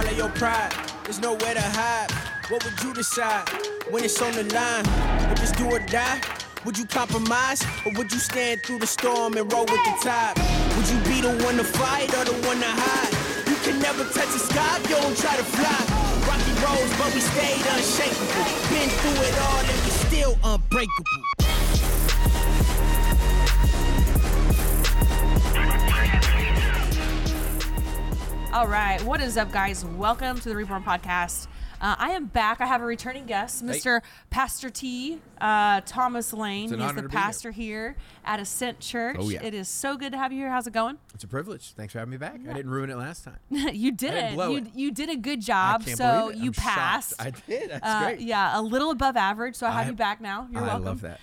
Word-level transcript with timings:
swallow 0.00 0.16
your 0.16 0.28
pride. 0.30 0.72
There's 1.04 1.20
nowhere 1.20 1.54
to 1.54 1.60
hide. 1.60 2.10
What 2.48 2.64
would 2.64 2.82
you 2.82 2.94
decide 2.94 3.48
when 3.90 4.04
it's 4.04 4.20
on 4.22 4.32
the 4.32 4.44
line? 4.54 4.84
If 5.32 5.42
it's 5.42 5.52
do 5.52 5.66
or 5.66 5.78
die, 5.78 6.20
would 6.64 6.78
you 6.78 6.86
compromise 6.86 7.62
or 7.84 7.92
would 7.94 8.12
you 8.12 8.18
stand 8.18 8.62
through 8.64 8.78
the 8.78 8.86
storm 8.86 9.36
and 9.36 9.52
roll 9.52 9.66
with 9.66 9.82
the 9.84 9.94
tide? 10.02 10.36
Would 10.76 10.88
you 10.88 10.98
be 11.04 11.20
the 11.20 11.44
one 11.44 11.56
to 11.56 11.64
fight 11.64 12.12
or 12.14 12.24
the 12.24 12.36
one 12.46 12.58
to 12.58 12.72
hide? 12.82 13.12
You 13.48 13.56
can 13.64 13.80
never 13.80 14.04
touch 14.04 14.32
the 14.32 14.38
sky 14.38 14.78
you 14.82 14.88
don't 14.88 15.16
try 15.16 15.36
to 15.36 15.44
fly. 15.44 15.80
Rocky 16.26 16.52
roads, 16.64 16.92
but 16.98 17.14
we 17.14 17.20
stayed 17.20 17.64
unshakable. 17.74 18.44
Been 18.70 18.90
through 19.00 19.22
it 19.28 19.36
all 19.38 19.60
and 19.60 19.80
we 19.84 19.90
still 20.08 20.38
unbreakable. 20.44 21.39
All 28.52 28.66
right, 28.66 29.00
what 29.04 29.20
is 29.20 29.36
up, 29.36 29.52
guys? 29.52 29.84
Welcome 29.84 30.40
to 30.40 30.48
the 30.48 30.56
Reborn 30.56 30.82
Podcast. 30.82 31.46
Uh, 31.80 31.96
I 31.98 32.10
am 32.10 32.26
back. 32.26 32.60
I 32.60 32.66
have 32.66 32.82
a 32.82 32.84
returning 32.84 33.24
guest, 33.26 33.64
Mr. 33.64 34.00
Pastor 34.28 34.68
T. 34.70 35.20
Uh, 35.40 35.80
Thomas 35.86 36.32
Lane. 36.34 36.68
He's 36.68 36.72
the 36.72 36.76
to 36.76 36.92
be 36.94 37.00
here. 37.00 37.08
pastor 37.08 37.50
here 37.50 37.96
at 38.26 38.38
Ascent 38.40 38.78
Church. 38.80 39.16
Oh, 39.18 39.30
yeah. 39.30 39.42
It 39.42 39.54
is 39.54 39.68
so 39.68 39.96
good 39.96 40.12
to 40.12 40.18
have 40.18 40.30
you 40.32 40.38
here. 40.40 40.50
How's 40.50 40.66
it 40.66 40.74
going? 40.74 40.98
It's 41.14 41.24
a 41.24 41.28
privilege. 41.28 41.72
Thanks 41.72 41.94
for 41.94 41.98
having 42.00 42.10
me 42.12 42.18
back. 42.18 42.38
I 42.46 42.52
didn't 42.52 42.70
ruin 42.70 42.90
it 42.90 42.96
last 42.98 43.24
time. 43.24 43.38
you 43.50 43.92
did 43.92 44.10
didn't 44.10 44.38
it. 44.38 44.50
You, 44.50 44.56
it. 44.58 44.66
you 44.74 44.90
did 44.92 45.08
a 45.08 45.16
good 45.16 45.38
I 45.38 45.42
job. 45.42 45.82
So 45.84 46.28
you 46.30 46.48
I'm 46.48 46.52
shocked. 46.52 46.58
passed. 46.58 47.14
I 47.18 47.30
did. 47.30 47.70
That's 47.70 47.82
Uh, 47.82 48.00
great. 48.04 48.20
Yeah, 48.20 48.58
a 48.58 48.60
little 48.60 48.90
above 48.90 49.16
average. 49.16 49.54
So 49.56 49.66
I 49.66 49.70
have 49.70 49.86
I- 49.86 49.90
you 49.90 49.96
back 49.96 50.20
now. 50.20 50.48
You're 50.52 50.62
I 50.62 50.66
welcome. 50.66 50.82
I 50.86 50.88
love 50.90 51.00
that. 51.00 51.20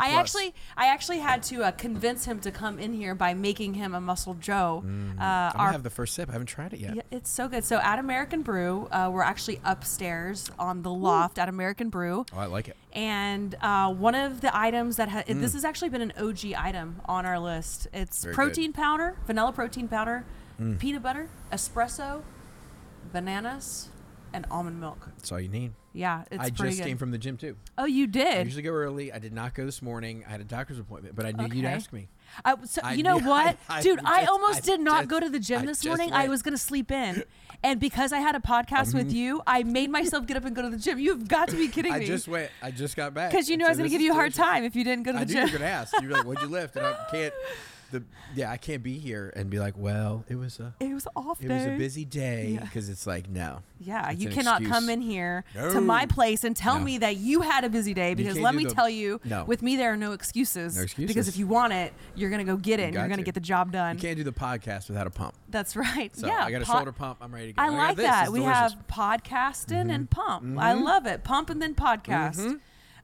I 0.00 0.10
actually, 0.14 0.52
I 0.76 0.86
actually 0.88 1.18
had 1.20 1.44
to 1.44 1.62
uh, 1.62 1.70
convince 1.70 2.24
him 2.24 2.40
to 2.40 2.50
come 2.50 2.80
in 2.80 2.92
here 2.92 3.14
by 3.14 3.34
making 3.34 3.74
him 3.74 3.94
a 3.94 4.00
Muscle 4.00 4.34
Joe. 4.34 4.82
Uh, 4.84 4.88
I'm 4.88 5.18
our 5.20 5.52
gonna 5.52 5.72
have 5.72 5.82
the 5.84 5.90
first 5.90 6.14
sip. 6.14 6.28
I 6.28 6.32
haven't 6.32 6.48
tried 6.48 6.72
it 6.72 6.80
yet. 6.80 6.96
Yeah, 6.96 7.02
it's 7.12 7.30
so 7.30 7.46
good. 7.46 7.64
So 7.64 7.76
at 7.78 8.00
American 8.00 8.42
Brew, 8.42 8.88
uh, 8.90 9.08
we're 9.12 9.22
actually 9.22 9.60
upstairs 9.68 10.50
on 10.58 10.82
the 10.82 10.90
loft 10.90 11.38
at 11.38 11.48
American 11.48 11.90
Brew. 11.90 12.24
Oh, 12.32 12.38
I 12.38 12.46
like 12.46 12.68
it. 12.68 12.76
And 12.94 13.54
uh, 13.60 13.92
one 13.92 14.14
of 14.14 14.40
the 14.40 14.56
items 14.56 14.96
that 14.96 15.08
ha- 15.10 15.22
this 15.28 15.52
has 15.52 15.64
actually 15.64 15.90
been 15.90 16.00
an 16.02 16.12
OG 16.18 16.52
item 16.56 17.00
on 17.04 17.24
our 17.26 17.38
list. 17.38 17.86
It's 17.92 18.18
Mm. 18.20 18.22
Very 18.24 18.34
protein 18.34 18.72
good. 18.72 18.74
Mm. 18.80 18.82
powder, 18.82 19.16
vanilla 19.26 19.52
protein 19.52 19.86
powder, 19.88 20.24
peanut 20.78 21.02
butter, 21.02 21.28
espresso, 21.52 22.22
bananas, 23.12 23.88
and 24.32 24.46
almond 24.50 24.80
milk. 24.80 25.08
That's 25.16 25.30
all 25.32 25.40
you 25.40 25.48
need. 25.48 25.72
Yeah, 25.94 26.24
it's 26.30 26.42
I 26.44 26.50
just 26.50 26.78
good. 26.78 26.84
came 26.86 26.98
from 26.98 27.10
the 27.10 27.18
gym 27.18 27.36
too. 27.36 27.56
oh, 27.76 27.84
you 27.86 28.04
I 28.04 28.06
did. 28.06 28.44
usually 28.46 28.62
go 28.62 28.70
early. 28.72 29.12
I 29.12 29.18
did 29.18 29.32
not 29.32 29.54
go 29.54 29.64
this 29.64 29.80
morning. 29.82 30.22
I 30.26 30.30
had 30.30 30.40
a 30.40 30.44
doctor's 30.44 30.78
appointment, 30.78 31.16
but 31.16 31.26
I 31.26 31.32
knew 31.32 31.52
you'd 31.54 31.64
ask 31.64 31.92
me. 31.92 32.08
I, 32.44 32.54
so, 32.64 32.80
I 32.84 32.92
you 32.94 33.02
know 33.02 33.18
knew- 33.18 33.28
what, 33.28 33.56
I- 33.68 33.78
I 33.78 33.82
dude? 33.82 33.98
I 34.04 34.20
just- 34.20 34.30
almost 34.30 34.58
I 34.58 34.66
did 34.66 34.80
not 34.80 34.98
just- 35.00 35.08
go 35.10 35.20
to 35.20 35.28
the 35.30 35.40
gym 35.40 35.62
I 35.62 35.66
this 35.66 35.78
just 35.80 35.86
morning. 35.86 36.12
I 36.12 36.28
was 36.28 36.42
gonna 36.42 36.58
sleep 36.58 36.90
in, 36.92 37.24
and 37.62 37.80
because 37.80 38.12
I 38.12 38.18
had 38.18 38.34
a 38.36 38.40
podcast 38.40 38.94
with 38.94 39.08
mm-hmm. 39.08 39.16
you, 39.16 39.42
I 39.46 39.62
made 39.64 39.90
myself 39.90 40.26
get 40.26 40.36
up 40.36 40.44
and 40.44 40.54
go 40.54 40.62
to 40.62 40.70
the 40.70 40.76
gym. 40.76 40.98
You've 40.98 41.26
got 41.26 41.48
to 41.48 41.56
be 41.56 41.68
kidding 41.74 41.92
me. 41.92 42.04
I 42.04 42.06
just 42.06 42.28
went. 42.28 42.50
I 42.62 42.70
just 42.70 42.96
got 42.96 43.14
back. 43.14 43.30
because 43.30 43.48
you 43.48 43.56
knew 43.56 43.66
I 43.66 43.68
was 43.68 43.78
going 43.78 43.90
to 43.90 43.92
give 43.92 44.02
you 44.02 44.12
a 44.12 44.14
hard 44.14 44.34
time 44.34 44.64
if 44.64 44.76
you 44.76 44.84
didn't 44.84 45.04
go 45.04 45.12
to 45.12 45.18
the 45.18 45.22
I 45.22 45.24
knew 45.24 45.32
gym. 45.32 45.46
you 45.46 45.52
were 45.52 45.58
gonna 45.58 45.70
ask. 45.70 46.00
You 46.00 46.08
were 46.08 46.14
like, 46.14 46.24
"What'd 46.24 46.42
you 46.42 46.48
lift?" 46.48 46.76
And 46.76 46.86
I 46.86 46.94
can't. 47.10 47.34
The 47.90 48.02
yeah, 48.34 48.50
I 48.50 48.58
can't 48.58 48.82
be 48.82 48.98
here 48.98 49.32
and 49.34 49.48
be 49.48 49.58
like, 49.58 49.74
"Well, 49.76 50.24
it 50.28 50.36
was 50.36 50.60
a 50.60 50.74
it 50.78 50.92
was 50.92 51.08
off 51.16 51.42
it 51.42 51.48
day. 51.48 51.54
was 51.54 51.66
a 51.66 51.78
busy 51.78 52.04
day," 52.04 52.58
because 52.60 52.88
it's 52.90 53.06
like 53.06 53.28
no. 53.30 53.62
Yeah, 53.80 54.10
you 54.10 54.28
cannot 54.28 54.60
excuse. 54.60 54.72
come 54.72 54.90
in 54.90 55.00
here 55.00 55.44
to 55.54 55.80
my 55.80 56.04
place 56.04 56.44
and 56.44 56.56
tell 56.56 56.78
No. 56.78 56.84
me 56.84 56.98
that 56.98 57.16
you 57.16 57.42
had 57.42 57.64
a 57.64 57.70
busy 57.70 57.94
day 57.94 58.14
because 58.14 58.38
let 58.38 58.54
me 58.54 58.64
the- 58.64 58.74
tell 58.74 58.90
you, 58.90 59.20
No. 59.24 59.44
with 59.44 59.62
me 59.62 59.76
there 59.76 59.92
are 59.92 59.96
no 59.96 60.12
excuses. 60.12 60.76
No 60.76 60.82
excuses. 60.82 61.08
Because 61.08 61.28
if 61.28 61.36
you 61.36 61.46
want 61.46 61.72
it, 61.72 61.94
you're 62.14 62.28
going 62.28 62.44
to 62.44 62.52
go 62.52 62.56
get 62.56 62.80
it 62.80 62.84
and 62.84 62.94
you're 62.94 63.02
going 63.04 63.18
to 63.18 63.22
to. 63.22 63.22
get 63.22 63.34
the 63.34 63.40
job 63.40 63.72
done. 63.72 63.96
You 63.96 64.02
can't 64.02 64.16
do 64.16 64.24
the 64.24 64.32
podcast 64.32 64.88
without 64.88 65.06
a 65.06 65.10
pump. 65.10 65.34
That's 65.48 65.76
right. 65.76 66.14
So 66.14 66.26
yeah. 66.26 66.44
I 66.44 66.50
got 66.50 66.62
a 66.62 66.66
shoulder 66.66 66.92
pump. 66.92 67.18
I'm 67.20 67.32
ready 67.32 67.48
to 67.48 67.52
go. 67.54 67.62
I 67.62 67.68
like 67.68 67.96
that. 67.98 68.30
We 68.30 68.40
delicious. 68.40 68.74
have 68.74 68.86
podcasting 68.88 69.90
and 69.90 70.10
mm-hmm. 70.10 70.20
pump. 70.20 70.58
I 70.58 70.74
mm-hmm. 70.74 70.84
love 70.84 71.06
it. 71.06 71.24
Pump 71.24 71.50
and 71.50 71.62
then 71.62 71.74
podcast. 71.74 72.38
Mm-hmm. 72.38 72.56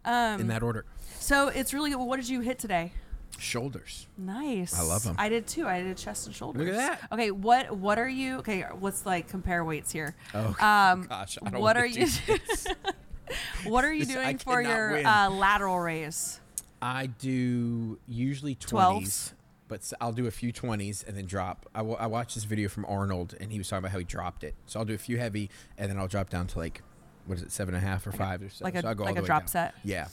Um, 0.07 0.41
in 0.41 0.49
that 0.49 0.63
order. 0.63 0.85
so 1.19 1.49
it's 1.49 1.73
really 1.73 1.89
good. 1.89 1.97
Well, 1.97 2.07
what 2.07 2.17
did 2.17 2.29
you 2.29 2.41
hit 2.41 2.59
today? 2.59 2.93
Shoulders. 3.39 4.07
Nice. 4.17 4.79
I 4.79 4.83
love 4.83 5.03
them. 5.05 5.17
I 5.19 5.29
did 5.29 5.47
too. 5.47 5.67
I 5.67 5.83
did 5.83 5.97
chest 5.97 6.27
and 6.27 6.35
shoulders. 6.35 6.67
Look 6.67 6.75
at 6.75 7.01
that. 7.01 7.13
Okay, 7.13 7.31
what 7.31 7.77
what 7.77 7.99
are 7.99 8.09
you? 8.09 8.37
Okay, 8.39 8.65
let's 8.81 9.05
like 9.07 9.29
compare 9.29 9.65
weights 9.65 9.91
here. 9.93 10.15
Oh 10.35 10.47
Um, 10.61 11.03
gosh, 11.09 11.39
I 11.45 11.51
don't 11.51 11.61
what 11.61 11.77
are 11.77 11.87
you? 11.87 12.07
what 13.65 13.85
are 13.85 13.93
you 13.93 14.05
This- 14.05 14.15
doing 14.15 14.39
for 14.39 14.61
your 14.63 15.07
uh, 15.07 15.31
lateral 15.31 15.79
raise? 15.79 16.41
I 16.83 17.07
do 17.07 17.99
usually 18.07 18.55
12s? 18.57 18.73
20s, 19.03 19.33
but 19.69 19.93
I'll 20.01 20.13
do 20.13 20.27
a 20.27 20.31
few 20.31 20.53
20s 20.53 21.07
and 21.09 21.17
then 21.17 21.25
drop. 21.25 21.67
I 21.75 21.81
wa- 21.83 21.97
I 21.99 22.07
watched 22.07 22.35
this 22.35 22.45
video 22.45 22.69
from 22.69 22.85
Arnold 22.87 23.35
and 23.41 23.51
he 23.51 23.57
was 23.59 23.69
talking 23.69 23.79
about 23.81 23.93
how 23.93 23.99
he 23.99 24.05
dropped 24.05 24.45
it. 24.45 24.55
So 24.67 24.79
I'll 24.81 24.85
do 24.87 24.93
a 24.95 24.99
few 24.99 25.17
heavy 25.19 25.49
and 25.79 25.91
then 25.91 25.99
I'll 25.99 26.09
drop 26.09 26.29
down 26.29 26.47
to 26.49 26.59
like, 26.59 26.83
what 27.27 27.39
is 27.39 27.43
it, 27.45 27.53
seven 27.53 27.75
and 27.75 27.83
a 27.83 27.87
half 27.87 28.07
or 28.07 28.13
five 28.13 28.43
or 28.43 28.51
so. 28.51 28.65
like 28.65 28.75
a- 28.75 28.83
so 28.83 28.89
I'll 28.89 28.95
go 28.95 29.05
all 29.05 29.11
like 29.15 29.23
a 29.23 29.27
drop 29.27 29.43
down. 29.45 29.49
set? 29.49 29.75
Yeah. 29.83 30.09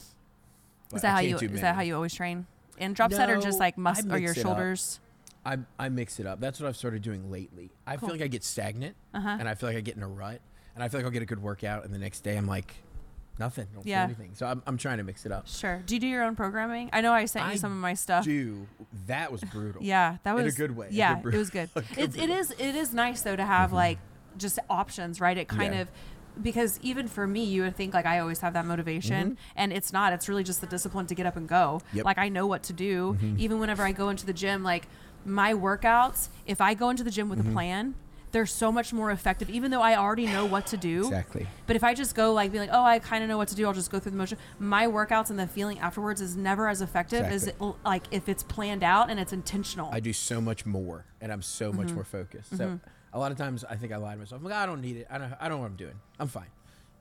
But 0.89 0.97
Is 0.97 1.01
that 1.03 1.11
how 1.11 1.19
you? 1.19 1.35
Is 1.37 1.61
that 1.61 1.75
how 1.75 1.81
you 1.81 1.95
always 1.95 2.13
train? 2.13 2.45
In 2.77 2.93
drop 2.93 3.11
set 3.13 3.29
or 3.29 3.37
just 3.37 3.59
like 3.59 3.75
I 3.77 3.81
muscle 3.81 4.13
or 4.13 4.17
your 4.17 4.29
mix 4.29 4.37
it 4.37 4.45
up. 4.45 4.47
shoulders? 4.57 4.99
I, 5.45 5.57
I 5.79 5.89
mix 5.89 6.19
it 6.19 6.25
up. 6.25 6.39
That's 6.39 6.59
what 6.59 6.67
I've 6.67 6.77
started 6.77 7.01
doing 7.01 7.31
lately. 7.31 7.71
I 7.87 7.97
Cool. 7.97 8.09
feel 8.09 8.15
like 8.17 8.23
I 8.23 8.27
get 8.27 8.43
stagnant 8.43 8.95
Uh-huh. 9.13 9.37
and 9.39 9.47
I 9.49 9.55
feel 9.55 9.69
like 9.69 9.77
I 9.77 9.81
get 9.81 9.95
in 9.97 10.03
a 10.03 10.07
rut 10.07 10.39
and 10.75 10.83
I 10.83 10.87
feel 10.87 10.99
like 10.99 11.05
I'll 11.05 11.11
get 11.11 11.23
a 11.23 11.25
good 11.27 11.41
workout 11.41 11.83
and 11.85 11.93
the 11.93 11.97
next 11.99 12.19
day 12.21 12.37
I'm 12.37 12.47
like, 12.47 12.75
nothing. 13.39 13.67
Don't 13.73 13.85
Yeah. 13.85 14.05
feel 14.05 14.15
anything. 14.15 14.35
So 14.35 14.45
I'm, 14.45 14.61
I'm 14.67 14.77
trying 14.77 14.97
to 14.99 15.03
mix 15.03 15.25
it 15.25 15.31
up. 15.31 15.47
Sure. 15.47 15.81
Do 15.85 15.95
you 15.95 15.99
do 15.99 16.07
your 16.07 16.23
own 16.23 16.35
programming? 16.35 16.89
I 16.93 17.01
know 17.01 17.11
I 17.11 17.25
sent 17.25 17.51
you 17.51 17.57
some 17.57 17.71
of 17.71 17.77
my 17.79 17.93
stuff. 17.95 18.23
Do 18.23 18.67
that 19.07 19.31
was 19.31 19.41
brutal. 19.41 19.81
Yeah, 19.83 20.17
that 20.23 20.35
was 20.35 20.43
In 20.43 20.49
a 20.49 20.51
good 20.53 20.75
way, 20.77 20.89
Yeah, 20.91 21.15
good 21.15 21.23
bru- 21.23 21.31
it 21.33 21.37
was 21.37 21.49
good. 21.49 21.69
good 21.73 21.85
It's 21.97 22.15
it 22.15 22.29
is 22.29 22.51
it 22.51 22.75
is 22.75 22.93
nice 22.93 23.21
though 23.21 23.35
to 23.35 23.45
have 23.45 23.73
like 23.73 23.97
just 24.37 24.59
options, 24.69 25.19
right? 25.19 25.37
It 25.37 25.47
kind 25.47 25.73
Yeah. 25.73 25.81
of 25.81 25.87
because 26.41 26.79
even 26.81 27.07
for 27.07 27.25
me, 27.25 27.43
you 27.43 27.63
would 27.63 27.75
think 27.75 27.93
like 27.93 28.05
I 28.05 28.19
always 28.19 28.39
have 28.39 28.53
that 28.53 28.65
motivation, 28.65 29.31
mm-hmm. 29.31 29.53
and 29.55 29.73
it's 29.73 29.91
not. 29.91 30.13
It's 30.13 30.29
really 30.29 30.43
just 30.43 30.61
the 30.61 30.67
discipline 30.67 31.07
to 31.07 31.15
get 31.15 31.25
up 31.25 31.35
and 31.35 31.47
go. 31.47 31.81
Yep. 31.93 32.05
Like 32.05 32.17
I 32.17 32.29
know 32.29 32.45
what 32.45 32.63
to 32.63 32.73
do. 32.73 33.13
Mm-hmm. 33.13 33.35
Even 33.39 33.59
whenever 33.59 33.83
I 33.83 33.91
go 33.91 34.09
into 34.09 34.25
the 34.25 34.33
gym, 34.33 34.63
like 34.63 34.87
my 35.25 35.53
workouts, 35.53 36.29
if 36.45 36.61
I 36.61 36.73
go 36.73 36.89
into 36.89 37.03
the 37.03 37.11
gym 37.11 37.29
with 37.29 37.39
a 37.39 37.43
mm-hmm. 37.43 37.53
plan. 37.53 37.95
They're 38.33 38.45
so 38.45 38.71
much 38.71 38.93
more 38.93 39.11
effective, 39.11 39.49
even 39.49 39.71
though 39.71 39.81
I 39.81 39.97
already 39.97 40.25
know 40.25 40.45
what 40.45 40.65
to 40.67 40.77
do. 40.77 40.99
Exactly. 40.99 41.47
But 41.67 41.75
if 41.75 41.83
I 41.83 41.93
just 41.93 42.15
go 42.15 42.31
like 42.31 42.53
be 42.53 42.59
like, 42.59 42.69
oh, 42.71 42.81
I 42.81 42.97
kind 42.99 43.23
of 43.25 43.29
know 43.29 43.37
what 43.37 43.49
to 43.49 43.55
do, 43.55 43.67
I'll 43.67 43.73
just 43.73 43.91
go 43.91 43.99
through 43.99 44.11
the 44.13 44.17
motion. 44.17 44.37
My 44.57 44.87
workouts 44.87 45.31
and 45.31 45.37
the 45.37 45.47
feeling 45.47 45.79
afterwards 45.79 46.21
is 46.21 46.37
never 46.37 46.69
as 46.69 46.81
effective 46.81 47.25
as 47.25 47.43
Exactly. 47.43 47.67
it, 47.67 47.75
like 47.83 48.03
if 48.09 48.29
it's 48.29 48.43
planned 48.43 48.83
out 48.83 49.09
and 49.09 49.19
it's 49.19 49.33
intentional. 49.33 49.89
I 49.91 49.99
do 49.99 50.13
so 50.13 50.39
much 50.39 50.65
more, 50.65 51.03
and 51.19 51.29
I'm 51.29 51.41
so 51.41 51.71
Mm-hmm. 51.71 51.81
much 51.81 51.91
more 51.91 52.05
focused. 52.05 52.55
So 52.55 52.79
a 53.13 53.19
lot 53.19 53.31
of 53.31 53.37
times 53.37 53.63
I 53.63 53.75
think 53.75 53.91
I 53.91 53.97
lie 53.97 54.13
to 54.13 54.19
myself. 54.19 54.41
I'm 54.41 54.45
like, 54.45 54.53
I 54.53 54.65
don't 54.65 54.81
need 54.81 54.97
it. 54.97 55.07
I 55.09 55.17
don't. 55.17 55.33
I 55.39 55.47
don't 55.49 55.57
know 55.57 55.63
what 55.63 55.71
I'm 55.71 55.75
doing. 55.75 55.99
I'm 56.19 56.27
fine. 56.27 56.51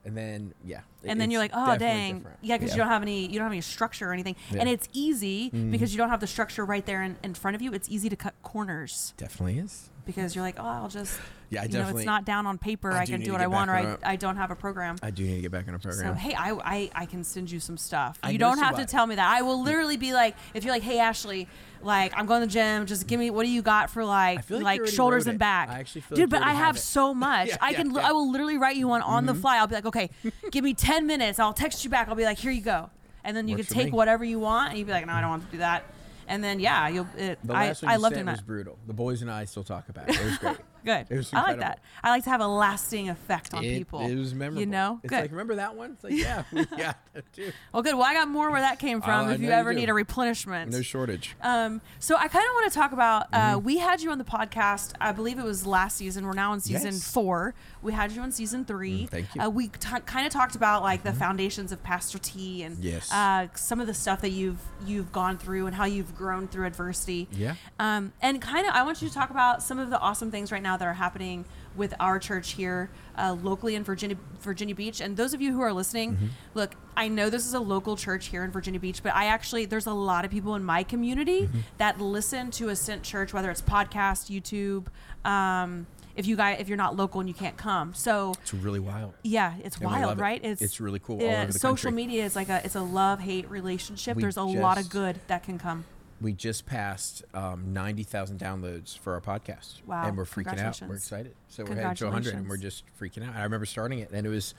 And 0.05 0.17
then 0.17 0.53
yeah. 0.65 0.81
And 1.03 1.19
then 1.19 1.31
you're 1.31 1.39
like, 1.39 1.51
oh 1.53 1.77
dang, 1.77 2.17
different. 2.17 2.37
yeah, 2.41 2.57
because 2.57 2.71
you 2.71 2.77
don't 2.77 2.87
have 2.87 3.01
any, 3.01 3.25
you 3.27 3.33
don't 3.33 3.43
have 3.45 3.51
any 3.51 3.61
structure 3.61 4.09
or 4.09 4.13
anything, 4.13 4.35
and 4.49 4.57
Yeah. 4.57 4.63
Mm-hmm. 4.63 4.73
it's 4.73 4.89
easy 4.93 5.49
because 5.49 5.93
you 5.93 5.97
don't 5.97 6.09
have 6.09 6.19
the 6.19 6.27
structure 6.27 6.65
right 6.65 6.85
there 6.85 7.01
in, 7.03 7.17
in 7.23 7.33
front 7.33 7.55
of 7.55 7.61
you. 7.61 7.73
It's 7.73 7.89
easy 7.89 8.09
to 8.09 8.15
cut 8.15 8.33
corners 8.43 9.13
Definitely 9.17 9.59
is. 9.59 9.89
because 10.05 10.35
you're 10.35 10.43
like, 10.43 10.55
oh, 10.59 10.63
I'll 10.65 10.87
just, 10.89 11.19
Yeah, 11.49 11.61
I 11.61 11.65
you 11.65 11.77
know, 11.79 11.89
it's 11.89 12.05
not 12.05 12.25
down 12.25 12.45
on 12.47 12.57
paper. 12.57 12.91
I, 12.91 13.01
I 13.01 13.05
can 13.05 13.21
do 13.21 13.31
what 13.31 13.41
I 13.41 13.47
want, 13.47 13.69
or 13.69 13.73
I, 13.73 13.97
I 14.03 14.15
don't 14.15 14.37
have 14.37 14.51
a 14.51 14.55
program. 14.55 14.97
I 15.01 15.11
do 15.11 15.23
need 15.23 15.35
to 15.35 15.41
get 15.41 15.51
back 15.51 15.67
on 15.67 15.73
a 15.75 15.79
program. 15.79 16.13
So 16.15 16.19
hey, 16.19 16.33
I, 16.33 16.51
I 16.51 16.91
I 16.95 17.05
can 17.05 17.23
send 17.23 17.49
you 17.51 17.59
some 17.59 17.77
stuff. 17.77 18.19
I 18.23 18.31
you 18.31 18.37
don't 18.37 18.59
have 18.59 18.77
to 18.77 18.85
tell 18.85 19.07
me 19.07 19.15
that. 19.15 19.29
I 19.29 19.41
will 19.41 19.61
literally 19.61 19.97
be 19.97 20.13
like, 20.13 20.35
if 20.53 20.63
you're 20.63 20.73
like, 20.73 20.83
hey 20.83 20.99
Ashley, 20.99 21.47
like 21.83 22.13
I'm 22.15 22.25
going 22.27 22.41
to 22.41 22.47
the 22.47 22.51
gym, 22.53 22.85
just 22.85 23.07
give 23.07 23.19
me 23.19 23.29
what 23.31 23.43
do 23.43 23.49
you 23.49 23.61
got 23.63 23.89
for 23.89 24.05
like 24.05 24.47
like 24.49 24.81
like, 24.81 24.87
shoulders 24.87 25.25
and 25.27 25.39
back. 25.39 25.69
I 25.69 25.79
actually 25.79 26.01
feel 26.01 26.15
dude, 26.15 26.31
like 26.31 26.41
but 26.41 26.47
I 26.47 26.53
have 26.53 26.61
have 26.75 26.79
so 26.79 27.13
much. 27.27 27.47
Yeah, 27.49 27.57
I 27.59 27.73
can 27.73 27.91
yeah. 27.91 28.07
I 28.09 28.11
will 28.11 28.29
literally 28.31 28.57
write 28.57 28.75
you 28.75 28.87
one 28.87 29.01
on 29.01 29.25
the 29.25 29.33
fly. 29.33 29.57
I'll 29.57 29.67
be 29.67 29.75
like, 29.75 29.85
okay, 29.87 30.09
give 30.51 30.63
me 30.63 30.73
ten 30.73 30.90
minutes. 30.99 31.39
I'll 31.39 31.53
text 31.53 31.83
you 31.83 31.89
back. 31.89 32.07
I'll 32.09 32.15
be 32.15 32.23
like, 32.25 32.37
here 32.37 32.51
you 32.51 32.61
go, 32.61 32.89
and 33.23 33.35
then 33.35 33.47
you 33.47 33.55
Works 33.55 33.67
can 33.67 33.75
for 33.75 33.81
take 33.81 33.91
me. 33.93 33.97
whatever 33.97 34.23
you 34.25 34.39
want, 34.39 34.69
and 34.71 34.77
you'd 34.79 34.87
be 34.87 34.93
like, 34.93 35.05
no, 35.07 35.13
I 35.13 35.21
don't 35.21 35.29
want 35.29 35.45
to 35.45 35.51
do 35.51 35.57
that. 35.59 35.83
And 36.27 36.43
then 36.43 36.59
yeah, 36.59 36.87
you'll. 36.89 37.07
It, 37.17 37.39
the 37.43 37.53
I 37.53 37.67
last 37.67 37.81
one 37.83 37.91
I 37.91 37.95
you 37.95 38.01
love 38.01 38.09
sent 38.13 38.19
doing 38.25 38.27
was 38.27 38.39
that. 38.39 38.45
brutal. 38.45 38.77
The 38.87 38.93
boys 38.93 39.21
and 39.21 39.31
I 39.31 39.45
still 39.45 39.63
talk 39.63 39.89
about 39.89 40.09
it. 40.09 40.15
It 40.19 40.25
was 40.25 40.37
great. 40.37 40.57
Good. 40.83 41.07
I 41.33 41.41
like 41.41 41.59
that. 41.59 41.79
I 42.03 42.09
like 42.09 42.23
to 42.23 42.29
have 42.29 42.41
a 42.41 42.47
lasting 42.47 43.09
effect 43.09 43.53
on 43.53 43.63
it, 43.63 43.77
people. 43.77 43.99
It 44.01 44.15
was 44.15 44.33
memorable. 44.33 44.59
You 44.61 44.65
know, 44.65 44.99
It's 45.03 45.09
good. 45.09 45.21
like 45.21 45.31
remember 45.31 45.55
that 45.55 45.75
one? 45.75 45.91
It's 45.93 46.03
like 46.03 46.13
yeah, 46.15 46.43
we 46.51 46.65
got 46.65 46.97
that 47.13 47.33
too. 47.33 47.51
well, 47.73 47.83
good. 47.83 47.93
Well, 47.95 48.03
I 48.05 48.13
got 48.13 48.27
more 48.27 48.49
where 48.51 48.61
that 48.61 48.79
came 48.79 49.01
from. 49.01 49.27
Oh, 49.27 49.29
I 49.29 49.33
if 49.33 49.39
you 49.41 49.47
know 49.47 49.53
you 49.53 49.59
ever 49.59 49.73
need 49.73 49.89
a 49.89 49.93
replenishment. 49.93 50.71
No 50.71 50.81
shortage. 50.81 51.35
Um, 51.41 51.81
so 51.99 52.15
I 52.15 52.27
kind 52.27 52.45
of 52.47 52.53
want 52.55 52.71
to 52.71 52.77
talk 52.77 52.91
about. 52.91 53.27
Uh, 53.33 53.41
Mm-hmm. 53.51 53.65
We 53.65 53.77
had 53.79 54.01
you 54.01 54.11
on 54.11 54.17
the 54.17 54.23
podcast. 54.23 54.93
I 55.01 55.11
believe 55.11 55.37
it 55.39 55.43
was 55.43 55.65
last 55.65 55.97
season. 55.97 56.25
We're 56.25 56.33
now 56.33 56.53
in 56.53 56.59
season 56.61 56.93
Yes. 56.93 57.11
four. 57.11 57.53
We 57.81 57.91
had 57.91 58.11
you 58.11 58.21
on 58.21 58.31
season 58.31 58.65
three. 58.65 59.03
Mm, 59.05 59.09
thank 59.09 59.35
you. 59.35 59.41
Uh, 59.41 59.49
we 59.49 59.67
t- 59.67 59.89
kind 60.05 60.25
of 60.27 60.31
talked 60.31 60.55
about 60.55 60.83
like 60.83 61.03
the 61.03 61.11
foundations 61.13 61.71
of 61.71 61.81
Pastor 61.83 62.17
T 62.19 62.63
and 62.63 62.77
Yes. 62.83 63.11
uh, 63.11 63.47
some 63.55 63.79
of 63.81 63.87
the 63.87 63.93
stuff 63.93 64.21
that 64.21 64.29
you've 64.29 64.59
you've 64.85 65.11
gone 65.11 65.37
through 65.37 65.65
and 65.67 65.75
how 65.75 65.85
you've 65.85 66.15
grown 66.15 66.47
through 66.47 66.65
adversity. 66.65 67.27
Yeah. 67.31 67.55
Um, 67.79 68.13
and 68.21 68.41
kind 68.41 68.65
of, 68.67 68.73
I 68.73 68.83
want 68.83 69.01
you 69.01 69.07
to 69.09 69.13
talk 69.13 69.29
about 69.31 69.61
some 69.63 69.79
of 69.79 69.89
the 69.89 69.99
awesome 69.99 70.31
things 70.31 70.51
right 70.51 70.61
now 70.63 70.70
that 70.77 70.87
are 70.87 70.93
happening 70.93 71.45
with 71.75 71.93
our 71.99 72.19
church 72.19 72.51
here 72.51 72.89
uh, 73.17 73.35
locally 73.41 73.75
in 73.75 73.83
Virginia, 73.83 74.17
Virginia 74.41 74.75
Beach. 74.75 74.99
And 74.99 75.15
those 75.15 75.33
of 75.33 75.41
you 75.41 75.53
who 75.53 75.61
are 75.61 75.71
listening, 75.71 76.13
Mm-hmm. 76.13 76.25
look, 76.53 76.75
I 76.97 77.07
know 77.07 77.29
this 77.29 77.45
is 77.45 77.53
a 77.53 77.59
local 77.59 77.95
church 77.95 78.27
here 78.27 78.43
in 78.43 78.51
Virginia 78.51 78.79
Beach, 78.79 79.01
but 79.01 79.13
I 79.15 79.25
actually 79.25 79.65
there's 79.65 79.85
a 79.87 79.93
lot 79.93 80.25
of 80.25 80.31
people 80.31 80.55
in 80.55 80.63
my 80.63 80.83
community 80.83 81.43
Mm-hmm. 81.43 81.59
that 81.77 81.99
listen 82.01 82.51
to 82.51 82.69
Ascent 82.69 83.03
Church, 83.03 83.33
whether 83.33 83.49
it's 83.49 83.61
podcast, 83.61 84.29
YouTube. 84.29 84.87
Um, 85.29 85.87
if 86.13 86.27
you 86.27 86.35
guys 86.35 86.57
if 86.59 86.67
you're 86.67 86.77
not 86.77 86.97
local 86.97 87.21
and 87.21 87.29
you 87.29 87.33
can't 87.35 87.55
come. 87.55 87.93
So 87.93 88.33
It's 88.41 88.53
really 88.53 88.81
wild. 88.81 89.13
yeah, 89.23 89.53
it's 89.63 89.77
And 89.77 89.85
wild, 89.85 90.17
it. 90.17 90.21
right? 90.21 90.41
It's 90.43 90.81
really 90.81 90.99
cool 90.99 91.19
all 91.21 91.25
yeah, 91.25 91.43
over 91.43 91.53
the 91.53 91.59
social 91.59 91.87
country. 91.89 92.05
media 92.05 92.25
is 92.25 92.35
like 92.35 92.49
a 92.49 92.59
it's 92.65 92.75
a 92.75 92.81
love 92.81 93.21
hate 93.21 93.49
relationship. 93.49 94.17
We 94.17 94.23
There's 94.23 94.35
a 94.35 94.43
lot 94.43 94.77
of 94.77 94.89
good 94.89 95.21
that 95.27 95.43
can 95.43 95.57
come. 95.57 95.85
We 96.21 96.33
just 96.33 96.65
passed 96.67 97.23
um, 97.33 97.73
90,000 97.73 98.39
downloads 98.39 98.97
for 98.97 99.13
our 99.13 99.21
podcast. 99.21 99.83
Wow. 99.87 100.05
And 100.05 100.15
we're 100.15 100.25
freaking 100.25 100.59
out. 100.59 100.79
We're 100.87 100.95
excited. 100.95 101.33
So 101.47 101.63
we're 101.63 101.75
headed 101.75 101.97
to 101.97 102.05
100 102.05 102.35
and 102.35 102.47
we're 102.47 102.57
just 102.57 102.83
freaking 102.99 103.27
out. 103.27 103.35
I 103.35 103.43
remember 103.43 103.65
starting 103.65 103.99
it 103.99 104.11
and 104.11 104.25
it 104.25 104.29
was, 104.29 104.53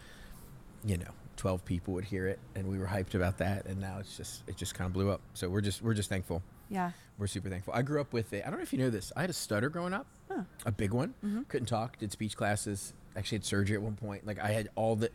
you 0.84 0.96
know, 0.98 1.10
12 1.36 1.64
people 1.64 1.94
would 1.94 2.04
hear 2.04 2.26
it 2.26 2.40
and 2.56 2.68
we 2.68 2.78
were 2.78 2.86
hyped 2.86 3.14
about 3.14 3.38
that. 3.38 3.66
And 3.66 3.80
now 3.80 3.98
it's 4.00 4.16
just, 4.16 4.42
it 4.48 4.56
just 4.56 4.74
kind 4.74 4.86
of 4.86 4.92
blew 4.92 5.10
up. 5.10 5.20
So 5.34 5.48
we're 5.48 5.60
just, 5.60 5.82
we're 5.82 5.94
just 5.94 6.08
thankful. 6.08 6.42
Yeah. 6.68 6.90
We're 7.18 7.26
super 7.28 7.48
thankful. 7.48 7.74
I 7.74 7.82
grew 7.82 8.00
up 8.00 8.12
with 8.12 8.32
it. 8.32 8.42
I 8.44 8.50
don't 8.50 8.58
know 8.58 8.62
if 8.64 8.72
you 8.72 8.78
know 8.80 8.90
this. 8.90 9.12
I 9.16 9.20
had 9.20 9.30
a 9.30 9.34
stutter 9.34 9.68
growing 9.68 9.92
up, 9.92 10.06
Huh. 10.28 10.42
a 10.66 10.72
big 10.72 10.92
one. 10.92 11.14
Mm-hmm. 11.24 11.42
Couldn't 11.42 11.66
talk. 11.66 11.98
Did 11.98 12.10
speech 12.10 12.36
classes. 12.36 12.92
Actually 13.16 13.36
had 13.38 13.44
surgery 13.44 13.76
at 13.76 13.82
one 13.82 13.94
point. 13.94 14.26
Like 14.26 14.40
I 14.40 14.48
had 14.52 14.68
all 14.74 14.96
the, 14.96 15.10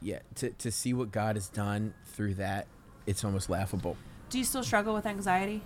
yeah. 0.00 0.20
To 0.36 0.50
to 0.50 0.70
see 0.70 0.92
what 0.94 1.10
God 1.10 1.34
has 1.36 1.48
done 1.48 1.94
through 2.06 2.34
that, 2.34 2.66
it's 3.06 3.24
almost 3.24 3.48
laughable. 3.48 3.96
Do 4.32 4.38
you 4.38 4.44
still 4.44 4.64
struggle 4.64 4.94
with 4.94 5.04
anxiety? 5.04 5.60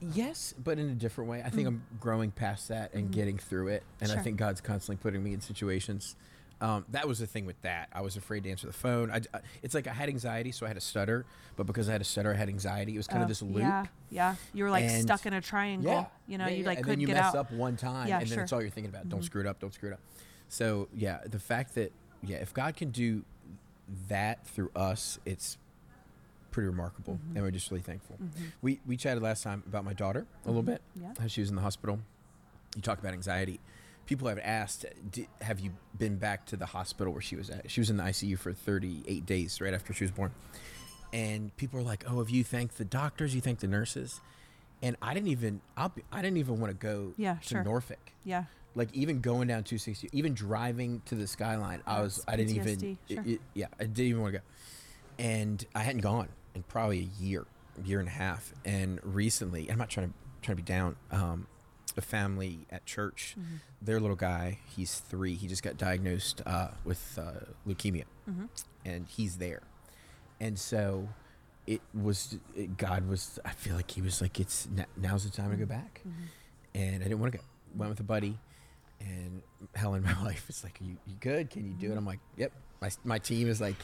Yes, 0.00 0.54
but 0.62 0.78
in 0.78 0.88
a 0.90 0.94
different 0.94 1.28
way. 1.28 1.42
I 1.44 1.50
think 1.50 1.66
I'm 1.66 1.82
growing 1.98 2.30
past 2.30 2.68
that 2.68 2.94
and 2.94 3.10
getting 3.10 3.36
through 3.36 3.68
it, 3.68 3.82
and 4.00 4.10
I 4.10 4.14
Mm-hmm. 4.14 4.22
Think 4.24 4.36
God's 4.36 4.60
constantly 4.60 5.02
putting 5.02 5.24
me 5.24 5.32
in 5.34 5.40
situations. 5.40 6.14
Um, 6.60 6.84
that 6.90 7.08
was 7.08 7.18
the 7.18 7.26
thing 7.26 7.46
with 7.46 7.60
that. 7.62 7.88
I 7.92 8.00
was 8.00 8.16
afraid 8.16 8.44
to 8.44 8.50
answer 8.50 8.68
the 8.68 8.72
phone. 8.72 9.10
I, 9.10 9.16
I- 9.34 9.40
it's 9.62 9.74
like 9.74 9.88
I 9.88 9.92
had 9.92 10.08
anxiety, 10.08 10.52
so 10.52 10.66
I 10.66 10.68
had 10.68 10.76
a 10.76 10.80
stutter. 10.80 11.26
But 11.56 11.66
because 11.66 11.88
I 11.88 11.92
had 11.92 12.00
a 12.00 12.04
stutter, 12.04 12.32
I 12.32 12.36
had 12.36 12.48
anxiety. 12.48 12.94
It 12.94 12.96
was 12.96 13.08
kind 13.08 13.20
Oh, 13.20 13.22
of 13.24 13.28
this 13.28 13.42
loop. 13.42 13.58
Yeah. 13.58 13.86
Yeah. 14.10 14.34
You 14.54 14.62
were 14.64 14.70
like 14.70 14.84
And- 14.84 15.02
stuck 15.02 15.26
in 15.26 15.32
a 15.32 15.40
triangle. 15.40 15.90
Yeah. 15.90 16.04
You 16.28 16.38
know, 16.38 16.46
yeah, 16.46 16.54
you 16.54 16.64
like 16.64 16.78
and 16.78 16.86
couldn't 16.86 17.04
get 17.06 17.16
out. 17.16 17.34
And 17.34 17.34
then 17.34 17.34
you 17.34 17.40
mess 17.40 17.50
out. 17.50 17.52
up 17.52 17.58
one 17.58 17.76
time, 17.76 18.06
Yeah, 18.08 18.20
and 18.20 18.28
then 18.28 18.34
sure. 18.36 18.44
It's 18.44 18.52
all 18.52 18.60
you're 18.60 18.70
thinking 18.70 18.90
about. 18.94 19.08
Don't 19.08 19.24
screw 19.24 19.40
it 19.40 19.46
up. 19.48 19.58
Don't 19.58 19.74
screw 19.74 19.90
it 19.90 19.94
up. 19.94 20.00
So 20.48 20.86
yeah, 20.94 21.18
the 21.26 21.40
fact 21.40 21.74
that 21.74 21.92
yeah, 22.22 22.36
if 22.36 22.54
God 22.54 22.76
can 22.76 22.90
do 22.90 23.24
that 24.08 24.46
through 24.46 24.70
us, 24.76 25.18
it's 25.26 25.58
pretty 26.50 26.68
remarkable, 26.68 27.14
Mm-hmm. 27.14 27.36
and 27.36 27.44
we're 27.44 27.50
just 27.50 27.70
really 27.70 27.82
thankful. 27.82 28.16
We 28.62 28.80
we 28.86 28.96
chatted 28.96 29.22
last 29.22 29.42
time 29.42 29.62
about 29.66 29.84
my 29.84 29.92
daughter 29.92 30.26
a 30.44 30.48
little 30.48 30.62
bit. 30.62 30.80
Mm-hmm. 30.96 31.06
Yeah. 31.08 31.12
How 31.20 31.26
she 31.26 31.40
was 31.40 31.50
in 31.50 31.56
the 31.56 31.62
hospital. 31.62 32.00
You 32.76 32.82
talk 32.82 32.98
about 32.98 33.12
anxiety. 33.12 33.60
People 34.06 34.28
have 34.28 34.38
asked, 34.42 34.86
"Have 35.42 35.60
you 35.60 35.72
been 35.98 36.16
back 36.16 36.46
to 36.46 36.56
the 36.56 36.66
hospital 36.66 37.12
where 37.12 37.22
she 37.22 37.36
was 37.36 37.50
at?" 37.50 37.70
She 37.70 37.80
was 37.80 37.90
in 37.90 37.96
the 37.98 38.04
ICU 38.04 38.38
for 38.38 38.52
38 38.52 39.26
days 39.26 39.60
right 39.60 39.74
after 39.74 39.92
she 39.92 40.04
was 40.04 40.10
born, 40.10 40.32
and 41.12 41.54
people 41.56 41.78
are 41.80 41.82
like, 41.82 42.04
"Oh, 42.10 42.18
have 42.18 42.30
you 42.30 42.44
thanked 42.44 42.78
the 42.78 42.84
doctors? 42.84 43.34
You 43.34 43.40
thanked 43.40 43.60
the 43.60 43.68
nurses?" 43.68 44.20
And 44.80 44.96
I 45.02 45.12
didn't 45.12 45.28
even, 45.30 45.60
I'll 45.76 45.88
be, 45.88 46.02
I 46.12 46.22
didn't 46.22 46.36
even 46.36 46.60
want 46.60 46.70
to 46.70 46.86
go 46.86 47.12
Yeah, 47.16 47.34
to 47.34 47.42
sure. 47.48 47.64
Norfolk. 47.64 48.12
Yeah. 48.24 48.44
Like 48.76 48.94
even 48.94 49.20
going 49.20 49.48
down 49.48 49.64
260, 49.64 50.08
even 50.12 50.34
driving 50.34 51.02
to 51.06 51.16
the 51.16 51.26
skyline, 51.26 51.82
I 51.84 52.00
was, 52.00 52.22
I 52.28 52.36
didn't 52.36 52.54
PTSD, 52.54 52.58
even, 52.82 52.98
sure. 53.08 53.20
it- 53.22 53.26
it- 53.26 53.40
yeah, 53.54 53.66
I 53.80 53.84
didn't 53.86 53.98
even 54.06 54.22
want 54.22 54.34
to 54.34 54.38
go. 54.38 54.44
And 55.18 55.64
I 55.74 55.80
hadn't 55.80 56.02
gone 56.02 56.28
in 56.58 56.62
probably 56.64 57.00
a 57.00 57.22
year, 57.22 57.46
year 57.84 58.00
and 58.00 58.08
a 58.08 58.12
half. 58.12 58.52
And 58.64 59.00
recently, 59.02 59.70
I'm 59.70 59.78
not 59.78 59.88
trying 59.88 60.08
to 60.08 60.14
trying 60.42 60.56
to 60.56 60.62
be 60.62 60.66
down. 60.66 60.96
Um, 61.10 61.46
a 61.96 62.00
family 62.00 62.60
at 62.70 62.86
church, 62.86 63.34
Mm-hmm. 63.36 63.56
their 63.82 63.98
little 63.98 64.14
guy, 64.14 64.58
he's 64.76 65.00
three. 65.00 65.34
He 65.34 65.48
just 65.48 65.64
got 65.64 65.76
diagnosed 65.76 66.42
uh, 66.46 66.68
with 66.84 67.18
uh, 67.20 67.44
leukemia, 67.66 68.04
Mm-hmm. 68.30 68.44
and 68.84 69.06
he's 69.08 69.38
there. 69.38 69.62
And 70.38 70.56
so, 70.56 71.08
it 71.66 71.80
was 71.94 72.38
it, 72.54 72.76
God 72.76 73.08
was. 73.08 73.40
I 73.44 73.50
feel 73.50 73.74
like 73.74 73.90
he 73.90 74.00
was 74.02 74.20
like, 74.20 74.38
it's 74.38 74.68
now's 74.96 75.24
the 75.24 75.30
time 75.30 75.50
to 75.50 75.56
go 75.56 75.66
back, 75.66 76.02
and 76.74 76.96
I 76.96 77.08
didn't 77.08 77.18
want 77.20 77.32
to 77.32 77.38
go. 77.38 77.44
Went 77.76 77.90
with 77.90 78.00
a 78.00 78.04
buddy, 78.04 78.38
and 79.00 79.42
Helen, 79.74 80.04
my 80.04 80.14
wife, 80.22 80.48
is 80.48 80.62
like, 80.62 80.78
"Are 80.80 80.84
you, 80.84 80.96
you 81.06 81.14
good? 81.18 81.50
Can 81.50 81.64
you 81.66 81.72
do 81.72 81.90
it?" 81.90 81.96
I'm 81.96 82.06
like, 82.06 82.20
"Yep." 82.36 82.52
My 82.80 82.90
my 83.04 83.18
team 83.18 83.48
is 83.48 83.60
like, 83.60 83.76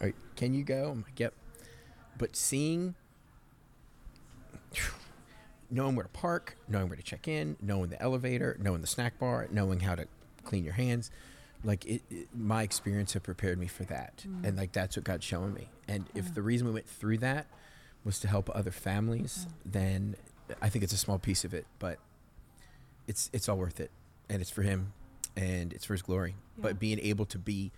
"All 0.00 0.06
right, 0.06 0.16
can 0.34 0.52
you 0.52 0.64
go?" 0.64 0.90
I'm 0.90 1.02
like, 1.02 1.20
"Yep." 1.20 1.32
But 2.20 2.36
seeing, 2.36 2.96
knowing 5.70 5.96
where 5.96 6.02
to 6.02 6.10
park, 6.10 6.58
knowing 6.68 6.90
where 6.90 6.96
to 6.96 7.02
check 7.02 7.26
in, 7.26 7.56
knowing 7.62 7.88
the 7.88 8.00
elevator, 8.00 8.58
knowing 8.60 8.82
the 8.82 8.86
snack 8.86 9.18
bar, 9.18 9.48
knowing 9.50 9.80
how 9.80 9.94
to 9.94 10.06
clean 10.44 10.62
your 10.62 10.74
hands, 10.74 11.10
like 11.64 11.86
it, 11.86 12.02
it 12.10 12.28
my 12.36 12.62
experience 12.62 13.14
had 13.14 13.22
prepared 13.22 13.58
me 13.58 13.68
for 13.68 13.84
that, 13.84 14.24
mm. 14.28 14.46
and 14.46 14.58
like 14.58 14.72
that's 14.72 14.98
what 14.98 15.04
God's 15.04 15.24
showing 15.24 15.54
me. 15.54 15.70
And 15.88 16.10
if 16.14 16.34
the 16.34 16.42
reason 16.42 16.66
we 16.66 16.74
went 16.74 16.86
through 16.86 17.16
that 17.18 17.46
was 18.04 18.20
to 18.20 18.28
help 18.28 18.50
other 18.54 18.70
families, 18.70 19.46
mm. 19.48 19.72
then 19.72 20.16
I 20.60 20.68
think 20.68 20.84
it's 20.84 20.92
a 20.92 20.98
small 20.98 21.18
piece 21.18 21.42
of 21.46 21.54
it, 21.54 21.66
but 21.78 21.96
it's 23.08 23.30
it's 23.32 23.48
all 23.48 23.56
worth 23.56 23.80
it, 23.80 23.90
and 24.28 24.42
it's 24.42 24.50
for 24.50 24.60
Him, 24.60 24.92
and 25.38 25.72
it's 25.72 25.86
for 25.86 25.94
His 25.94 26.02
glory. 26.02 26.34
Yeah. 26.58 26.64
But 26.64 26.78
being 26.78 26.98
able 26.98 27.24
to 27.24 27.38
be, 27.38 27.72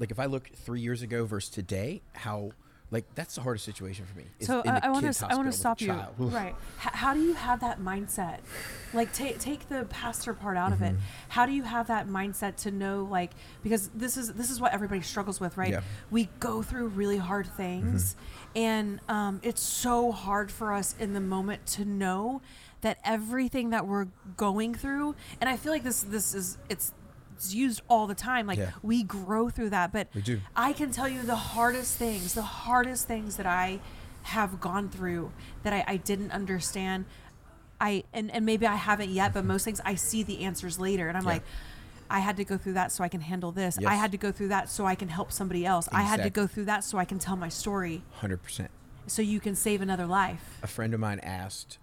like, 0.00 0.10
if 0.10 0.18
I 0.18 0.26
look 0.26 0.50
three 0.56 0.80
years 0.80 1.02
ago 1.02 1.24
versus 1.24 1.50
today, 1.50 2.02
how 2.14 2.50
like 2.90 3.04
that's 3.16 3.34
the 3.34 3.40
hardest 3.40 3.64
situation 3.64 4.04
for 4.06 4.16
me. 4.16 4.24
So 4.40 4.60
in 4.62 4.70
I, 4.70 4.90
want 4.90 5.12
to 5.12 5.26
I 5.28 5.34
want 5.34 5.50
to 5.50 5.56
stop 5.58 5.80
you. 5.80 5.92
Right. 6.18 6.54
H- 6.80 6.92
how 6.92 7.14
do 7.14 7.20
you 7.20 7.34
have 7.34 7.60
that 7.60 7.80
mindset? 7.80 8.38
Like 8.94 9.12
take 9.12 9.38
take 9.40 9.68
the 9.68 9.84
pastor 9.90 10.32
part 10.34 10.56
out 10.56 10.72
of 10.72 10.78
Mm-hmm. 10.78 10.94
it. 10.96 11.00
How 11.30 11.46
do 11.46 11.52
you 11.52 11.64
have 11.64 11.88
that 11.88 12.06
mindset 12.08 12.56
to 12.58 12.70
know 12.70 13.06
like 13.10 13.32
because 13.64 13.88
this 13.88 14.16
is 14.16 14.34
this 14.34 14.50
is 14.50 14.60
what 14.60 14.72
everybody 14.72 15.00
struggles 15.02 15.40
with, 15.40 15.56
right? 15.56 15.70
Yeah. 15.72 15.80
We 16.10 16.28
go 16.38 16.62
through 16.62 16.88
really 16.88 17.18
hard 17.18 17.46
things, 17.48 18.14
Mm-hmm. 18.14 18.58
and 18.58 19.00
um, 19.08 19.40
it's 19.42 19.62
so 19.62 20.12
hard 20.12 20.52
for 20.52 20.72
us 20.72 20.94
in 21.00 21.12
the 21.12 21.20
moment 21.20 21.66
to 21.66 21.84
know 21.84 22.40
that 22.82 22.98
everything 23.04 23.70
that 23.70 23.86
we're 23.86 24.06
going 24.36 24.74
through, 24.74 25.16
and 25.40 25.50
I 25.50 25.56
feel 25.56 25.72
like 25.72 25.82
this 25.82 26.02
this 26.02 26.34
is 26.34 26.56
it's. 26.68 26.92
It's 27.36 27.54
used 27.54 27.82
all 27.88 28.06
the 28.06 28.14
time. 28.14 28.46
Like 28.46 28.58
Yeah. 28.58 28.70
we 28.82 29.02
grow 29.02 29.48
through 29.50 29.70
that, 29.70 29.92
but 29.92 30.08
We 30.14 30.22
do. 30.22 30.40
I 30.54 30.72
can 30.72 30.90
tell 30.90 31.08
you 31.08 31.22
the 31.22 31.36
hardest 31.36 31.96
things, 31.96 32.34
the 32.34 32.42
hardest 32.42 33.06
things 33.06 33.36
that 33.36 33.46
I 33.46 33.80
have 34.22 34.60
gone 34.60 34.88
through 34.88 35.32
that 35.62 35.72
I, 35.72 35.84
I 35.86 35.96
didn't 35.98 36.32
understand. 36.32 37.04
I 37.80 38.04
and, 38.12 38.30
and 38.30 38.44
maybe 38.46 38.66
I 38.66 38.76
haven't 38.76 39.10
yet, 39.10 39.32
but 39.34 39.40
mm-hmm. 39.40 39.48
most 39.48 39.64
things 39.64 39.80
I 39.84 39.94
see 39.96 40.22
the 40.22 40.44
answers 40.44 40.78
later, 40.78 41.08
and 41.08 41.16
I'm 41.16 41.24
Yeah. 41.24 41.28
like, 41.30 41.42
I 42.08 42.20
had 42.20 42.36
to 42.38 42.44
go 42.44 42.56
through 42.56 42.74
that 42.74 42.92
so 42.92 43.02
I 43.04 43.08
can 43.08 43.20
handle 43.20 43.50
this. 43.52 43.78
I 43.84 43.94
had 43.96 44.12
to 44.12 44.18
go 44.18 44.30
through 44.32 44.48
that 44.48 44.68
so 44.70 44.86
I 44.86 44.94
can 44.94 45.08
help 45.08 45.30
somebody 45.32 45.66
else. 45.66 45.88
I 45.92 46.02
had 46.02 46.22
to 46.22 46.30
go 46.30 46.46
through 46.46 46.66
that 46.66 46.84
so 46.84 46.98
I 46.98 47.04
can 47.04 47.18
tell 47.18 47.34
my 47.36 47.48
story, 47.48 48.02
Hundred 48.12 48.42
percent. 48.42 48.70
so 49.08 49.22
you 49.22 49.40
can 49.40 49.54
save 49.56 49.80
another 49.82 50.06
life. 50.06 50.58
a 50.62 50.66
friend 50.68 50.94
of 50.94 51.00
mine 51.00 51.18
asked 51.20 51.78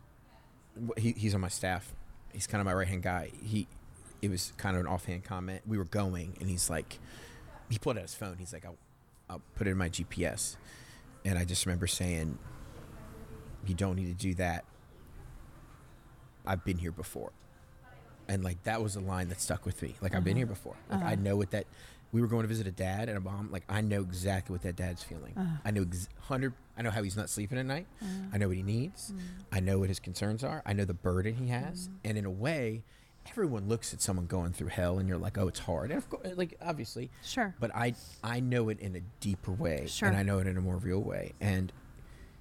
he, 0.98 1.12
he's 1.16 1.36
on 1.36 1.42
my 1.42 1.48
staff 1.50 1.94
he's 2.32 2.48
kind 2.48 2.60
of 2.60 2.66
my 2.66 2.74
right 2.74 2.88
hand 2.88 3.04
guy 3.04 3.30
he 3.44 3.68
it 4.24 4.32
was 4.32 4.54
kind 4.56 4.78
of 4.78 4.80
an 4.80 4.88
offhand 4.88 5.26
comment. 5.26 5.62
We 5.68 5.78
were 5.78 5.84
going 5.84 6.38
and 6.40 6.50
he's 6.50 6.70
like 6.70 6.98
he 7.70 7.78
pulled 7.78 7.98
out 7.98 8.04
his 8.04 8.16
phone. 8.16 8.38
He's 8.40 8.54
like 8.54 8.66
i'll, 8.66 8.78
I'll 9.30 9.42
put 9.56 9.68
it 9.68 9.72
in 9.72 9.78
my 9.78 9.90
gps 9.90 10.56
and 11.26 11.38
i 11.38 11.46
just 11.46 11.66
remember 11.66 11.88
saying 11.88 12.38
you 13.66 13.76
don't 13.76 13.96
need 13.96 14.08
to 14.08 14.14
do 14.14 14.34
that. 14.36 14.66
I've 16.46 16.66
been 16.66 16.78
here 16.78 16.92
before. 16.92 17.32
And 18.28 18.44
like 18.44 18.64
that 18.64 18.82
was 18.82 18.96
a 18.96 19.00
line 19.02 19.30
that 19.30 19.42
stuck 19.42 19.66
with 19.66 19.82
me. 19.82 19.96
Like 20.02 20.16
i've 20.16 20.24
been 20.24 20.38
here 20.38 20.46
uh-huh. 20.46 20.54
before. 20.54 20.76
Like 20.90 21.02
uh-huh. 21.02 21.10
i 21.10 21.16
know 21.16 21.36
what 21.36 21.52
that 21.52 21.68
we 22.14 22.22
were 22.22 22.28
going 22.28 22.44
to 22.44 22.48
visit 22.48 22.68
a 22.68 22.72
dad 22.72 23.10
and 23.10 23.18
a 23.18 23.22
mom. 23.22 23.52
Like 23.52 23.64
i 23.68 23.82
know 23.82 24.00
exactly 24.00 24.54
what 24.54 24.62
that 24.62 24.78
dad's 24.78 25.04
feeling. 25.04 25.34
Uh-huh. 25.36 25.58
I 25.66 25.72
know 25.72 25.82
ex- 25.82 26.08
100 26.28 26.54
i 26.78 26.82
know 26.82 26.92
how 26.92 27.04
he's 27.04 27.18
not 27.18 27.30
sleeping 27.30 27.58
at 27.58 27.66
night. 27.66 27.88
I 28.32 28.38
know 28.38 28.48
what 28.48 28.56
he 28.56 28.64
needs. 28.64 29.12
Mm. 29.12 29.20
I 29.52 29.60
know 29.60 29.80
what 29.80 29.90
his 29.90 30.00
concerns 30.00 30.46
are. 30.46 30.64
I 30.66 30.72
know 30.72 30.86
the 30.86 30.94
burden 30.94 31.36
he 31.36 31.50
has. 31.50 31.90
Mm. 31.90 31.92
And 32.06 32.18
in 32.20 32.26
a 32.26 32.32
way 32.32 32.84
everyone 33.30 33.68
looks 33.68 33.94
at 33.94 34.02
someone 34.02 34.26
going 34.26 34.52
through 34.54 34.68
hell 34.68 35.00
and 35.00 35.08
you're 35.08 35.18
like 35.18 35.38
oh 35.38 35.48
it's 35.48 35.60
hard 35.60 35.90
and 35.92 35.98
of 35.98 36.10
course 36.10 36.28
like 36.36 36.58
obviously 36.62 37.10
Sure. 37.24 37.56
but 37.60 37.74
i 37.76 37.94
i 38.24 38.40
know 38.40 38.70
it 38.70 38.80
in 38.80 38.96
a 38.96 39.02
deeper 39.20 39.52
way 39.52 39.86
Sure. 39.88 40.08
and 40.10 40.18
i 40.18 40.24
know 40.24 40.40
it 40.40 40.48
in 40.48 40.58
a 40.58 40.62
more 40.62 40.78
real 40.78 41.02
way 41.02 41.34
and 41.40 41.72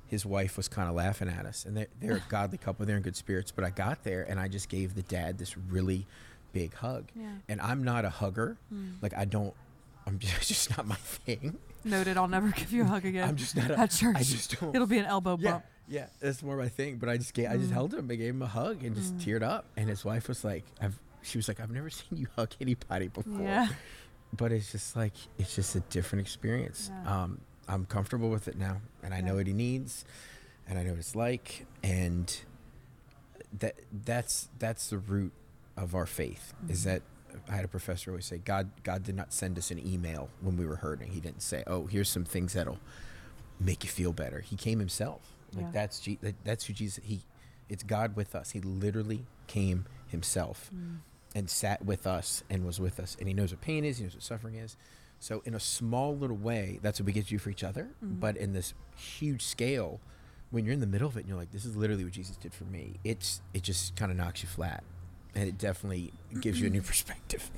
his 0.06 0.26
wife 0.26 0.56
was 0.56 0.68
kind 0.68 0.88
of 0.88 0.94
laughing 0.94 1.28
at 1.28 1.46
us 1.46 1.64
and 1.64 1.76
they're, 1.76 1.86
they're 2.00 2.16
a 2.16 2.22
godly 2.28 2.58
couple 2.58 2.84
they're 2.84 2.96
in 2.96 3.02
good 3.02 3.16
spirits 3.16 3.50
but 3.50 3.64
i 3.64 3.70
got 3.70 4.02
there 4.04 4.22
and 4.28 4.38
i 4.40 4.48
just 4.48 4.68
gave 4.68 4.94
the 4.94 5.02
dad 5.02 5.38
this 5.38 5.56
really 5.56 6.06
big 6.52 6.74
hug 6.74 7.08
Yeah. 7.14 7.28
and 7.48 7.60
i'm 7.60 7.82
not 7.84 8.04
a 8.04 8.10
hugger 8.10 8.56
hmm. 8.68 8.90
like 9.00 9.14
i 9.16 9.24
don't 9.24 9.54
i'm 10.06 10.18
just, 10.18 10.42
just 10.48 10.76
not 10.76 10.86
my 10.86 10.96
thing 10.96 11.58
Noted. 11.84 12.16
I'll 12.16 12.28
never 12.28 12.48
give 12.50 12.72
you 12.72 12.82
a 12.82 12.86
hug 12.86 13.04
again. 13.06 13.28
i'm 13.28 13.36
just 13.36 13.56
not 13.56 13.70
a, 13.70 13.78
at 13.78 13.90
church. 13.90 14.16
i 14.16 14.22
just 14.22 14.60
don't 14.60 14.74
It'll 14.74 14.86
be 14.86 14.98
an 14.98 15.04
elbow 15.06 15.36
yeah 15.40 15.52
bump. 15.52 15.64
Yeah 15.92 16.06
that's 16.20 16.42
more 16.42 16.56
my 16.56 16.68
thing 16.68 16.96
but 16.96 17.08
i 17.08 17.16
just 17.16 17.34
gave, 17.34 17.49
i 17.50 17.56
just 17.56 17.70
held 17.72 17.92
him 17.92 18.08
i 18.11 18.14
gave 18.14 18.30
him 18.34 18.42
a 18.42 18.46
hug 18.46 18.82
and 18.82 18.96
just 18.96 19.16
teared 19.18 19.42
up 19.42 19.64
and 19.76 19.88
his 19.88 20.04
wife 20.04 20.26
was 20.28 20.42
like 20.44 20.64
i've 20.80 20.99
she 21.22 21.37
was 21.38 21.46
like 21.49 21.61
i've 21.61 21.70
never 21.70 21.90
seen 21.99 22.18
you 22.18 22.26
hug 22.37 22.50
anybody 22.61 23.08
before 23.08 23.40
Yeah. 23.42 23.68
but 24.37 24.52
it's 24.52 24.72
just 24.72 24.96
like 24.96 25.12
it's 25.38 25.54
just 25.54 25.76
a 25.76 25.80
different 25.96 26.20
experience. 26.26 26.90
Yeah. 26.90 27.22
Um, 27.22 27.40
I'm 27.68 27.84
comfortable 27.87 28.28
with 28.30 28.49
it 28.49 28.56
now, 28.58 28.78
and 29.04 29.14
I 29.14 29.20
know 29.20 29.37
what 29.37 29.46
he 29.46 29.52
needs, 29.52 30.04
and 30.68 30.78
I 30.78 30.82
know 30.82 30.90
what 30.90 30.99
it's 30.99 31.14
like, 31.14 31.64
and 31.82 32.26
that 33.61 33.75
that's 34.04 34.49
that's 34.58 34.90
the 34.90 34.99
root 34.99 35.32
of 35.76 35.94
our 35.94 36.06
faith. 36.06 36.54
Is 36.68 36.80
Mm-hmm. 36.80 36.88
that 36.90 37.02
I 37.49 37.54
had 37.56 37.64
a 37.64 37.68
professor 37.68 38.11
always 38.11 38.26
say, 38.26 38.38
God 38.38 38.70
God 38.82 39.04
did 39.04 39.14
not 39.14 39.32
send 39.32 39.56
us 39.58 39.70
an 39.70 39.78
email 39.87 40.28
when 40.40 40.56
we 40.56 40.66
were 40.66 40.76
hurting. 40.76 41.12
He 41.12 41.20
didn't 41.20 41.42
say, 41.42 41.62
Oh, 41.66 41.87
here's 41.87 42.08
some 42.08 42.25
things 42.25 42.52
that'll 42.54 42.80
make 43.61 43.84
you 43.84 43.90
feel 43.90 44.12
better. 44.12 44.40
He 44.40 44.56
came 44.56 44.78
himself. 44.80 45.20
Like 45.54 45.66
Yeah. 45.66 45.71
that's 45.73 46.00
that, 46.23 46.35
that's 46.44 46.64
who 46.66 46.73
Jesus. 46.73 47.02
He, 47.04 47.23
it's 47.68 47.82
God 47.82 48.16
with 48.16 48.35
us. 48.35 48.50
He 48.50 48.61
literally 48.61 49.25
came 49.47 49.87
himself. 50.09 50.71
Mm. 50.75 50.99
and 51.35 51.49
sat 51.49 51.82
with 51.85 52.06
us 52.06 52.42
and 52.50 52.66
was 52.66 52.78
with 52.78 53.00
us 53.00 53.16
and 53.18 53.26
he 53.26 53.32
knows 53.32 53.50
what 53.52 53.62
pain 53.62 53.85
is 53.87 53.97
he 53.97 54.04
knows 54.04 54.12
what 54.12 54.23
suffering 54.23 54.54
is 54.56 54.76
so 55.18 55.40
in 55.47 55.54
a 55.54 55.61
small 55.61 56.14
little 56.14 56.37
way 56.37 56.78
that's 56.82 57.00
what 57.00 57.06
we 57.06 57.12
get 57.12 57.25
to 57.25 57.30
do 57.30 57.38
for 57.38 57.49
each 57.49 57.64
other 57.64 57.88
but 58.02 58.37
in 58.37 58.52
this 58.52 58.75
huge 58.94 59.42
scale 59.42 59.99
when 60.50 60.66
you're 60.66 60.75
in 60.75 60.80
the 60.80 60.87
middle 60.87 61.09
of 61.09 61.16
it 61.16 61.21
and 61.21 61.28
you're 61.30 61.38
like 61.38 61.50
this 61.50 61.64
is 61.64 61.75
literally 61.75 62.04
what 62.04 62.12
jesus 62.12 62.37
did 62.37 62.52
for 62.52 62.64
me 62.64 62.97
it's 63.02 63.40
it 63.54 63.62
just 63.62 63.97
kind 63.97 64.11
of 64.12 64.18
knocks 64.18 64.42
you 64.42 64.49
flat 64.50 64.85
and 65.35 65.49
it 65.49 65.56
definitely 65.56 66.12
gives 66.42 66.61
you 66.61 66.66
a 66.66 66.71
new 66.71 66.82
perspective 66.92 67.50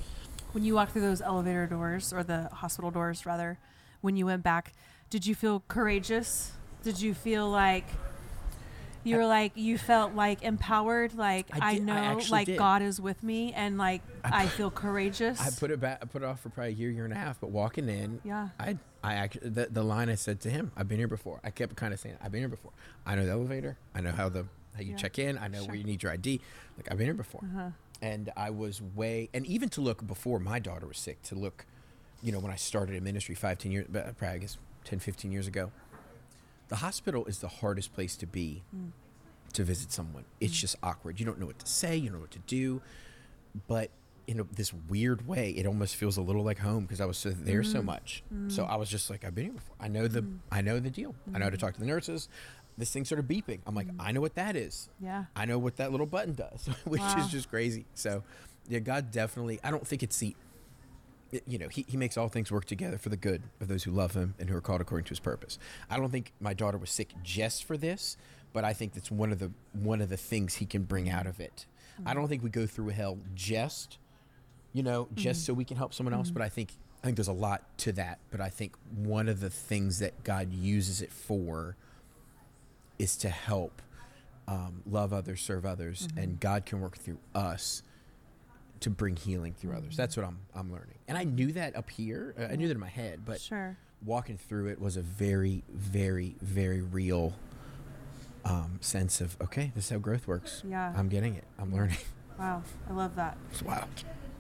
When 0.53 0.63
you 0.65 0.75
walked 0.77 0.93
through 0.93 1.03
those 1.03 1.21
elevator 1.21 1.67
doors 1.67 2.13
or 2.13 2.23
the 2.23 2.49
hospital 2.53 2.93
doors, 2.93 3.27
rather, 3.27 3.59
when 4.03 4.17
you 4.17 4.27
went 4.27 4.45
back, 4.45 4.73
did 5.11 5.27
you 5.27 5.35
feel 5.35 5.65
courageous? 5.67 6.53
Did 6.85 7.01
you 7.01 7.15
feel 7.15 7.49
like 7.49 7.87
you 9.03 9.17
were 9.17 9.27
like 9.27 9.53
you 9.57 9.77
felt 9.79 10.15
like 10.15 10.43
empowered? 10.43 11.15
Like 11.15 11.47
I 11.53 11.69
I, 11.71 11.73
did- 11.75 11.83
I 11.83 11.85
know, 11.85 11.93
actually 11.95 12.31
like 12.31 12.47
did. 12.47 12.59
God 12.59 12.83
is 12.83 13.01
with 13.01 13.23
me, 13.23 13.53
and 13.55 13.77
like 13.79 14.03
I, 14.23 14.47
feel 14.47 14.71
courageous. 14.71 15.41
I 15.41 15.51
put 15.59 15.71
it 15.71 15.81
back. 15.81 15.99
I 16.03 16.07
put 16.07 16.23
it 16.23 16.27
off 16.27 16.41
for 16.41 16.49
probably 16.51 16.73
a 16.73 16.77
year, 16.77 16.91
year 16.91 17.05
and 17.05 17.13
a 17.13 17.17
half. 17.17 17.41
But 17.41 17.51
walking 17.51 17.89
in, 17.89 18.21
Yeah. 18.25 18.49
I, 18.61 18.79
I 19.03 19.15
actually 19.15 19.51
the, 19.51 19.69
the 19.71 19.83
line 19.83 20.09
I 20.09 20.15
said 20.15 20.41
to 20.43 20.51
him, 20.51 20.73
I've 20.77 20.89
been 20.89 20.99
here 20.99 21.09
before. 21.09 21.41
I 21.43 21.51
kept 21.51 21.77
kind 21.77 21.93
of 21.95 22.01
saying, 22.01 22.17
I've 22.23 22.33
been 22.33 22.41
here 22.43 22.49
before. 22.49 22.73
I 23.07 23.15
know 23.15 23.25
the 23.27 23.33
elevator. 23.33 23.77
I 23.95 24.01
know 24.01 24.13
how 24.13 24.29
the 24.29 24.47
how 24.75 24.81
you 24.83 24.91
Yeah. 24.93 24.97
check 24.97 25.19
in. 25.19 25.39
I 25.39 25.49
know 25.49 25.59
Sure. 25.61 25.69
where 25.69 25.77
you 25.77 25.85
need 25.85 26.03
your 26.03 26.13
ID. 26.13 26.41
Like 26.77 26.91
I've 26.91 26.99
been 26.99 27.07
here 27.07 27.15
before. 27.15 27.41
Uh-huh. 27.45 27.69
And 28.03 28.31
I 28.37 28.51
was 28.51 28.83
way, 28.83 29.31
and 29.33 29.47
even 29.47 29.69
to 29.71 29.81
look 29.81 30.07
before 30.07 30.39
my 30.39 30.59
daughter 30.59 30.87
was 30.87 30.99
sick, 30.99 31.23
to 31.25 31.35
look, 31.35 31.65
you 32.23 32.33
know, 32.33 32.39
when 32.39 32.51
I 32.53 32.57
started 32.57 32.97
in 32.97 33.05
ministry 33.05 33.35
15 33.35 33.71
years, 33.73 33.87
but 33.89 34.17
probably 34.19 34.35
I 34.35 34.39
guess 34.39 34.59
10, 34.85 34.99
15 34.99 35.31
years 35.33 35.47
ago, 35.47 35.71
the 36.69 36.77
hospital 36.77 37.25
is 37.27 37.39
the 37.39 37.49
hardest 37.49 37.93
place 37.95 38.17
to 38.17 38.27
be 38.27 38.63
Mm. 38.75 38.91
to 39.53 39.65
visit 39.65 39.93
someone. 39.93 40.25
It's 40.41 40.53
hmm. 40.53 40.61
just 40.61 40.77
awkward. 40.83 41.21
You 41.21 41.27
don't 41.27 41.39
know 41.39 41.47
what 41.47 41.59
to 41.61 41.67
say. 41.67 41.97
You 41.97 42.09
don't 42.09 42.19
know 42.19 42.23
what 42.23 42.31
to 42.33 42.39
do. 42.41 42.81
But 43.69 43.91
in 44.27 44.41
a, 44.41 44.45
this 44.45 44.73
weird 44.73 45.29
way, 45.29 45.51
it 45.51 45.67
almost 45.67 45.95
feels 45.97 46.17
a 46.17 46.23
little 46.23 46.43
like 46.43 46.59
home 46.59 46.85
because 46.85 47.01
I 47.01 47.05
was 47.05 47.23
there 47.23 47.63
so 47.63 47.81
Mm. 47.81 47.85
much. 47.85 48.23
So 48.49 48.65
hmm. 48.65 48.71
I 48.73 48.77
was 48.77 48.89
just 48.89 49.11
like, 49.11 49.25
I've 49.25 49.35
been 49.35 49.45
here 49.45 49.53
before. 49.55 49.77
I 49.79 49.89
know 49.89 50.09
the 50.09 50.23
hmm. 50.23 50.37
I 50.51 50.61
know 50.63 50.81
the 50.81 50.91
deal. 50.91 51.15
I 51.33 51.39
know 51.39 51.45
how 51.45 51.51
to 51.51 51.57
talk 51.59 51.75
to 51.75 51.81
the 51.81 51.87
nurses. 51.87 52.29
This 52.77 52.91
thing 52.91 53.05
started 53.05 53.29
beeping. 53.29 53.61
I'm 53.67 53.75
like, 53.77 53.87
I 54.01 54.11
know 54.11 54.21
what 54.21 54.35
that 54.35 54.57
is. 54.57 54.89
Yeah. 54.99 55.27
I 55.37 55.45
know 55.45 55.59
what 55.61 55.77
that 55.77 55.93
little 55.93 56.07
button 56.07 56.35
does, 56.35 56.67
which 56.85 57.01
Wow. 57.01 57.19
is 57.19 57.29
just 57.29 57.49
crazy. 57.49 57.85
So, 57.95 58.25
yeah, 58.69 58.81
God 58.81 59.13
definitely. 59.13 59.61
I 59.63 59.71
don't 59.71 59.87
think 59.87 60.03
it's 60.03 60.17
the. 60.19 60.35
You 61.47 61.59
know, 61.59 61.69
he, 61.69 61.85
he 61.89 61.97
makes 61.97 62.17
all 62.17 62.29
things 62.29 62.53
work 62.53 62.65
together 62.65 62.99
for 62.99 63.09
the 63.09 63.17
good 63.17 63.43
of 63.61 63.69
those 63.69 63.85
who 63.85 63.91
love 63.91 64.15
him 64.15 64.35
and 64.39 64.49
who 64.49 64.57
are 64.57 64.61
called 64.61 64.81
according 64.81 65.05
to 65.07 65.11
his 65.11 65.21
purpose. 65.21 65.59
I 65.91 65.97
don't 65.97 66.11
think 66.11 66.33
my 66.41 66.55
daughter 66.55 66.79
was 66.79 66.91
sick 66.91 67.13
just 67.23 67.65
for 67.65 67.77
this, 67.77 68.17
but 68.53 68.65
I 68.65 68.73
think 68.73 68.95
that's 68.95 69.11
one 69.11 69.33
of 69.33 69.39
the 69.39 69.51
one 69.73 70.01
of 70.01 70.09
the 70.09 70.17
things 70.17 70.55
he 70.57 70.67
can 70.67 70.85
bring 70.85 71.11
out 71.11 71.27
of 71.27 71.41
it. 71.41 71.67
I 72.07 72.15
don't 72.15 72.29
think 72.29 72.43
we 72.43 72.51
go 72.51 72.67
through 72.67 72.89
hell 72.89 73.19
just, 73.35 73.99
you 74.73 74.83
know, 74.83 75.09
just 75.15 75.43
mm-hmm. 75.43 75.47
so 75.47 75.55
we 75.55 75.65
can 75.65 75.77
help 75.77 75.95
someone 75.95 76.15
else. 76.15 76.29
Mm-hmm. 76.29 76.35
But 76.39 76.43
I 76.45 76.49
think 76.49 76.73
I 77.03 77.07
think 77.07 77.17
there's 77.17 77.29
a 77.29 77.33
lot 77.33 77.63
to 77.79 77.93
that. 77.93 78.19
But 78.31 78.41
I 78.41 78.49
think 78.49 78.75
one 78.95 79.29
of 79.29 79.41
the 79.41 79.51
things 79.51 79.99
that 79.99 80.25
God 80.25 80.53
uses 80.53 81.03
it 81.03 81.13
for 81.13 81.77
is 82.99 83.17
to 83.19 83.29
help 83.29 83.83
um, 84.47 84.83
love 84.87 85.13
others, 85.13 85.41
serve 85.41 85.67
others, 85.67 86.09
mm-hmm. 86.09 86.19
and 86.19 86.41
God 86.41 86.65
can 86.67 86.81
work 86.81 86.97
through 86.97 87.19
us 87.35 87.83
to 88.85 88.91
bring 88.91 89.17
healing 89.17 89.53
through 89.53 89.75
others. 89.77 89.97
That's 89.97 90.17
what 90.17 90.25
I'm 90.25 90.39
I'm 90.55 90.73
learning, 90.73 90.95
and 91.09 91.19
I 91.19 91.25
knew 91.25 91.53
that 91.53 91.77
up 91.77 91.91
here. 91.91 92.35
Uh, 92.39 92.45
I 92.53 92.57
knew 92.57 92.69
that 92.69 92.75
in 92.75 92.81
my 92.81 92.89
head, 92.89 93.21
but 93.27 93.41
Sure. 93.41 93.77
walking 94.05 94.39
through 94.39 94.69
it 94.69 94.81
was 94.81 94.97
a 94.97 95.03
very, 95.03 95.63
very, 95.73 96.37
very 96.41 96.81
real 96.81 97.35
um, 98.45 98.79
sense 98.81 99.21
of 99.21 99.37
okay, 99.41 99.73
this 99.75 99.85
is 99.85 99.91
how 99.91 99.99
growth 99.99 100.27
works. 100.27 100.63
Yeah. 100.69 100.93
I'm 100.97 101.09
getting 101.09 101.35
it. 101.35 101.45
I'm 101.59 101.73
learning. 101.75 101.99
Wow. 102.37 102.65
I 102.91 102.93
love 102.93 103.15
that. 103.15 103.37
Wild. 103.65 103.87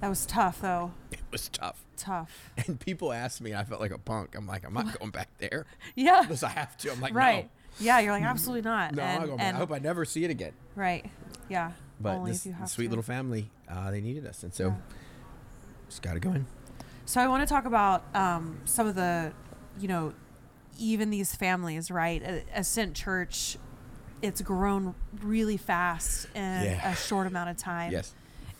That 0.00 0.08
was 0.08 0.26
tough 0.26 0.60
though. 0.60 0.90
It 1.12 1.20
was 1.30 1.48
tough, 1.48 1.84
Tough. 1.96 2.50
and 2.66 2.80
people 2.80 3.12
asked 3.12 3.40
me. 3.40 3.54
I 3.54 3.62
felt 3.62 3.80
like 3.80 3.92
a 3.92 3.98
punk. 3.98 4.34
I'm 4.34 4.48
like, 4.48 4.66
I'm 4.66 4.74
not 4.74 4.98
going 4.98 5.12
back 5.12 5.28
there 5.38 5.64
Yeah. 5.94 6.22
because 6.22 6.42
I 6.42 6.48
have 6.48 6.76
to. 6.78 6.90
I'm 6.90 7.00
like, 7.00 7.14
right. 7.14 7.48
Yeah. 7.78 8.00
You're 8.00 8.10
like 8.10 8.24
absolutely 8.24 8.68
not. 8.68 8.96
no, 8.96 9.02
no, 9.04 9.04
I'm 9.04 9.10
and, 9.12 9.20
not 9.20 9.26
going 9.26 9.38
back. 9.38 9.46
and- 9.46 9.56
I 9.56 9.60
hope 9.60 9.70
I 9.70 9.78
never 9.78 10.04
see 10.04 10.24
it 10.24 10.30
again. 10.32 10.54
right. 10.74 11.08
Yeah. 11.48 11.70
But 12.00 12.16
Only 12.16 12.32
this, 12.32 12.40
if 12.40 12.46
you 12.46 12.52
have 12.52 12.68
sweet 12.68 12.86
to. 12.86 12.90
little 12.90 13.02
family, 13.04 13.50
uh, 13.68 13.90
they 13.90 14.00
needed 14.00 14.26
us, 14.26 14.42
and 14.42 14.52
so 14.52 14.68
Yeah. 14.68 14.74
just 15.88 16.02
got 16.02 16.14
to 16.14 16.20
go 16.20 16.30
in. 16.32 16.46
So 17.06 17.20
I 17.20 17.28
want 17.28 17.46
to 17.46 17.52
talk 17.52 17.66
about 17.66 18.04
um, 18.14 18.58
some 18.64 18.86
of 18.86 18.94
the, 18.94 19.32
you 19.78 19.88
know, 19.88 20.12
even 20.78 21.10
these 21.10 21.34
families, 21.34 21.90
right? 21.90 22.22
A- 22.22 22.44
Ascent 22.54 22.94
Church, 22.96 23.56
it's 24.22 24.40
grown 24.40 24.94
really 25.22 25.56
fast 25.56 26.26
in 26.34 26.42
Yeah. 26.42 26.90
a 26.92 26.96
short 26.96 27.26
amount 27.26 27.50
of 27.50 27.56
time. 27.56 27.92
Yes. 27.92 28.14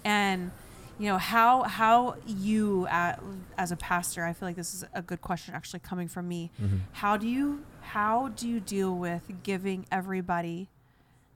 And 0.04 0.50
you 0.98 1.06
know 1.08 1.18
how 1.18 1.64
how 1.64 2.16
you 2.26 2.86
uh, 2.88 3.16
as 3.58 3.72
a 3.72 3.76
pastor, 3.76 4.24
I 4.24 4.32
feel 4.32 4.46
like 4.48 4.54
this 4.56 4.74
is 4.74 4.84
a 4.94 5.02
good 5.02 5.20
question 5.22 5.54
actually 5.54 5.80
coming 5.80 6.06
from 6.06 6.28
me. 6.28 6.52
Mm-hmm. 6.62 6.76
How 6.92 7.16
do 7.16 7.26
you 7.26 7.64
how 7.80 8.28
do 8.28 8.46
you 8.48 8.60
deal 8.60 8.94
with 8.94 9.22
giving 9.42 9.86
everybody 9.90 10.68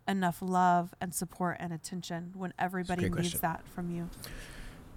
enough 0.09 0.39
love 0.41 0.95
and 1.01 1.15
support 1.15 1.59
and 1.61 1.73
attention 1.73 2.33
when 2.35 2.53
everybody 2.59 3.03
needs 3.03 3.15
question. 3.15 3.41
that 3.43 3.67
from 3.69 3.91
you? 3.91 4.09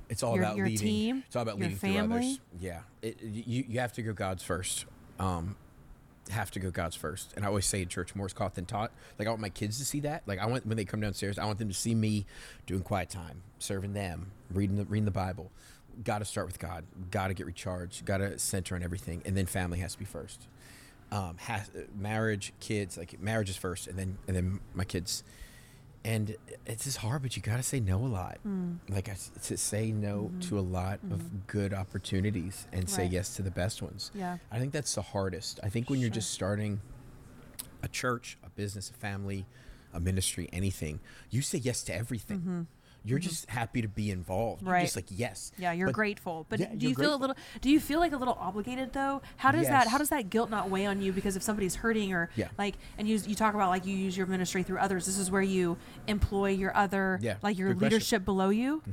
It's 0.09 0.23
all 0.23 0.35
Your- 0.35 0.43
about 0.43 0.57
your 0.57 0.65
leading. 0.65 0.87
team, 0.87 1.23
it's 1.27 1.35
all 1.35 1.41
about 1.43 1.59
leading 1.59 1.77
through 1.77 1.93
family. 1.93 2.17
others. 2.17 2.39
Yeah, 2.59 2.79
it, 3.01 3.21
you 3.21 3.63
you 3.67 3.79
have 3.79 3.93
to 3.93 4.01
go 4.01 4.13
God's 4.13 4.43
first. 4.43 4.85
Um, 5.19 5.55
have 6.29 6.51
to 6.51 6.59
go 6.59 6.69
God's 6.71 6.95
first. 6.95 7.33
And 7.35 7.43
I 7.43 7.47
always 7.47 7.65
say 7.65 7.81
in 7.81 7.87
church, 7.87 8.13
more 8.15 8.25
is 8.27 8.33
caught 8.33 8.55
than 8.55 8.65
taught. 8.65 8.91
Like 9.19 9.27
I 9.27 9.31
want 9.31 9.41
my 9.41 9.49
kids 9.49 9.77
to 9.79 9.85
see 9.85 9.99
that. 10.01 10.23
Like 10.27 10.39
I 10.39 10.45
want 10.45 10.65
when 10.65 10.77
they 10.77 10.85
come 10.85 11.01
downstairs, 11.01 11.37
I 11.39 11.45
want 11.45 11.59
them 11.59 11.67
to 11.69 11.73
see 11.73 11.95
me 11.95 12.25
doing 12.65 12.81
quiet 12.83 13.09
time, 13.09 13.41
serving 13.59 13.93
them, 13.93 14.31
reading 14.53 14.75
the 14.77 14.85
reading 14.85 15.05
the 15.05 15.11
Bible. 15.11 15.51
Got 16.03 16.19
to 16.19 16.25
start 16.25 16.47
with 16.47 16.57
God. 16.59 16.85
Got 17.09 17.27
to 17.29 17.33
get 17.33 17.45
recharged. 17.45 18.05
Got 18.05 18.17
to 18.17 18.37
center 18.39 18.75
on 18.75 18.83
everything, 18.83 19.21
and 19.25 19.35
then 19.35 19.45
family 19.45 19.79
has 19.79 19.93
to 19.93 19.99
be 19.99 20.05
first. 20.05 20.47
Um, 21.11 21.35
has, 21.39 21.69
marriage, 21.97 22.53
kids, 22.61 22.97
like 22.97 23.19
marriage 23.21 23.49
is 23.49 23.57
first, 23.57 23.87
and 23.87 23.97
then 23.99 24.17
and 24.27 24.35
then 24.35 24.59
my 24.73 24.85
kids. 24.85 25.23
And 26.03 26.35
it's 26.65 26.85
just 26.85 26.97
hard, 26.97 27.21
but 27.21 27.35
you 27.35 27.43
got 27.43 27.57
to 27.57 27.63
say 27.63 27.79
no 27.79 27.97
a 27.97 28.07
lot. 28.07 28.39
Hmm. 28.41 28.75
Like 28.89 29.07
I, 29.07 29.15
to 29.43 29.55
say 29.57 29.91
no 29.91 30.31
to 30.41 30.57
a 30.57 30.61
lot 30.61 30.99
of 31.11 31.45
good 31.45 31.75
opportunities 31.75 32.65
and 32.73 32.89
say 32.89 33.03
Mm-hmm. 33.03 33.13
Yes 33.13 33.35
to 33.35 33.43
the 33.43 33.51
best 33.51 33.83
ones. 33.83 34.09
Yeah. 34.15 34.37
I 34.51 34.57
think 34.57 34.71
that's 34.73 34.95
the 34.95 35.03
hardest. 35.03 35.59
I 35.61 35.69
think 35.69 35.91
when 35.91 35.99
you're 35.99 36.09
just 36.09 36.31
starting 36.31 36.81
a 37.83 37.87
church, 37.87 38.37
a 38.43 38.49
business, 38.49 38.89
a 38.89 38.93
family, 38.93 39.45
a 39.93 39.99
ministry, 39.99 40.49
anything, 40.51 41.01
you 41.29 41.43
say 41.43 41.59
yes 41.59 41.83
to 41.83 41.95
everything. 41.95 42.67
You're 43.03 43.19
just 43.19 43.49
happy 43.49 43.81
to 43.81 43.87
be 43.87 44.11
involved. 44.11 44.61
You're 44.61 44.79
just 44.81 44.95
Mm-hmm. 44.95 45.13
Like 45.13 45.19
yes. 45.19 45.51
Yeah, 45.57 45.71
you're 45.71 45.87
But- 45.87 45.95
grateful. 45.95 46.45
But 46.49 46.59
Yeah, 46.59 46.69
do 46.77 46.87
you 46.87 46.93
feel 46.95 47.15
a 47.15 47.17
little 47.17 47.35
do 47.61 47.69
you 47.69 47.79
feel 47.79 47.99
like 47.99 48.11
a 48.11 48.17
little 48.17 48.37
obligated 48.39 48.93
though? 48.93 49.21
How 49.37 49.51
does 49.51 49.67
that 49.67 49.87
how 49.87 49.97
does 49.97 50.09
that 50.09 50.29
guilt 50.29 50.49
not 50.49 50.69
weigh 50.69 50.85
on 50.85 51.01
you 51.01 51.11
because 51.11 51.35
if 51.35 51.41
somebody's 51.43 51.75
hurting 51.75 52.13
or 52.13 52.29
Yeah. 52.35 52.49
like 52.57 52.75
and 52.97 53.07
you 53.07 53.17
you 53.25 53.33
talk 53.35 53.55
about 53.55 53.69
like 53.69 53.85
you 53.85 53.95
use 53.95 54.15
your 54.15 54.27
ministry 54.27 54.61
through 54.63 54.77
others. 54.79 55.05
This 55.07 55.17
is 55.17 55.31
where 55.31 55.41
you 55.41 55.77
employ 56.07 56.51
your 56.51 56.75
other 56.77 57.17
Yeah, 57.21 57.37
like 57.41 57.57
your 57.57 57.69
good 57.69 57.79
question. 57.79 57.87
Mm-hmm. 57.87 57.93
leadership 57.95 58.25
below 58.25 58.49
you. 58.49 58.83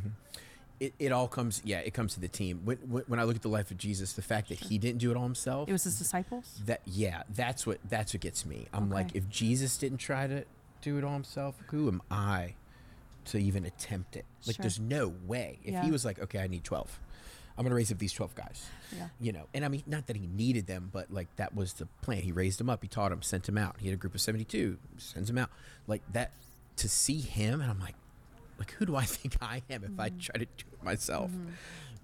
It, 0.81 0.95
it 1.01 1.11
all 1.11 1.27
comes, 1.27 1.61
yeah, 1.65 1.81
it 1.81 1.93
comes 1.93 2.15
to 2.15 2.21
the 2.21 2.29
team. 2.29 2.61
When, 2.65 2.77
when 2.89 3.03
when 3.09 3.19
I 3.19 3.25
look 3.25 3.35
at 3.35 3.43
the 3.43 3.49
life 3.49 3.73
of 3.73 3.79
Jesus, 3.79 4.13
the 4.13 4.23
fact 4.23 4.49
that 4.49 4.61
he 4.61 4.79
didn't 4.79 4.99
do 5.01 5.11
it 5.11 5.17
all 5.17 5.25
himself, 5.25 5.69
It 5.69 5.73
was 5.73 5.83
his 5.83 5.99
disciples. 5.99 6.63
that 6.67 6.83
yeah, 6.87 7.25
that's 7.35 7.67
what 7.67 7.79
that's 7.89 8.15
what 8.15 8.21
gets 8.21 8.47
me. 8.47 8.69
I'm 8.73 8.89
like, 8.89 9.09
if 9.15 9.29
Jesus 9.29 9.77
didn't 9.77 9.99
try 9.99 10.29
to 10.29 10.45
do 10.81 10.97
it 10.97 11.03
all 11.03 11.15
himself, 11.15 11.57
who 11.71 11.89
am 11.89 12.01
I 12.13 12.55
to 13.29 13.39
even 13.39 13.65
attempt 13.65 14.17
it? 14.17 14.25
Like, 14.47 14.57
Sure. 14.57 14.63
there's 14.65 14.79
no 14.81 15.09
way. 15.27 15.59
If 15.65 15.73
Yeah. 15.73 15.85
he 15.85 15.91
was 15.91 16.05
like, 16.05 16.19
okay, 16.19 16.39
I 16.41 16.47
need 16.47 16.65
twelve, 16.65 16.99
I'm 17.57 17.65
gonna 17.65 17.75
raise 17.75 17.91
up 17.93 17.99
these 17.99 18.13
twelve 18.13 18.35
guys. 18.35 18.67
Yeah. 18.97 19.09
You 19.21 19.33
know, 19.33 19.47
and 19.55 19.65
I 19.65 19.69
mean, 19.69 19.83
not 19.87 20.07
that 20.07 20.17
he 20.17 20.27
needed 20.27 20.67
them, 20.67 20.91
but 20.93 21.11
like 21.13 21.35
that 21.37 21.55
was 21.55 21.75
the 21.75 21.87
plan. 22.03 22.23
He 22.23 22.33
raised 22.33 22.59
them 22.61 22.71
up. 22.71 22.83
He 22.83 22.89
taught 22.89 23.11
them, 23.11 23.23
sent 23.23 23.45
them 23.45 23.59
out. 23.59 23.77
He 23.81 23.87
had 23.89 23.95
a 23.95 23.99
group 23.99 24.15
of 24.15 24.21
seventy-two, 24.21 24.79
sends 24.97 25.29
them 25.29 25.39
out. 25.39 25.51
Like 25.87 26.03
that 26.13 26.33
to 26.77 26.89
see 26.89 27.21
him, 27.21 27.61
and 27.61 27.71
I'm 27.71 27.81
like, 27.81 27.97
like 28.59 28.71
who 28.73 28.87
do 28.87 28.95
I 28.97 29.05
think 29.07 29.37
I 29.43 29.63
am 29.71 29.85
if 29.85 29.91
Mm-hmm. 29.91 30.01
I 30.01 30.09
try 30.11 30.35
to 30.39 30.45
do 30.47 30.65
it 30.73 30.83
myself? 30.85 31.31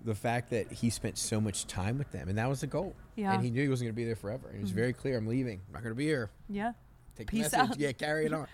The 0.04 0.14
fact 0.14 0.50
that 0.50 0.71
he 0.71 0.90
spent 0.90 1.16
so 1.16 1.40
much 1.40 1.66
time 1.66 1.97
with 1.97 2.11
them, 2.12 2.28
and 2.28 2.37
that 2.37 2.47
was 2.49 2.61
the 2.61 2.66
goal. 2.66 2.95
Yeah. 3.16 3.28
Mm-hmm. 3.28 3.35
And 3.37 3.45
he 3.45 3.50
knew 3.50 3.62
he 3.62 3.69
wasn't 3.71 3.87
going 3.87 3.95
to 3.95 3.97
be 3.97 4.04
there 4.04 4.16
forever. 4.16 4.49
And 4.49 4.57
he 4.59 4.62
was 4.62 4.71
very 4.73 4.93
clear, 4.93 5.16
I'm 5.16 5.26
leaving. 5.26 5.62
I'm 5.69 5.73
not 5.73 5.83
going 5.83 5.93
to 5.95 5.97
be 5.97 6.04
here. 6.04 6.28
Yeah. 6.50 6.73
Take 7.16 7.28
Peace 7.31 7.49
the 7.49 7.57
message. 7.57 7.71
out. 7.71 7.81
Yeah, 7.81 7.93
carry 7.93 8.26
it 8.26 8.33
on. 8.35 8.47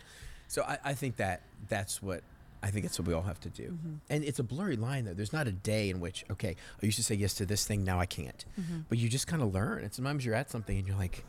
So 0.47 0.63
I, 0.63 0.79
I 0.85 0.95
think 0.95 1.17
that 1.17 1.43
that's 1.69 2.01
what 2.01 2.23
I 2.63 2.71
think 2.71 2.85
that's 2.85 2.99
what 2.99 3.09
we 3.09 3.15
all 3.15 3.23
have 3.23 3.41
to 3.41 3.49
do. 3.49 3.71
Mm-hmm. 3.71 3.95
And 4.11 4.25
it's 4.25 4.39
a 4.39 4.43
blurry 4.43 4.77
line 4.77 5.05
though. 5.05 5.15
There's 5.15 5.33
not 5.33 5.47
a 5.47 5.53
day 5.53 5.91
in 5.91 6.01
which 6.01 6.25
okay, 6.31 6.57
I 6.83 6.87
used 6.87 6.99
to 6.99 7.05
say 7.05 7.15
yes 7.15 7.35
to 7.35 7.47
this 7.47 7.67
thing, 7.67 7.85
now 7.85 7.99
I 7.99 8.07
can't. 8.07 8.45
Mm-hmm. 8.61 8.81
But 8.89 8.99
you 8.99 9.09
just 9.09 9.27
kind 9.27 9.43
of 9.43 9.55
learn. 9.55 9.83
And 9.83 9.93
sometimes 9.93 10.25
you're 10.25 10.35
at 10.35 10.51
something 10.51 10.77
and 10.77 10.87
you're 10.87 10.97
like, 10.97 11.25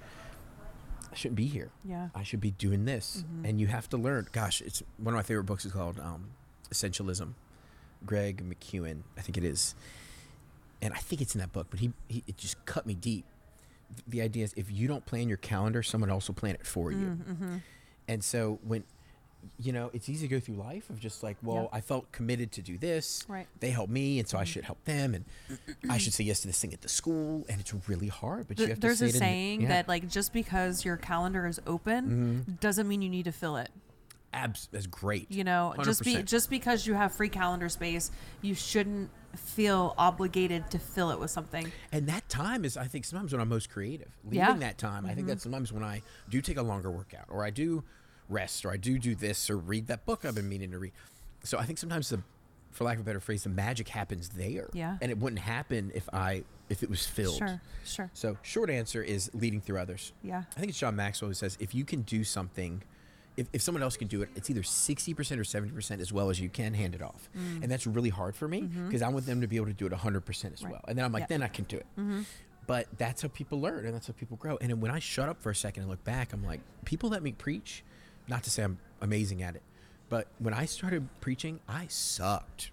I 1.12 1.16
shouldn't 1.16 1.36
be 1.36 1.48
here. 1.48 1.72
Yeah. 1.84 2.10
I 2.16 2.24
should 2.24 2.42
be 2.42 2.52
doing 2.52 2.86
this. 2.86 3.24
And 3.44 3.60
you 3.60 3.68
have 3.68 3.90
to 3.90 3.98
learn. 3.98 4.28
Gosh, 4.32 4.62
it's 4.62 4.82
one 4.98 5.14
of 5.14 5.18
my 5.18 5.24
favorite 5.24 5.44
books 5.44 5.66
is 5.66 5.74
called 5.74 6.00
um, 6.00 6.30
Essentialism. 6.72 7.34
Greg 8.06 8.44
McKeown, 8.48 9.02
I 9.18 9.22
think 9.22 9.38
it 9.38 9.44
is. 9.44 9.76
And 10.82 10.94
I 10.94 10.98
think 10.98 11.22
it's 11.22 11.36
in 11.36 11.42
that 11.42 11.54
book, 11.54 11.68
but 11.70 11.80
he, 11.80 11.92
he 12.08 12.24
it 12.28 12.38
just 12.38 12.66
cut 12.66 12.86
me 12.88 12.96
deep. 12.96 13.26
The 14.08 14.22
idea 14.22 14.44
is 14.46 14.54
if 14.56 14.72
you 14.72 14.88
don't 14.88 15.06
plan 15.06 15.28
your 15.28 15.38
calendar, 15.38 15.84
someone 15.84 16.10
else 16.10 16.28
will 16.28 16.36
plan 16.36 16.56
it 16.56 16.66
for 16.66 16.92
you. 16.92 17.20
And 18.08 18.24
so 18.24 18.60
when 18.64 18.84
you 19.60 19.72
know, 19.74 19.90
it's 19.94 20.10
easy 20.10 20.28
to 20.28 20.34
go 20.36 20.40
through 20.40 20.56
life 20.56 20.90
of 20.90 21.00
just 21.00 21.24
like, 21.24 21.38
well, 21.44 21.70
Yeah. 21.72 21.78
I 21.78 21.82
felt 21.82 22.12
committed 22.12 22.52
to 22.54 22.62
do 22.62 22.78
this. 22.78 23.24
Right. 23.28 23.48
They 23.60 23.70
helped 23.72 23.92
me, 23.92 24.20
and 24.20 24.28
so 24.28 24.38
I 24.38 24.44
should 24.44 24.64
help 24.64 24.84
them, 24.86 25.14
and 25.14 25.26
I 25.90 25.98
should 25.98 26.14
say 26.14 26.24
yes 26.24 26.42
to 26.42 26.48
this 26.48 26.60
thing 26.60 26.74
at 26.74 26.82
the 26.82 26.90
school. 26.90 27.46
And 27.50 27.60
it's 27.60 27.74
really 27.88 28.08
hard, 28.08 28.48
but 28.48 28.60
you 28.60 28.68
have 28.68 28.80
there's 28.80 29.00
to 29.00 29.06
a 29.06 29.10
say 29.10 29.12
it 29.12 29.16
in- 29.16 29.20
saying 29.20 29.62
yeah. 29.62 29.68
that 29.70 29.88
like 29.88 30.08
just 30.10 30.34
because 30.34 30.84
your 30.86 30.98
calendar 30.98 31.46
is 31.48 31.60
open 31.68 32.42
Mm-hmm. 32.46 32.52
doesn't 32.60 32.88
mean 32.88 33.02
you 33.02 33.10
need 33.10 33.26
to 33.26 33.32
fill 33.32 33.58
it. 33.58 33.70
abs 34.34 34.70
that's 34.72 34.88
great. 34.88 35.30
You 35.32 35.44
know, 35.44 35.74
just 35.84 36.04
be 36.04 36.16
100%. 36.16 36.26
just 36.26 36.50
because 36.50 36.88
you 36.88 36.94
have 36.94 37.14
free 37.14 37.30
calendar 37.30 37.68
space, 37.70 38.12
you 38.42 38.56
shouldn't 38.56 39.10
feel 39.36 39.94
obligated 39.98 40.70
to 40.72 40.80
fill 40.80 41.10
it 41.12 41.20
with 41.20 41.32
something. 41.32 41.72
And 41.92 42.08
that 42.08 42.28
time 42.30 42.66
is, 42.66 42.76
I 42.78 42.86
think, 42.86 43.06
sometimes 43.06 43.32
when 43.32 43.42
I'm 43.42 43.50
most 43.50 43.70
creative. 43.70 44.10
Leaving 44.24 44.40
Yeah. 44.40 44.50
Mm-hmm. 44.52 44.60
that 44.60 44.78
time, 44.78 45.06
I 45.06 45.14
think 45.14 45.28
that's 45.28 45.44
sometimes 45.44 45.72
when 45.74 45.84
I 45.84 46.02
do 46.30 46.42
take 46.42 46.58
a 46.58 46.62
longer 46.62 46.92
workout, 46.92 47.26
or 47.30 47.44
I 47.46 47.50
do 47.50 47.84
rest, 48.30 48.66
or 48.66 48.72
I 48.72 48.78
do 48.78 48.98
do 49.00 49.16
this, 49.16 49.50
or 49.50 49.58
read 49.58 49.88
that 49.88 50.06
book 50.06 50.26
I've 50.26 50.36
been 50.36 50.50
meaning 50.50 50.72
to 50.72 50.80
read. 50.80 50.92
So 51.44 51.58
I 51.58 51.64
think 51.66 51.78
sometimes 51.80 52.10
the, 52.10 52.22
for 52.72 52.84
lack 52.84 52.96
of 52.98 53.02
a 53.02 53.06
better 53.06 53.20
phrase, 53.20 53.44
the 53.44 53.50
magic 53.50 53.88
happens 53.90 54.30
there. 54.30 54.70
Yeah. 54.74 54.98
And 55.02 55.12
it 55.12 55.18
wouldn't 55.18 55.42
happen 55.42 55.92
if 55.96 56.08
I 56.14 56.44
if 56.70 56.84
it 56.84 56.90
was 56.90 57.06
filled. 57.06 57.38
Sure, 57.38 57.62
sure. 57.84 58.10
So 58.14 58.38
short 58.44 58.70
answer 58.70 59.04
is 59.04 59.30
leading 59.34 59.60
through 59.60 59.78
others. 59.80 60.14
Yeah. 60.24 60.44
I 60.56 60.60
think 60.60 60.70
it's 60.70 60.80
John 60.80 60.96
Maxwell 60.96 61.28
who 61.30 61.34
says 61.34 61.58
if 61.60 61.76
you 61.76 61.84
can 61.84 62.04
do 62.04 62.24
something, 62.24 62.82
if, 63.36 63.48
if 63.52 63.62
someone 63.62 63.84
else 63.84 63.98
can 63.98 64.08
do 64.08 64.22
it, 64.22 64.30
it's 64.38 64.50
either 64.50 64.62
60% 64.62 65.18
or 65.38 65.44
70% 65.44 66.00
as 66.00 66.14
well 66.14 66.30
as 66.30 66.40
you 66.40 66.48
can 66.48 66.74
hand 66.74 66.96
it 66.96 67.02
off. 67.02 67.30
And 67.62 67.70
that's 67.70 67.86
really 67.86 68.08
hard 68.10 68.38
for 68.38 68.48
me 68.48 68.62
because 68.62 69.02
I 69.02 69.10
want 69.10 69.26
them 69.26 69.42
to 69.42 69.48
be 69.48 69.58
able 69.58 69.66
to 69.66 69.74
do 69.74 69.86
it 69.86 69.92
100% 69.92 70.28
as 70.30 70.42
Mm-hmm. 70.62 70.66
Right. 70.66 70.72
well. 70.72 70.82
And 70.88 70.98
then 70.98 71.04
I'm 71.04 71.12
like, 71.12 71.24
Yeah. 71.24 71.28
then 71.30 71.44
I 71.44 71.48
can 71.50 71.66
do 71.66 71.76
it. 71.78 71.86
But 72.68 72.88
that's 72.98 73.22
how 73.22 73.28
people 73.28 73.60
learn 73.60 73.86
and 73.86 73.94
that's 73.94 74.08
how 74.08 74.14
people 74.14 74.38
grow. 74.38 74.58
And 74.62 74.82
when 74.82 74.92
I 74.92 75.00
shut 75.00 75.28
up 75.28 75.42
for 75.42 75.50
a 75.50 75.56
second 75.56 75.84
and 75.84 75.90
look 75.90 76.04
back, 76.06 76.32
I'm 76.32 76.46
like, 76.46 76.62
people 76.86 77.10
let 77.10 77.22
me 77.22 77.34
preach, 77.34 77.84
not 78.28 78.44
to 78.44 78.50
say 78.50 78.64
I'm 78.64 78.78
amazing 79.02 79.42
at 79.44 79.56
it, 79.56 79.62
but 80.10 80.28
when 80.40 80.54
I 80.54 80.66
started 80.66 81.08
preaching, 81.22 81.60
I 81.68 81.88
sucked. 81.88 82.72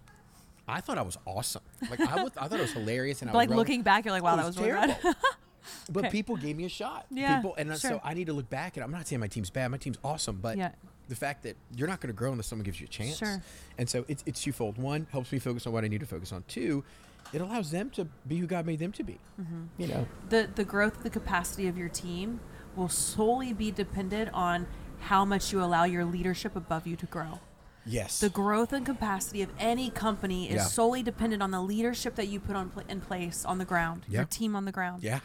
I 0.66 0.80
thought 0.80 0.98
I 0.98 1.02
was 1.02 1.16
awesome. 1.24 1.62
Like 1.90 2.00
I, 2.00 2.22
was, 2.22 2.32
I 2.36 2.46
thought 2.48 2.58
it 2.58 2.62
was 2.62 2.72
hilarious, 2.72 3.22
and 3.22 3.30
I 3.30 3.32
was 3.36 3.36
like 3.48 3.50
looking 3.50 3.82
back, 3.82 4.04
you're 4.04 4.12
like, 4.12 4.22
wow, 4.22 4.36
that 4.36 4.44
was 4.46 4.58
really 4.58 4.72
bad. 4.72 5.00
terrible. 5.00 5.20
but 5.90 6.04
Okay. 6.06 6.10
people 6.10 6.36
gave 6.36 6.56
me 6.56 6.64
a 6.64 6.68
shot. 6.68 7.06
Yeah, 7.10 7.36
People, 7.36 7.54
and 7.58 7.76
so. 7.76 8.00
I 8.02 8.14
need 8.14 8.26
to 8.26 8.32
look 8.32 8.48
back 8.48 8.76
and 8.76 8.84
I'm 8.84 8.90
not 8.90 9.06
saying 9.06 9.20
my 9.20 9.26
team's 9.28 9.50
bad. 9.50 9.70
My 9.70 9.76
team's 9.76 9.98
awesome, 10.02 10.38
but 10.40 10.56
Yeah. 10.56 10.70
the 11.08 11.14
fact 11.16 11.42
that 11.42 11.56
you're 11.76 11.88
not 11.88 12.00
going 12.00 12.08
to 12.08 12.16
grow 12.16 12.30
unless 12.32 12.46
someone 12.46 12.64
gives 12.64 12.80
you 12.80 12.86
a 12.86 12.88
chance. 12.88 13.18
Sure. 13.18 13.42
And 13.76 13.88
so 13.88 14.04
it's 14.08 14.22
it's 14.26 14.40
twofold. 14.42 14.78
One 14.78 15.06
helps 15.10 15.30
me 15.32 15.38
focus 15.38 15.66
on 15.66 15.72
what 15.72 15.84
I 15.84 15.88
need 15.88 16.00
to 16.00 16.06
focus 16.06 16.32
on. 16.32 16.44
Two, 16.48 16.84
it 17.32 17.40
allows 17.42 17.70
them 17.70 17.90
to 17.90 18.06
be 18.26 18.38
who 18.38 18.46
God 18.46 18.64
made 18.66 18.78
them 18.78 18.92
to 18.92 19.02
be. 19.02 19.18
Mm-hmm. 19.40 19.62
You 19.76 19.88
know. 19.88 20.06
the 20.30 20.48
the 20.54 20.64
growth, 20.64 21.02
the 21.02 21.10
capacity 21.10 21.68
of 21.68 21.76
your 21.76 21.88
team 21.90 22.40
will 22.76 22.88
solely 22.88 23.52
be 23.52 23.70
dependent 23.70 24.30
on 24.32 24.66
how 25.00 25.24
much 25.24 25.52
you 25.52 25.62
allow 25.62 25.84
your 25.84 26.04
leadership 26.04 26.54
above 26.56 26.86
you 26.86 26.96
to 26.96 27.06
grow. 27.06 27.40
Yes. 27.86 28.20
The 28.20 28.28
growth 28.28 28.72
and 28.72 28.84
capacity 28.84 29.40
of 29.42 29.50
any 29.58 29.88
company 29.90 30.48
is 30.50 30.56
Yeah. 30.56 30.64
solely 30.64 31.02
dependent 31.02 31.42
on 31.42 31.50
the 31.52 31.60
leadership 31.62 32.16
that 32.16 32.28
you 32.28 32.38
put 32.40 32.54
on 32.56 32.68
pla- 32.68 32.82
in 32.88 33.00
place 33.00 33.44
on 33.46 33.58
the 33.58 33.64
ground, 33.64 34.04
Yeah. 34.08 34.18
your 34.20 34.24
team 34.26 34.54
on 34.54 34.64
the 34.66 34.72
ground. 34.72 35.02
yeah. 35.02 35.20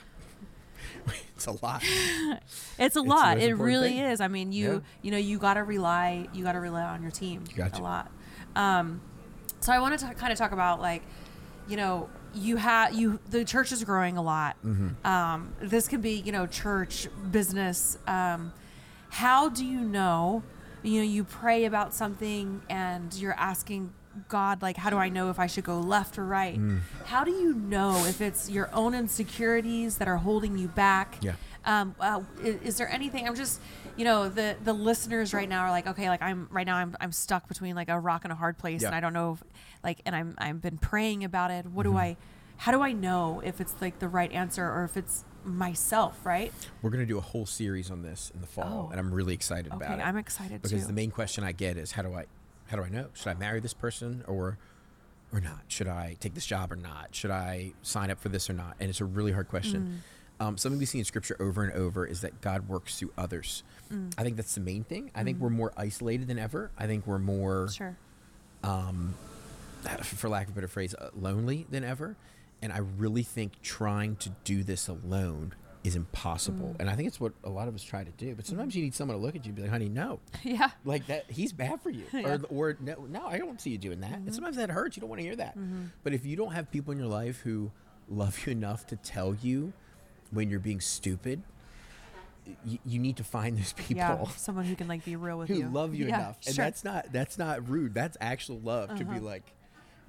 it's 1.35 1.45
a 1.47 1.51
lot. 1.63 1.83
It's 2.79 2.95
a 2.95 3.01
lot. 3.01 3.37
It 3.37 3.53
really 3.55 3.89
thing. 3.93 3.99
is. 3.99 4.21
I 4.21 4.27
mean, 4.27 4.51
you 4.51 4.71
Yeah. 4.71 4.79
you 5.01 5.11
know 5.11 5.17
you 5.17 5.37
got 5.39 5.53
to 5.55 5.63
rely 5.63 6.27
you 6.33 6.43
got 6.43 6.53
to 6.53 6.59
rely 6.59 6.83
on 6.83 7.01
your 7.01 7.11
team 7.11 7.43
You 7.49 7.55
got 7.57 7.77
a 7.79 7.81
lot. 7.81 8.11
Um, 8.55 9.01
so 9.59 9.71
I 9.71 9.79
wanted 9.79 9.99
to 9.99 10.13
kind 10.13 10.31
of 10.31 10.37
talk 10.37 10.51
about 10.51 10.81
like, 10.81 11.03
you 11.67 11.77
know, 11.77 12.09
you 12.33 12.57
have 12.57 12.93
you 12.93 13.19
the 13.29 13.43
church 13.45 13.71
is 13.71 13.83
growing 13.83 14.17
a 14.17 14.21
lot. 14.21 14.55
Mm-hmm. 14.65 15.05
Um, 15.07 15.53
this 15.61 15.87
could 15.87 16.01
be 16.01 16.13
you 16.13 16.31
know 16.31 16.47
church 16.47 17.07
business. 17.31 17.97
Um, 18.07 18.53
how 19.13 19.49
do 19.49 19.65
you 19.65 19.79
know? 19.81 20.43
You 20.81 20.99
know, 20.99 21.07
you 21.07 21.23
pray 21.23 21.65
about 21.65 21.93
something 21.93 22.61
and 22.69 23.13
you're 23.13 23.35
asking 23.39 23.93
God, 24.27 24.61
like, 24.61 24.77
how 24.77 24.89
do 24.89 24.97
I 24.97 25.09
know 25.09 25.29
if 25.29 25.39
I 25.39 25.47
should 25.47 25.63
go 25.63 25.79
left 25.79 26.19
or 26.19 26.25
right? 26.25 26.59
Mm. 26.59 26.81
How 27.05 27.23
do 27.23 27.31
you 27.31 27.53
know 27.53 28.05
if 28.05 28.21
it's 28.21 28.49
your 28.49 28.69
own 28.73 28.93
insecurities 28.93 29.97
that 29.97 30.07
are 30.07 30.17
holding 30.17 30.57
you 30.57 30.67
back? 30.67 31.17
Yeah. 31.21 31.33
um, 31.65 31.95
uh, 31.99 32.21
is, 32.43 32.55
is 32.61 32.77
there 32.77 32.89
anything 32.89 33.25
i'm 33.25 33.35
just 33.35 33.61
you 33.95 34.03
know 34.03 34.27
the 34.27 34.57
the 34.65 34.73
listeners 34.73 35.33
right 35.33 35.47
now 35.47 35.61
are 35.61 35.69
like 35.69 35.87
okay 35.87 36.09
like 36.09 36.21
i'm 36.21 36.47
right 36.51 36.67
now 36.67 36.75
i'm, 36.75 36.93
I'm 36.99 37.13
stuck 37.13 37.47
between 37.47 37.73
like 37.73 37.87
a 37.87 37.97
rock 37.97 38.25
and 38.25 38.33
a 38.33 38.35
hard 38.35 38.57
place 38.57 38.81
Yeah. 38.81 38.87
and 38.89 38.95
i 38.95 38.99
don't 38.99 39.13
know 39.13 39.31
if 39.33 39.43
like 39.81 40.01
and 40.05 40.13
i'm 40.13 40.35
i've 40.39 40.61
been 40.61 40.77
praying 40.77 41.23
about 41.23 41.51
it 41.51 41.65
what 41.67 41.85
Mm-hmm. 41.85 41.95
do 41.95 41.99
i 42.01 42.17
how 42.57 42.73
do 42.73 42.81
i 42.81 42.91
know 42.91 43.41
if 43.45 43.61
it's 43.61 43.73
like 43.79 43.99
the 43.99 44.09
right 44.09 44.29
answer 44.33 44.65
or 44.69 44.83
if 44.83 44.97
it's 44.97 45.23
myself 45.45 46.25
right 46.25 46.51
We're 46.81 46.89
going 46.89 47.01
to 47.05 47.11
do 47.11 47.17
a 47.17 47.21
whole 47.21 47.45
series 47.45 47.91
on 47.91 48.01
this 48.01 48.31
in 48.33 48.41
the 48.41 48.47
fall, 48.47 48.87
Oh. 48.87 48.91
and 48.91 48.99
I'm 48.99 49.13
really 49.13 49.33
excited 49.33 49.71
okay 49.73 49.85
about 49.85 49.99
it. 49.99 50.05
i'm 50.05 50.17
excited 50.17 50.61
because 50.61 50.81
too 50.81 50.87
the 50.87 50.93
main 50.93 51.11
question 51.11 51.43
I 51.43 51.51
get 51.51 51.77
is 51.77 51.91
how 51.91 52.01
do 52.01 52.13
I 52.13 52.25
how 52.67 52.77
do 52.77 52.83
I 52.83 52.89
know? 52.89 53.07
Should 53.13 53.27
I 53.27 53.33
marry 53.35 53.59
this 53.59 53.73
person 53.73 54.23
or 54.27 54.57
or 55.31 55.41
not? 55.41 55.61
Should 55.67 55.87
I 55.87 56.15
take 56.19 56.33
this 56.33 56.45
job 56.45 56.71
or 56.71 56.75
not? 56.75 57.13
Should 57.13 57.31
I 57.31 57.73
sign 57.81 58.09
up 58.09 58.19
for 58.19 58.29
this 58.29 58.49
or 58.49 58.53
not? 58.53 58.75
And 58.79 58.89
it's 58.89 59.01
a 59.01 59.05
really 59.05 59.31
hard 59.31 59.47
question. 59.49 60.01
Mm. 60.39 60.45
Um, 60.45 60.57
something 60.57 60.79
we 60.79 60.85
see 60.85 60.97
in 60.99 61.05
scripture 61.05 61.35
over 61.39 61.63
and 61.63 61.73
over 61.73 62.05
is 62.05 62.21
that 62.21 62.41
God 62.41 62.67
works 62.67 62.97
through 62.99 63.11
others. 63.17 63.63
Mm. 63.91 64.13
I 64.17 64.23
think 64.23 64.35
that's 64.37 64.55
the 64.55 64.61
main 64.61 64.83
thing. 64.83 65.11
I 65.13 65.23
think 65.23 65.39
we're 65.39 65.49
more 65.49 65.71
isolated 65.77 66.27
than 66.27 66.39
ever. 66.39 66.71
I 66.77 66.87
think 66.87 67.05
we're 67.05 67.19
more, 67.19 67.69
sure 67.69 67.95
Um, 68.63 69.13
for 70.01 70.29
lack 70.29 70.47
of 70.47 70.53
a 70.53 70.55
better 70.55 70.67
phrase, 70.67 70.95
uh, 70.95 71.09
lonely 71.15 71.65
than 71.69 71.83
ever. 71.83 72.15
And 72.63 72.71
I 72.71 72.77
really 72.77 73.23
think 73.23 73.61
trying 73.61 74.15
to 74.17 74.29
do 74.45 74.63
this 74.63 74.87
alone 74.87 75.53
is 75.83 75.97
impossible. 75.97 76.77
And 76.79 76.89
I 76.89 76.95
think 76.95 77.09
it's 77.09 77.19
what 77.19 77.33
a 77.43 77.49
lot 77.49 77.67
of 77.67 77.75
us 77.75 77.83
try 77.83 78.05
to 78.05 78.11
do. 78.11 78.35
But 78.35 78.45
sometimes 78.45 78.73
you 78.73 78.81
need 78.81 78.95
someone 78.95 79.17
to 79.17 79.21
look 79.21 79.35
at 79.35 79.43
you 79.43 79.49
and 79.49 79.55
be 79.57 79.61
like, 79.63 79.71
honey, 79.71 79.89
no, 79.89 80.21
yeah 80.43 80.69
like 80.85 81.05
that 81.07 81.29
he's 81.29 81.51
bad 81.51 81.81
for 81.81 81.89
you 81.89 82.05
Yeah. 82.13 82.37
or, 82.49 82.69
or 82.71 82.77
no, 82.79 83.05
no 83.09 83.25
i 83.27 83.37
don't 83.37 83.59
see 83.59 83.71
you 83.71 83.77
doing 83.77 83.99
that 83.99 84.11
Mm-hmm. 84.11 84.27
and 84.27 84.33
sometimes 84.33 84.55
that 84.55 84.69
hurts 84.69 84.95
you 84.95 85.01
don't 85.01 85.09
want 85.09 85.19
to 85.19 85.25
hear 85.27 85.35
that 85.35 85.57
but 86.03 86.13
if 86.13 86.25
you 86.25 86.37
don't 86.37 86.53
have 86.53 86.71
people 86.71 86.93
in 86.93 86.97
your 86.97 87.07
life 87.07 87.41
who 87.41 87.69
love 88.07 88.45
you 88.45 88.53
enough 88.53 88.87
to 88.87 88.95
tell 88.95 89.35
you 89.41 89.73
when 90.31 90.49
you're 90.49 90.59
being 90.61 90.79
stupid 90.79 91.41
you, 92.65 92.77
you 92.85 92.99
need 92.99 93.17
to 93.17 93.23
find 93.23 93.57
those 93.57 93.73
people 93.73 93.97
yeah 93.97 94.25
someone 94.37 94.65
who 94.65 94.75
can 94.75 94.87
like 94.87 95.03
be 95.05 95.15
real 95.15 95.37
with 95.37 95.49
who 95.49 95.55
you 95.55 95.63
Who 95.63 95.69
love 95.73 95.93
you 95.95 96.05
Yeah, 96.07 96.17
enough 96.17 96.37
and 96.45 96.55
sure. 96.55 96.65
that's 96.65 96.83
not 96.83 97.11
that's 97.11 97.37
not 97.37 97.67
rude 97.69 97.93
that's 97.93 98.17
actual 98.21 98.59
love 98.59 98.89
to 98.97 99.03
be 99.05 99.15
Uh-huh. 99.17 99.21
like 99.25 99.53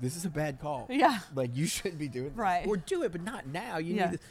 this 0.01 0.17
is 0.17 0.25
a 0.25 0.31
bad 0.31 0.61
call 0.61 0.87
Yeah. 0.91 1.19
like 1.35 1.57
you 1.57 1.67
shouldn't 1.67 1.99
be 1.99 2.09
doing 2.09 2.31
this. 2.31 2.37
Right. 2.39 2.67
or 2.67 2.77
do 2.77 3.03
it 3.03 3.13
but 3.13 3.23
not 3.23 3.47
now 3.47 3.79
you 3.79 3.95
Yeah. 3.95 4.11
need 4.11 4.19
to 4.19 4.25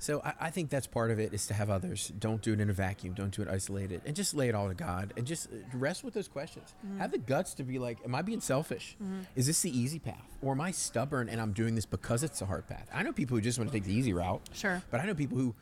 so 0.00 0.20
I, 0.24 0.32
I 0.42 0.50
think 0.50 0.70
that's 0.70 0.86
part 0.86 1.10
of 1.10 1.18
it 1.18 1.34
is 1.34 1.48
to 1.48 1.54
have 1.54 1.70
others. 1.70 2.12
Don't 2.20 2.40
do 2.40 2.52
it 2.52 2.60
in 2.60 2.70
a 2.70 2.72
vacuum. 2.72 3.14
Don't 3.14 3.34
do 3.34 3.42
it 3.42 3.48
isolated, 3.48 4.00
and 4.06 4.14
just 4.14 4.32
lay 4.32 4.48
it 4.48 4.54
all 4.54 4.68
to 4.68 4.74
God, 4.74 5.12
and 5.16 5.26
just 5.26 5.48
uh, 5.48 5.56
rest 5.76 6.04
with 6.04 6.14
those 6.14 6.28
questions. 6.28 6.72
Mm-hmm. 6.86 7.00
Have 7.00 7.10
the 7.10 7.18
guts 7.18 7.52
to 7.54 7.64
be 7.64 7.80
like, 7.80 7.98
"Am 8.04 8.14
I 8.14 8.22
being 8.22 8.40
selfish? 8.40 8.96
Is 9.34 9.48
this 9.48 9.60
the 9.62 9.76
easy 9.76 9.98
path, 9.98 10.38
or 10.40 10.52
am 10.52 10.60
I 10.60 10.70
stubborn 10.70 11.28
and 11.28 11.40
I'm 11.40 11.52
doing 11.52 11.74
this 11.74 11.84
because 11.84 12.22
it's 12.22 12.38
the 12.38 12.46
hard 12.46 12.68
path?" 12.68 12.88
I 12.94 13.02
know 13.02 13.12
people 13.12 13.36
who 13.36 13.40
just 13.40 13.58
want 13.58 13.72
to 13.72 13.76
take 13.76 13.86
the 13.86 13.92
easy 13.92 14.12
route, 14.12 14.40
Sure. 14.52 14.80
but 14.92 15.00
I 15.00 15.04
know 15.04 15.16
people 15.16 15.36
who 15.36 15.56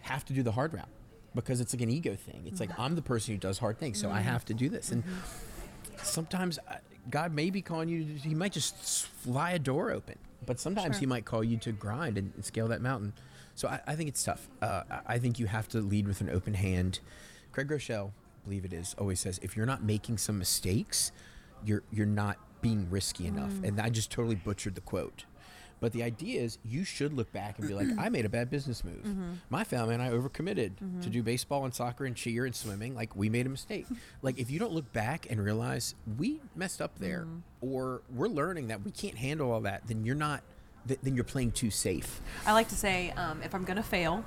have 0.00 0.24
to 0.24 0.32
do 0.32 0.42
the 0.42 0.52
hard 0.52 0.72
route 0.72 0.88
because 1.34 1.60
it's 1.60 1.74
like 1.74 1.82
an 1.82 1.90
ego 1.90 2.14
thing. 2.16 2.44
It's 2.46 2.60
like 2.60 2.70
Mm-hmm. 2.70 2.80
I'm 2.80 2.94
the 2.94 3.02
person 3.02 3.34
who 3.34 3.38
does 3.38 3.58
hard 3.58 3.76
things, 3.78 4.00
so 4.00 4.10
I 4.10 4.20
have 4.20 4.46
to 4.46 4.54
do 4.54 4.70
this, 4.70 4.90
and 4.90 5.04
sometimes 6.02 6.58
uh, 6.66 6.76
God 7.10 7.32
may 7.32 7.50
be 7.50 7.62
calling 7.62 7.88
you. 7.88 8.04
To, 8.04 8.28
he 8.28 8.34
might 8.34 8.52
just 8.52 8.76
fly 9.06 9.52
a 9.52 9.58
door 9.58 9.90
open, 9.90 10.16
but 10.46 10.60
sometimes 10.60 10.96
Sure. 10.96 11.00
He 11.00 11.06
might 11.06 11.24
call 11.24 11.42
you 11.44 11.56
to 11.58 11.72
grind 11.72 12.18
and, 12.18 12.32
scale 12.44 12.68
that 12.68 12.80
mountain. 12.80 13.12
So 13.54 13.68
I, 13.68 13.80
I 13.86 13.94
think 13.96 14.08
it's 14.08 14.22
tough. 14.22 14.48
Uh, 14.60 14.82
I- 15.06 15.18
think 15.18 15.38
you 15.38 15.46
have 15.46 15.68
to 15.68 15.80
lead 15.80 16.06
with 16.06 16.20
an 16.20 16.30
open 16.30 16.54
hand. 16.54 17.00
Craig 17.52 17.68
Groeschel, 17.68 18.08
I 18.10 18.44
believe 18.44 18.64
it 18.64 18.72
is, 18.72 18.94
always 18.98 19.20
says 19.20 19.38
if 19.42 19.56
you're 19.56 19.66
not 19.66 19.82
making 19.82 20.18
some 20.18 20.38
mistakes, 20.38 21.12
you're 21.64 21.82
you're 21.92 22.06
not 22.06 22.38
being 22.60 22.88
risky 22.90 23.26
enough. 23.26 23.52
And 23.62 23.80
I 23.80 23.88
just 23.90 24.10
totally 24.10 24.36
butchered 24.36 24.74
the 24.74 24.80
quote. 24.80 25.24
But 25.82 25.90
the 25.90 26.04
idea 26.04 26.40
is 26.40 26.58
you 26.64 26.84
should 26.84 27.12
look 27.12 27.32
back 27.32 27.58
and 27.58 27.66
be 27.66 27.74
like, 27.74 27.88
I 27.98 28.08
made 28.08 28.24
a 28.24 28.28
bad 28.28 28.50
business 28.50 28.84
move. 28.84 29.02
Mm-hmm. 29.02 29.32
My 29.50 29.64
family 29.64 29.94
and 29.94 30.02
I 30.02 30.10
overcommitted 30.10 30.76
to 30.76 30.84
mm-hmm. 30.84 31.10
do 31.10 31.24
baseball 31.24 31.64
and 31.64 31.74
soccer 31.74 32.04
and 32.04 32.14
cheer 32.14 32.46
and 32.46 32.54
swimming. 32.54 32.94
Like 32.94 33.16
we 33.16 33.28
made 33.28 33.46
a 33.46 33.48
mistake. 33.48 33.86
like 34.22 34.38
if 34.38 34.48
you 34.48 34.60
don't 34.60 34.72
look 34.72 34.92
back 34.92 35.26
and 35.28 35.44
realize 35.44 35.96
we 36.16 36.40
messed 36.54 36.80
up 36.80 37.00
there, 37.00 37.22
mm-hmm. 37.22 37.38
or 37.60 38.02
we're 38.14 38.28
learning 38.28 38.68
that 38.68 38.84
we 38.84 38.92
can't 38.92 39.18
handle 39.18 39.50
all 39.50 39.62
that, 39.62 39.82
then 39.88 40.04
you're 40.04 40.14
not. 40.14 40.44
Th- 40.86 41.00
then 41.02 41.16
you're 41.16 41.24
playing 41.24 41.50
too 41.50 41.70
safe. 41.70 42.20
I 42.46 42.52
like 42.52 42.68
to 42.68 42.76
say, 42.76 43.10
um, 43.16 43.40
if 43.42 43.52
I'm 43.52 43.64
gonna 43.64 43.82
fail, 43.82 44.24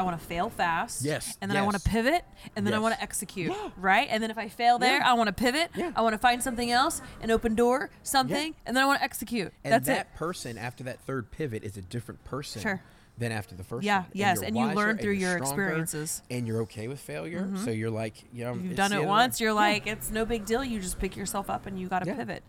I 0.00 0.02
want 0.02 0.18
to 0.18 0.26
fail 0.26 0.48
fast. 0.50 1.04
Yes, 1.04 1.36
And 1.40 1.50
then 1.50 1.58
I 1.58 1.62
want 1.62 1.76
to 1.76 1.88
pivot, 1.88 2.24
and 2.56 2.66
then 2.66 2.72
I 2.74 2.78
want 2.78 2.94
to 2.94 3.02
execute. 3.02 3.50
Yeah. 3.52 3.68
Right. 3.76 4.08
And 4.10 4.22
then 4.22 4.30
if 4.30 4.38
I 4.38 4.48
fail 4.48 4.78
there, 4.78 4.96
Yeah. 4.98 5.10
I 5.10 5.12
want 5.12 5.28
to 5.28 5.32
pivot. 5.34 5.70
Yeah. 5.76 5.92
I 5.94 6.00
want 6.02 6.14
to 6.14 6.18
find 6.18 6.42
something 6.42 6.70
else, 6.70 7.02
an 7.22 7.30
open 7.30 7.54
door, 7.54 7.90
something, 8.02 8.54
and 8.66 8.76
then 8.76 8.82
I 8.82 8.86
want 8.86 8.98
to 9.00 9.04
execute. 9.04 9.52
And 9.62 9.72
That's 9.74 9.86
that 9.86 10.06
it. 10.12 10.14
person 10.16 10.56
after 10.58 10.82
that 10.84 11.00
third 11.02 11.30
pivot 11.30 11.62
is 11.64 11.76
a 11.76 11.82
different 11.82 12.24
person 12.24 12.62
Sure. 12.62 12.82
than 13.18 13.30
after 13.32 13.54
the 13.54 13.62
first 13.64 13.84
Yeah, 13.84 14.00
one. 14.02 14.06
yes, 14.14 14.36
you're 14.38 14.44
and 14.46 14.56
you 14.56 14.66
learn 14.72 14.96
through 14.98 15.12
your 15.12 15.36
stronger, 15.38 15.62
experiences. 15.64 16.22
Mm-hmm. 16.24 16.36
And 16.38 16.46
you're 16.48 16.62
okay 16.62 16.88
with 16.88 17.00
failure. 17.00 17.48
So 17.64 17.70
you're 17.70 17.90
like, 17.90 18.14
you 18.32 18.44
know, 18.44 18.54
You've 18.54 18.76
done 18.76 18.92
it 18.94 19.04
once. 19.04 19.38
way. 19.38 19.44
You're 19.44 19.52
Yeah. 19.54 19.60
like, 19.60 19.86
it's 19.86 20.10
no 20.10 20.24
big 20.24 20.46
deal. 20.46 20.64
You 20.64 20.80
just 20.80 20.98
pick 20.98 21.14
yourself 21.16 21.50
up 21.50 21.66
and 21.66 21.78
you 21.78 21.88
got 21.88 21.98
to 22.04 22.06
Yeah. 22.10 22.16
pivot. 22.16 22.42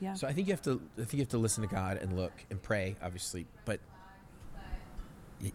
Yeah. 0.00 0.14
So 0.14 0.26
I 0.28 0.32
think 0.32 0.46
you 0.48 0.52
have 0.52 0.62
to. 0.62 0.80
I 0.96 1.00
think 1.02 1.14
you 1.14 1.18
have 1.20 1.28
to 1.30 1.38
listen 1.38 1.62
to 1.62 1.68
God 1.72 1.96
and 1.96 2.16
look 2.16 2.32
and 2.50 2.60
pray, 2.62 2.96
obviously, 3.02 3.46
but 3.64 3.78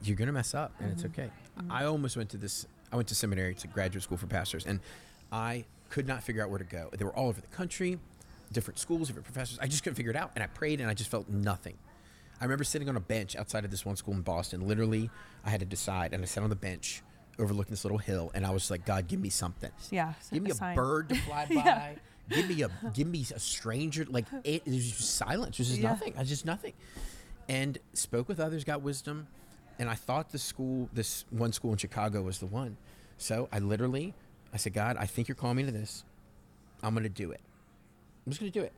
you're 0.03 0.15
gonna 0.17 0.31
mess 0.31 0.53
up, 0.53 0.73
and 0.79 0.91
it's 0.91 1.03
Mm-hmm. 1.03 1.21
okay. 1.21 1.29
I 1.69 1.85
almost 1.85 2.17
went 2.17 2.29
to 2.31 2.37
this. 2.37 2.65
I 2.91 2.95
went 2.95 3.07
to 3.09 3.15
seminary 3.15 3.53
to 3.55 3.67
graduate 3.67 4.03
school 4.03 4.17
for 4.17 4.27
pastors, 4.27 4.65
and 4.65 4.79
I 5.31 5.65
could 5.89 6.07
not 6.07 6.23
figure 6.23 6.43
out 6.43 6.49
where 6.49 6.59
to 6.59 6.65
go. 6.65 6.89
They 6.97 7.03
were 7.05 7.15
all 7.15 7.29
over 7.29 7.41
the 7.41 7.47
country, 7.47 7.99
different 8.51 8.79
schools, 8.79 9.07
different 9.07 9.25
professors. 9.25 9.57
I 9.61 9.67
just 9.67 9.83
couldn't 9.83 9.95
figure 9.95 10.11
it 10.11 10.17
out. 10.17 10.31
And 10.35 10.43
I 10.43 10.47
prayed 10.47 10.79
and 10.81 10.89
I 10.89 10.93
just 10.93 11.09
felt 11.09 11.27
nothing. 11.29 11.75
I 12.39 12.43
remember 12.45 12.63
sitting 12.63 12.87
on 12.89 12.95
a 12.97 12.99
bench 13.01 13.35
outside 13.35 13.65
of 13.65 13.71
this 13.71 13.85
one 13.85 13.95
school 13.95 14.13
in 14.13 14.21
Boston. 14.21 14.67
Literally, 14.67 15.09
I 15.45 15.49
had 15.49 15.59
to 15.61 15.65
decide. 15.65 16.13
And 16.13 16.21
I 16.21 16.25
sat 16.25 16.43
on 16.43 16.49
the 16.49 16.55
bench 16.55 17.01
overlooking 17.39 17.71
this 17.71 17.83
little 17.85 17.97
hill. 17.97 18.31
And 18.35 18.45
I 18.45 18.51
was 18.51 18.69
like, 18.69 18.85
God, 18.85 19.07
give 19.07 19.19
me 19.19 19.29
something. 19.29 19.71
Yeah, 19.91 20.13
Give 20.31 20.43
me 20.43 20.51
a 20.51 20.55
sign. 20.55 20.75
bird 20.75 21.09
to 21.09 21.15
fly 21.15 21.45
by. 21.49 21.53
Yeah. 21.55 21.91
Give 22.29 22.47
me 22.49 22.61
a 22.63 22.69
give 22.93 23.07
me 23.07 23.25
a 23.33 23.39
stranger. 23.39 24.05
Like 24.09 24.25
it, 24.43 24.65
was 24.67 24.91
just 24.91 25.15
silence. 25.15 25.57
There's 25.57 25.69
just 25.69 25.81
Yeah. 25.81 25.89
nothing. 25.89 26.13
I 26.15 26.19
was 26.19 26.29
just 26.29 26.45
nothing. 26.45 26.73
And 27.49 27.77
spoke 27.93 28.27
with 28.27 28.39
others, 28.41 28.63
got 28.65 28.81
wisdom, 28.81 29.27
and 29.79 29.89
I 29.89 29.95
thought 29.95 30.31
the 30.31 30.39
school, 30.39 30.89
this 30.93 31.25
one 31.29 31.51
school 31.53 31.71
in 31.71 31.77
Chicago, 31.77 32.21
was 32.21 32.39
the 32.39 32.45
one. 32.45 32.77
So 33.17 33.47
I 33.51 33.59
literally, 33.59 34.13
I 34.53 34.57
said, 34.57 34.73
God, 34.73 34.97
I 34.97 35.05
think 35.05 35.27
you're 35.27 35.35
calling 35.35 35.57
me 35.57 35.63
to 35.63 35.71
this. 35.71 36.03
I'm 36.83 36.93
going 36.93 37.03
to 37.03 37.09
do 37.09 37.31
it. 37.31 37.41
I'm 38.25 38.31
just 38.31 38.39
going 38.39 38.51
to 38.51 38.59
do 38.59 38.65
it. 38.65 38.73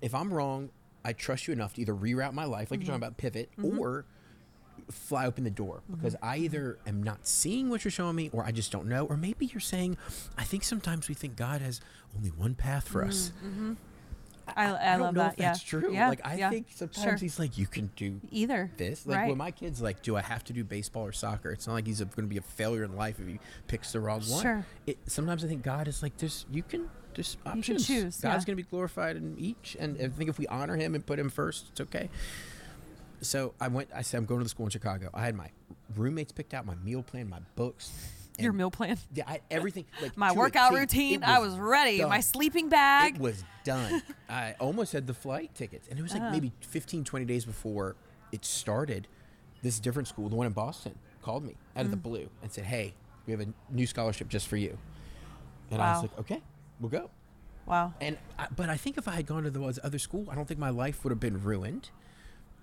If 0.00 0.14
I'm 0.14 0.32
wrong, 0.32 0.70
I 1.04 1.12
trust 1.12 1.46
you 1.46 1.52
enough 1.52 1.74
to 1.74 1.80
either 1.80 1.94
reroute 1.94 2.32
my 2.32 2.44
life, 2.44 2.70
like 2.70 2.80
you're 2.80 2.86
talking 2.86 2.94
mm-hmm. 2.94 3.04
about 3.04 3.16
pivot, 3.16 3.50
mm-hmm. 3.58 3.78
or 3.78 4.04
fly 4.90 5.26
open 5.26 5.44
the 5.44 5.50
door 5.50 5.82
mm-hmm. 5.82 5.94
because 5.94 6.16
I 6.22 6.38
either 6.38 6.78
am 6.86 7.02
not 7.02 7.26
seeing 7.26 7.70
what 7.70 7.84
you're 7.84 7.90
showing 7.92 8.16
me 8.16 8.30
or 8.32 8.44
I 8.44 8.50
just 8.50 8.72
don't 8.72 8.86
know. 8.86 9.06
Or 9.06 9.16
maybe 9.16 9.46
you're 9.46 9.60
saying, 9.60 9.96
I 10.36 10.44
think 10.44 10.64
sometimes 10.64 11.08
we 11.08 11.14
think 11.14 11.36
God 11.36 11.60
has 11.60 11.80
only 12.16 12.30
one 12.30 12.54
path 12.54 12.88
for 12.88 13.04
us. 13.04 13.32
I, 14.56 14.64
I, 14.66 14.94
I 14.94 14.96
don't 14.96 15.00
love 15.00 15.14
know 15.14 15.22
that. 15.22 15.32
if 15.32 15.36
that's 15.38 15.62
true. 15.62 15.92
Yeah. 15.92 16.08
Like 16.08 16.20
I 16.24 16.34
yeah. 16.36 16.50
think 16.50 16.66
sometimes 16.74 17.02
Sure. 17.04 17.16
he's 17.16 17.38
like, 17.38 17.58
you 17.58 17.66
can 17.66 17.90
do 17.96 18.20
either 18.30 18.70
this. 18.76 19.06
Like 19.06 19.18
right. 19.18 19.28
when 19.28 19.38
my 19.38 19.50
kids 19.50 19.80
like, 19.80 20.02
do 20.02 20.16
I 20.16 20.22
have 20.22 20.44
to 20.44 20.52
do 20.52 20.64
baseball 20.64 21.06
or 21.06 21.12
soccer? 21.12 21.50
It's 21.50 21.66
not 21.66 21.74
like 21.74 21.86
he's 21.86 22.00
going 22.00 22.10
to 22.10 22.22
be 22.22 22.36
a 22.38 22.42
failure 22.42 22.84
in 22.84 22.96
life 22.96 23.20
if 23.20 23.26
he 23.26 23.40
picks 23.68 23.92
the 23.92 24.00
wrong 24.00 24.22
one. 24.28 24.42
Sure. 24.42 24.66
It, 24.86 24.98
sometimes 25.06 25.44
I 25.44 25.48
think 25.48 25.62
God 25.62 25.88
is 25.88 26.02
like, 26.02 26.16
there's 26.18 26.46
you 26.50 26.62
can 26.62 26.88
there's 27.14 27.36
can 27.44 27.58
options. 27.58 27.86
choose, 27.86 28.20
God's 28.20 28.22
yeah. 28.22 28.30
going 28.32 28.44
to 28.44 28.56
be 28.56 28.62
glorified 28.62 29.16
in 29.16 29.36
each, 29.38 29.76
and 29.78 29.96
I 30.00 30.08
think 30.08 30.30
if 30.30 30.38
we 30.38 30.46
honor 30.46 30.76
Him 30.76 30.94
and 30.94 31.04
put 31.04 31.18
Him 31.18 31.28
first, 31.28 31.66
it's 31.70 31.80
okay. 31.80 32.08
So 33.20 33.52
I 33.60 33.68
went. 33.68 33.88
I 33.94 34.02
said, 34.02 34.18
I'm 34.18 34.24
going 34.24 34.40
to 34.40 34.44
the 34.44 34.50
school 34.50 34.66
in 34.66 34.70
Chicago. 34.70 35.10
I 35.12 35.24
had 35.24 35.34
my 35.34 35.50
roommates 35.96 36.32
picked 36.32 36.54
out, 36.54 36.64
my 36.64 36.76
meal 36.76 37.02
plan, 37.02 37.28
my 37.28 37.40
books. 37.56 37.90
Your 38.42 38.52
meal 38.52 38.70
plan. 38.70 38.96
Yeah, 39.14 39.24
I, 39.26 39.40
everything. 39.50 39.84
Like 40.02 40.16
My 40.16 40.32
workout 40.32 40.72
routine. 40.72 41.22
It 41.22 41.28
I 41.28 41.38
was 41.38 41.56
ready. 41.56 42.02
My 42.04 42.20
sleeping 42.20 42.68
bag. 42.68 43.16
It 43.16 43.20
was 43.20 43.44
done. 43.64 44.02
I 44.28 44.54
almost 44.60 44.92
had 44.92 45.06
the 45.06 45.14
flight 45.14 45.54
tickets. 45.54 45.88
And 45.88 45.98
it 45.98 46.02
was 46.02 46.12
like 46.12 46.22
Uh-huh. 46.22 46.30
maybe 46.32 46.52
15, 46.60 47.04
20 47.04 47.24
days 47.24 47.44
before 47.44 47.96
it 48.32 48.44
started. 48.44 49.06
This 49.62 49.78
different 49.78 50.08
school, 50.08 50.28
the 50.28 50.36
one 50.36 50.46
in 50.46 50.52
Boston, 50.52 50.98
called 51.22 51.44
me 51.44 51.54
out 51.76 51.82
Mm. 51.82 51.84
of 51.86 51.90
the 51.90 51.96
blue 51.98 52.28
and 52.42 52.50
said, 52.50 52.64
Hey, 52.64 52.94
we 53.26 53.32
have 53.32 53.40
a 53.40 53.46
new 53.70 53.86
scholarship 53.86 54.28
just 54.28 54.48
for 54.48 54.56
you. 54.56 54.78
And 55.70 55.80
I 55.82 55.92
was 55.92 56.02
like, 56.02 56.18
Okay, 56.20 56.42
we'll 56.80 56.90
go. 56.90 57.10
wow. 57.66 57.92
And 58.00 58.16
I, 58.38 58.46
but 58.56 58.68
I 58.70 58.76
think 58.76 58.96
if 58.98 59.06
I 59.06 59.12
had 59.12 59.26
gone 59.26 59.42
to 59.44 59.50
the 59.50 59.80
other 59.84 59.98
school, 59.98 60.26
I 60.30 60.34
don't 60.34 60.48
think 60.48 60.58
my 60.58 60.70
life 60.70 61.04
would 61.04 61.10
have 61.10 61.20
been 61.20 61.42
ruined. 61.42 61.90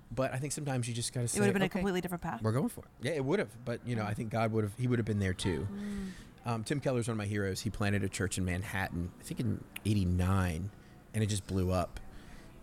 But 0.10 0.34
I 0.34 0.38
think 0.38 0.54
sometimes 0.54 0.88
you 0.88 0.93
just 0.93 1.13
got 1.13 1.22
to 1.22 1.28
say, 1.28 1.38
It 1.38 1.41
would 1.41 1.48
have 1.48 1.54
been 1.54 1.62
a 1.63 1.70
completely 1.70 2.02
different 2.02 2.24
path. 2.24 2.41
we're 2.41 2.52
going 2.54 2.70
for 2.70 2.82
it. 2.82 2.88
Yeah, 3.02 3.12
it 3.12 3.26
would 3.26 3.39
have. 3.39 3.50
But 3.65 3.82
you 3.86 3.96
know, 3.96 4.04
I 4.04 4.13
think 4.13 4.30
God 4.32 4.52
would 4.54 4.63
have. 4.63 4.74
He 4.78 4.88
would 4.88 5.00
have 5.00 5.06
been 5.06 5.20
there 5.20 5.34
too. 5.34 5.67
Mm. 5.72 6.50
Um, 6.50 6.63
Tim 6.63 6.80
Keller's 6.80 7.08
one 7.08 7.13
of 7.13 7.17
my 7.17 7.26
heroes. 7.26 7.60
He 7.62 7.70
planted 7.70 8.04
a 8.04 8.10
church 8.10 8.38
in 8.38 8.46
Manhattan, 8.46 9.12
I 9.20 9.24
think 9.24 9.41
in 9.41 9.63
'89, 9.86 10.70
and 11.13 11.24
it 11.24 11.28
just 11.28 11.46
blew 11.46 11.72
up. 11.72 12.00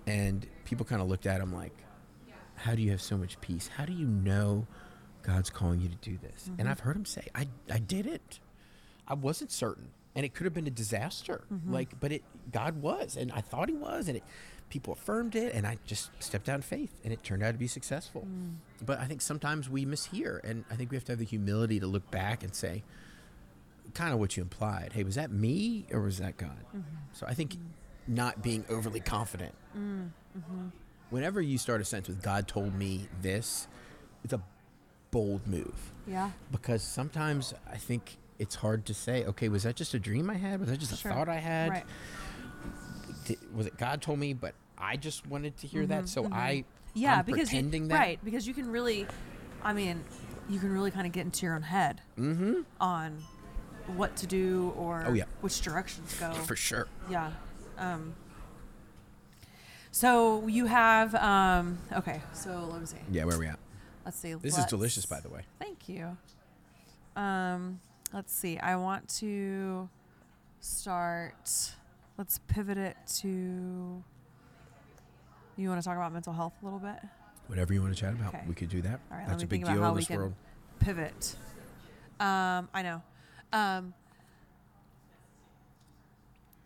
And 0.07 0.47
people 0.65 0.87
kind 0.87 1.03
of 1.03 1.09
looked 1.09 1.27
at 1.27 1.41
him 1.41 1.53
like, 1.55 1.77
"How 2.57 2.75
do 2.75 2.81
you 2.83 2.91
have 2.93 3.03
so 3.03 3.19
much 3.19 3.39
peace? 3.43 3.69
How 3.77 3.85
do 3.85 3.93
you 3.93 4.07
know 4.07 4.67
God's 5.23 5.51
calling 5.51 5.81
you 5.81 5.89
to 5.91 5.97
do 5.97 6.17
this?" 6.17 6.45
Mm-hmm. 6.45 6.61
And 6.61 6.69
I've 6.69 6.81
heard 6.81 6.97
him 6.97 7.05
say, 7.05 7.29
"I 7.35 7.49
I 7.71 7.79
did 7.79 8.07
it. 8.07 8.41
I 9.07 9.13
wasn't 9.13 9.53
certain, 9.53 9.91
and 10.15 10.25
it 10.25 10.33
could 10.33 10.45
have 10.45 10.55
been 10.55 10.67
a 10.67 10.71
disaster. 10.71 11.45
Mm-hmm. 11.53 11.75
Like, 11.75 12.01
but 12.01 12.11
it 12.11 12.23
God 12.53 12.81
was, 12.81 13.17
and 13.19 13.31
I 13.33 13.43
thought 13.43 13.69
He 13.69 13.75
was, 13.75 14.09
and 14.09 14.17
it." 14.17 14.25
People 14.71 14.95
affirmed 14.95 15.37
it, 15.37 15.55
and 15.55 15.67
I 15.67 15.79
just 15.87 16.11
stepped 16.21 16.49
out 16.49 16.57
in 16.57 16.63
faith, 16.63 16.93
and 17.05 17.13
it 17.13 17.23
turned 17.23 17.43
out 17.43 17.53
to 17.53 17.59
be 17.59 17.69
successful. 17.69 18.27
Mm. 18.29 18.55
But 18.85 18.99
I 18.99 19.05
think 19.05 19.23
sometimes 19.23 19.71
we 19.71 19.87
mishear, 19.87 20.43
and 20.43 20.65
I 20.71 20.75
think 20.75 20.91
we 20.91 20.97
have 20.97 21.05
to 21.05 21.13
have 21.13 21.19
the 21.19 21.25
humility 21.25 21.79
to 21.79 21.87
look 21.87 22.11
back 22.11 22.43
and 22.43 22.55
say, 22.55 22.83
kind 23.95 24.13
of 24.13 24.19
what 24.19 24.37
you 24.37 24.43
implied. 24.43 24.93
Hey, 24.95 25.05
was 25.05 25.15
that 25.15 25.31
me 25.31 25.87
or 25.93 26.01
was 26.01 26.19
that 26.19 26.37
God? 26.37 26.59
Mm-hmm. 26.69 26.81
So 27.13 27.27
I 27.27 27.35
think 27.35 27.55
mm. 27.55 27.59
not 28.09 28.43
being 28.43 28.65
overly 28.69 29.01
confident. 29.01 29.55
Mm-hmm. 29.77 30.69
Whenever 31.11 31.41
you 31.41 31.59
start 31.59 31.81
a 31.81 31.85
sentence 31.85 32.09
with 32.09 32.23
God 32.23 32.49
told 32.49 32.75
me 32.75 33.07
this, 33.23 33.69
it's 34.25 34.33
a 34.33 34.41
bold 35.13 35.47
move 35.47 35.93
Yeah. 36.09 36.31
because 36.51 36.83
sometimes 36.83 37.55
I 37.71 37.77
think 37.77 38.17
it's 38.41 38.57
hard 38.57 38.85
to 38.87 38.95
say, 38.95 39.25
okay, 39.27 39.49
was 39.49 39.63
that 39.63 39.77
just 39.77 39.95
a 39.95 39.99
dream 40.01 40.29
I 40.29 40.35
had? 40.35 40.59
Was 40.59 40.71
that 40.71 40.79
just 40.79 40.93
a 40.93 40.97
Sure. 40.97 41.13
thought 41.13 41.29
I 41.29 41.37
had? 41.37 41.71
Right. 41.71 41.85
Was 43.55 43.67
it 43.67 43.77
God 43.79 44.03
told 44.03 44.19
me, 44.19 44.33
but 44.35 44.55
I 44.79 44.97
just 44.97 45.27
wanted 45.27 45.57
to 45.59 45.67
hear 45.67 45.87
that? 45.87 46.09
So 46.09 46.29
I, 46.31 46.65
Yeah, 46.95 47.19
I'm 47.19 47.25
because 47.25 47.53
you, 47.53 47.63
that. 47.89 47.95
right, 47.95 48.19
because 48.25 48.47
you 48.47 48.55
can 48.55 48.71
really, 48.71 49.07
I 49.63 49.73
mean, 49.73 50.03
you 50.49 50.59
can 50.59 50.73
really 50.73 50.91
kind 50.91 51.07
of 51.07 51.13
get 51.13 51.25
into 51.25 51.47
your 51.47 51.55
own 51.55 51.63
head 51.63 52.01
on 52.81 53.23
what 53.97 54.17
to 54.17 54.27
do 54.27 54.73
or 54.77 55.01
Mm-hmm. 55.01 55.11
Oh, 55.11 55.15
yeah. 55.15 55.25
which 55.41 55.61
directions 55.61 56.15
go. 56.19 56.33
For 56.47 56.57
sure. 56.57 56.87
Yeah. 57.11 57.31
Um, 57.79 58.15
so 59.91 60.47
you 60.49 60.67
have 60.67 61.15
um, 61.15 61.79
okay. 61.93 62.21
So 62.33 62.69
let 62.71 62.81
me 62.81 62.87
see. 62.87 62.97
Yeah, 63.11 63.25
where 63.25 63.37
are 63.37 63.39
we 63.39 63.47
at? 63.47 63.59
Let's 64.05 64.19
see. 64.19 64.35
This 64.35 64.59
is 64.59 64.65
delicious, 64.67 65.07
by 65.07 65.21
the 65.21 65.29
way. 65.29 65.43
Thank 65.59 65.89
you. 65.89 66.17
Um, 67.17 67.81
let's 68.13 68.35
see. 68.35 68.59
I 68.59 68.77
want 68.77 69.09
to 69.21 69.89
start. 70.61 71.73
Let's 72.17 72.39
pivot 72.47 72.79
it 72.79 72.97
to. 73.21 74.03
You 75.57 75.69
want 75.69 75.81
to 75.81 75.85
talk 75.89 75.97
about 75.97 76.13
mental 76.13 76.33
health 76.33 76.53
a 76.63 76.65
little 76.65 76.79
bit? 76.79 76.97
Whatever 77.49 77.75
you 77.75 77.83
want 77.83 77.95
to 77.95 78.01
chat 78.01 78.13
about, 78.15 78.35
Okay. 78.35 78.45
we 78.49 78.55
could 78.55 78.69
do 78.69 78.81
that. 78.83 79.01
All 79.11 79.19
right. 79.19 79.29
That's 79.29 79.43
a 79.43 79.47
big 79.47 79.65
deal 79.65 79.85
in 79.85 79.95
this 79.97 80.09
world. 80.11 80.35
pivot. 80.81 81.37
Um, 82.21 82.69
I 82.73 82.83
know. 82.83 83.03
Um, 83.53 83.95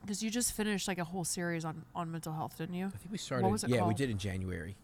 because 0.03 0.23
you 0.23 0.31
just 0.31 0.53
finished 0.53 0.89
like 0.89 0.99
a 0.99 1.05
whole 1.05 1.25
series 1.25 1.65
on 1.65 1.85
on 1.95 2.11
mental 2.11 2.33
health, 2.33 2.57
didn't 2.59 2.75
you? 2.77 2.87
I 2.87 2.91
think 2.91 3.13
we 3.13 3.19
started. 3.19 3.45
What 3.45 3.53
was 3.53 3.65
it 3.65 3.71
yeah, 3.71 3.87
we 3.87 3.93
did 3.95 4.09
in 4.11 4.17
January, 4.19 4.77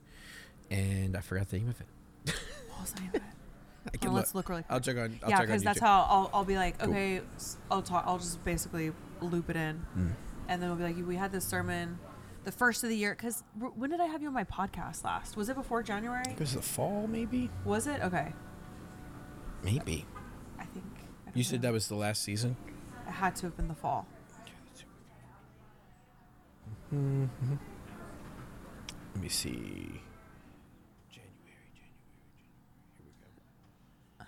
and 0.70 1.16
I 1.16 1.20
forgot 1.20 1.48
the 1.48 1.58
name 1.58 1.68
of 1.70 1.80
it. 1.80 1.86
What 2.70 2.80
was 2.80 2.92
the 2.92 3.00
name 3.00 3.10
of 3.10 3.14
it? 3.16 3.22
I 3.94 3.96
can 3.96 4.08
Well, 4.10 4.14
look. 4.14 4.20
let's 4.24 4.34
look 4.34 4.48
really 4.50 4.62
quick. 4.62 4.72
I'll 4.74 4.80
check 4.80 4.96
on. 4.98 5.18
I'll 5.22 5.30
yeah, 5.30 5.40
because 5.42 5.62
that's 5.62 5.80
how 5.80 6.06
I'll, 6.08 6.30
I'll 6.34 6.44
be 6.44 6.56
like, 6.56 6.78
Cool. 6.78 6.90
okay, 6.90 7.20
I'll 7.70 7.82
talk. 7.82 8.04
I'll 8.06 8.18
just 8.18 8.42
basically 8.44 8.92
loop 9.22 9.48
it 9.50 9.56
in, 9.56 9.84
Mm. 9.96 10.10
And 10.48 10.60
then 10.62 10.68
we'll 10.68 10.78
be 10.78 10.84
like, 10.84 11.06
we 11.06 11.16
had 11.16 11.32
this 11.32 11.44
sermon, 11.44 11.98
the 12.44 12.52
first 12.52 12.82
of 12.82 12.88
the 12.90 12.96
year. 12.96 13.14
Because 13.14 13.42
when 13.76 13.90
did 13.90 14.00
I 14.00 14.06
have 14.06 14.20
you 14.22 14.28
on 14.28 14.34
my 14.34 14.44
podcast 14.44 15.04
last? 15.04 15.36
Was 15.36 15.48
it 15.48 15.56
before 15.56 15.82
January? 15.82 16.24
It 16.30 16.38
was 16.40 16.54
the 16.54 16.62
fall, 16.62 17.06
maybe. 17.06 17.50
Was 17.64 17.86
it? 17.86 18.00
Okay, 18.02 18.32
Maybe. 19.62 20.04
I 20.58 20.64
think. 20.66 20.84
I 21.26 21.30
You 21.34 21.42
said 21.44 21.62
that 21.62 21.72
was 21.72 21.88
the 21.88 21.94
last 21.94 22.22
season. 22.22 22.56
it 23.06 23.10
had 23.10 23.34
to 23.36 23.46
have 23.46 23.56
been 23.56 23.68
the 23.68 23.74
fall. 23.74 24.06
Hmm. 26.90 27.24
Let 29.14 29.22
me 29.22 29.28
see. 29.28 29.50
January, 29.50 30.00
January, 31.10 31.70
January. 31.74 31.94
Here 32.98 33.06
we 33.06 33.12
go. 33.20 34.24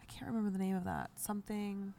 I 0.00 0.04
can't 0.12 0.26
remember 0.30 0.50
the 0.50 0.58
name 0.58 0.76
of 0.76 0.84
that. 0.84 1.10
Something. 1.16 1.92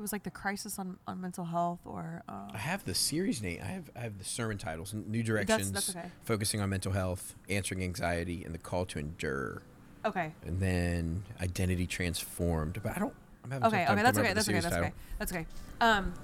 It 0.00 0.02
was 0.02 0.12
like 0.12 0.22
the 0.22 0.30
crisis 0.30 0.78
on, 0.78 0.96
on 1.06 1.20
mental 1.20 1.44
health, 1.44 1.80
or 1.84 2.22
uh, 2.26 2.32
I 2.54 2.56
have 2.56 2.86
the 2.86 2.94
series 2.94 3.42
name. 3.42 3.60
I 3.62 3.66
have 3.66 3.90
I 3.94 3.98
have 3.98 4.16
the 4.16 4.24
sermon 4.24 4.56
titles: 4.56 4.94
New 4.94 5.22
Directions, 5.22 5.70
that's 5.72 5.90
okay. 5.94 6.08
focusing 6.24 6.62
on 6.62 6.70
mental 6.70 6.92
health, 6.92 7.34
answering 7.50 7.82
anxiety, 7.82 8.42
and 8.42 8.54
the 8.54 8.58
call 8.58 8.86
to 8.86 8.98
endure. 8.98 9.60
okay, 10.06 10.32
And 10.46 10.58
then 10.58 11.22
identity 11.42 11.86
transformed. 11.86 12.80
But 12.82 12.96
I 12.96 12.98
don't. 12.98 13.12
I'm 13.44 13.50
having 13.50 13.66
okay, 13.66 13.84
okay. 13.92 14.02
That's 14.02 14.18
okay. 14.18 14.32
That's 14.32 14.48
okay. 14.48 14.60
That's 14.60 14.74
title. 14.74 14.84
okay. 14.86 14.94
That's 15.18 15.32
okay. 15.32 15.46
Um. 15.82 16.14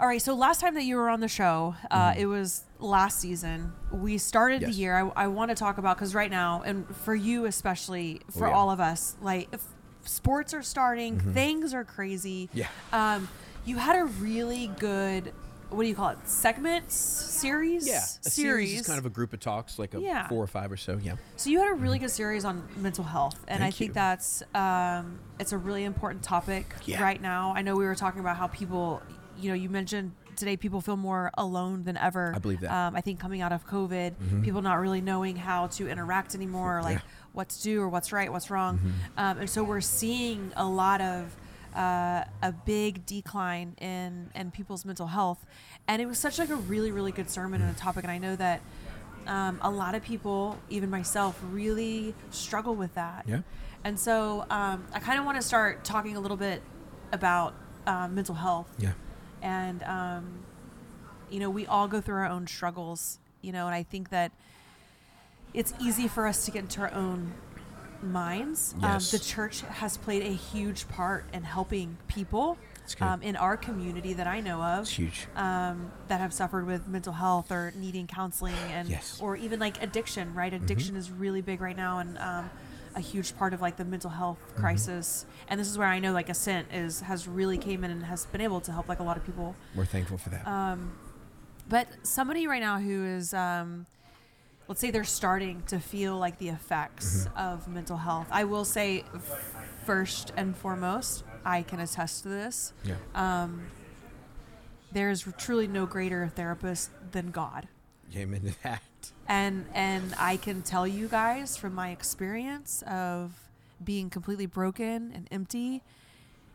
All 0.00 0.08
right. 0.08 0.20
So 0.20 0.34
last 0.34 0.60
time 0.60 0.74
that 0.74 0.82
you 0.82 0.96
were 0.96 1.08
on 1.08 1.20
the 1.20 1.28
show, 1.28 1.76
uh, 1.92 2.10
Mhm. 2.10 2.16
it 2.16 2.26
was 2.26 2.64
last 2.80 3.20
season. 3.20 3.72
We 3.92 4.18
started 4.18 4.62
the 4.62 4.70
year. 4.72 4.96
I, 5.16 5.24
I 5.24 5.26
want 5.28 5.50
to 5.50 5.54
talk 5.54 5.78
about 5.78 5.96
because 5.96 6.12
right 6.12 6.30
now, 6.30 6.62
and 6.66 6.88
for 6.96 7.14
you 7.14 7.44
especially, 7.44 8.20
for 8.32 8.48
Oh, 8.48 8.50
yeah. 8.50 8.56
all 8.56 8.70
of 8.72 8.80
us, 8.80 9.14
like 9.22 9.48
sports 10.04 10.52
are 10.54 10.62
starting, 10.62 11.18
Mhm. 11.20 11.34
things 11.34 11.74
are 11.74 11.84
crazy. 11.84 12.48
Yeah. 12.52 12.68
Um, 12.92 13.28
you 13.64 13.78
had 13.78 13.96
a 14.00 14.04
really 14.04 14.68
good. 14.78 15.32
What 15.70 15.84
do 15.84 15.88
you 15.88 15.94
call 15.94 16.10
it? 16.10 16.18
Segments 16.28 16.94
series. 16.94 17.86
Yeah, 17.88 18.04
a 18.26 18.28
series 18.30 18.78
is 18.80 18.86
kind 18.86 18.98
of 18.98 19.06
a 19.06 19.10
group 19.10 19.32
of 19.32 19.40
talks, 19.40 19.78
like 19.78 19.94
a 19.94 20.00
Yeah. 20.00 20.28
four 20.28 20.42
or 20.42 20.46
five 20.46 20.70
or 20.70 20.76
so. 20.76 20.98
Yeah. 21.02 21.14
So 21.36 21.48
you 21.48 21.60
had 21.60 21.70
a 21.70 21.74
really 21.74 21.98
good 21.98 22.10
series 22.10 22.44
on 22.44 22.68
mental 22.76 23.04
health, 23.04 23.36
and 23.48 23.62
I 23.62 23.66
Thank 23.66 23.76
think 23.76 23.88
you. 23.88 23.94
that's 23.94 24.42
um, 24.54 25.18
it's 25.38 25.52
a 25.52 25.56
really 25.58 25.84
important 25.84 26.22
topic 26.22 26.74
Yeah. 26.84 27.02
right 27.02 27.20
now. 27.22 27.54
I 27.56 27.62
know 27.62 27.74
we 27.74 27.86
were 27.86 27.94
talking 27.94 28.20
about 28.20 28.36
how 28.36 28.48
people, 28.48 29.00
you 29.38 29.48
know, 29.48 29.54
you 29.54 29.70
mentioned 29.70 30.12
today 30.36 30.56
people 30.56 30.80
feel 30.80 30.96
more 30.96 31.30
alone 31.38 31.84
than 31.84 31.96
ever. 31.96 32.32
I 32.34 32.38
believe 32.38 32.60
that. 32.60 32.70
Um, 32.72 32.96
I 32.96 33.00
think 33.00 33.20
coming 33.20 33.40
out 33.42 33.52
of 33.52 33.66
COVID, 33.66 34.14
Mhm. 34.14 34.42
people 34.44 34.62
not 34.62 34.74
really 34.80 35.00
knowing 35.00 35.36
how 35.36 35.66
to 35.68 35.88
interact 35.88 36.34
anymore, 36.34 36.80
like 36.82 36.94
Yeah. 36.94 36.98
Mm-hmm. 37.00 37.28
what 37.38 37.48
to 37.50 37.62
do 37.62 37.80
or 37.80 37.88
what's 37.88 38.12
right, 38.12 38.30
what's 38.32 38.50
wrong, 38.50 38.80
um, 39.16 39.38
and 39.38 39.48
so 39.50 39.62
we're 39.64 39.80
seeing 39.80 40.52
a 40.56 40.64
lot 40.64 41.00
of 41.00 41.36
uh, 41.74 42.24
a 42.42 42.52
big 42.52 43.06
decline 43.06 43.74
in 43.80 44.28
in 44.34 44.50
people's 44.50 44.84
mental 44.84 45.06
health, 45.06 45.46
and 45.88 46.02
it 46.02 46.06
was 46.06 46.18
such 46.18 46.38
like 46.38 46.50
a 46.50 46.56
really 46.56 46.92
really 46.92 47.12
good 47.12 47.30
sermon 47.30 47.62
and 47.62 47.70
a 47.74 47.78
topic. 47.78 48.04
And 48.04 48.12
I 48.12 48.18
know 48.18 48.36
that 48.36 48.60
um, 49.26 49.58
a 49.62 49.70
lot 49.70 49.94
of 49.94 50.02
people, 50.02 50.58
even 50.68 50.90
myself, 50.90 51.40
really 51.50 52.14
struggle 52.30 52.74
with 52.74 52.94
that. 52.94 53.24
Yeah. 53.26 53.40
And 53.84 53.98
so 53.98 54.44
um, 54.50 54.84
I 54.92 54.98
kind 54.98 55.18
of 55.18 55.24
want 55.24 55.40
to 55.40 55.42
start 55.46 55.82
talking 55.84 56.16
a 56.16 56.20
little 56.20 56.36
bit 56.36 56.60
about 57.12 57.54
uh, 57.86 58.06
mental 58.08 58.34
health 58.34 58.68
Yeah. 58.78 58.92
And 59.42 59.82
um, 59.82 60.24
you 61.30 61.38
know 61.40 61.50
we 61.50 61.66
all 61.66 61.88
go 61.88 62.00
through 62.00 62.14
our 62.16 62.26
own 62.26 62.46
struggles 62.46 63.18
you 63.42 63.52
know 63.52 63.66
and 63.66 63.74
i 63.74 63.82
think 63.82 64.08
that 64.10 64.32
it's 65.52 65.74
easy 65.80 66.08
for 66.08 66.26
us 66.26 66.44
to 66.46 66.50
get 66.50 66.60
into 66.62 66.80
our 66.80 66.92
own 66.94 67.32
minds 68.02 68.74
Yes. 68.80 69.12
um, 69.12 69.18
the 69.18 69.24
church 69.24 69.60
has 69.62 69.96
played 69.96 70.22
a 70.22 70.32
huge 70.34 70.88
part 70.88 71.24
in 71.32 71.42
helping 71.44 71.98
people 72.08 72.58
um, 73.00 73.22
in 73.22 73.36
our 73.36 73.56
community 73.56 74.12
that 74.14 74.26
i 74.26 74.40
know 74.40 74.60
of 74.62 74.80
It's 74.82 74.90
huge. 74.92 75.26
um, 75.36 75.92
that 76.08 76.20
have 76.20 76.32
suffered 76.32 76.66
with 76.66 76.88
mental 76.88 77.12
health 77.12 77.52
or 77.52 77.72
needing 77.76 78.06
counseling 78.06 78.54
and 78.72 78.88
Yes. 78.88 79.18
or 79.22 79.36
even 79.36 79.60
like 79.60 79.80
addiction 79.82 80.34
right 80.34 80.52
addiction 80.52 80.96
is 80.96 81.10
really 81.10 81.42
big 81.42 81.60
right 81.60 81.76
now 81.76 81.98
and 82.00 82.18
um, 82.18 82.50
a 82.94 83.00
huge 83.00 83.36
part 83.36 83.52
of 83.54 83.60
like 83.60 83.76
the 83.76 83.84
mental 83.84 84.10
health 84.10 84.38
crisis 84.56 85.26
and 85.48 85.58
this 85.58 85.68
is 85.68 85.76
where 85.78 85.88
i 85.88 85.98
know 85.98 86.12
like 86.12 86.28
ascent 86.28 86.66
is 86.72 87.00
has 87.00 87.26
really 87.28 87.58
came 87.58 87.84
in 87.84 87.90
and 87.90 88.04
has 88.04 88.26
been 88.26 88.40
able 88.40 88.60
to 88.60 88.72
help 88.72 88.88
like 88.88 89.00
a 89.00 89.02
lot 89.02 89.16
of 89.16 89.24
people 89.24 89.54
We're 89.74 89.84
thankful 89.84 90.18
for 90.18 90.30
that. 90.30 90.46
um, 90.46 90.92
but 91.68 91.86
somebody 92.02 92.46
right 92.46 92.60
now 92.60 92.78
who 92.78 93.04
is 93.04 93.32
um, 93.34 93.86
let's 94.68 94.80
say 94.80 94.90
they're 94.90 95.04
starting 95.04 95.62
to 95.68 95.78
feel 95.78 96.18
like 96.18 96.38
the 96.38 96.48
effects 96.48 97.28
of 97.36 97.66
mental 97.68 97.96
health 97.96 98.28
i 98.30 98.44
will 98.44 98.64
say 98.64 99.04
first 99.86 100.32
and 100.36 100.56
foremost 100.56 101.24
i 101.44 101.62
can 101.62 101.80
attest 101.80 102.22
to 102.22 102.28
this 102.28 102.72
yeah. 102.84 102.94
um, 103.14 103.62
there's 104.92 105.26
truly 105.38 105.66
no 105.66 105.86
greater 105.86 106.28
therapist 106.36 106.90
than 107.12 107.30
God. 107.30 107.66
Amen 108.14 108.42
to 108.42 108.62
that. 108.62 108.82
And 109.32 109.64
and 109.72 110.14
I 110.18 110.36
can 110.36 110.60
tell 110.60 110.86
you 110.86 111.08
guys 111.08 111.56
from 111.56 111.74
my 111.74 111.88
experience 111.88 112.82
of 112.86 113.32
being 113.82 114.10
completely 114.10 114.44
broken 114.44 115.10
and 115.14 115.26
empty, 115.30 115.82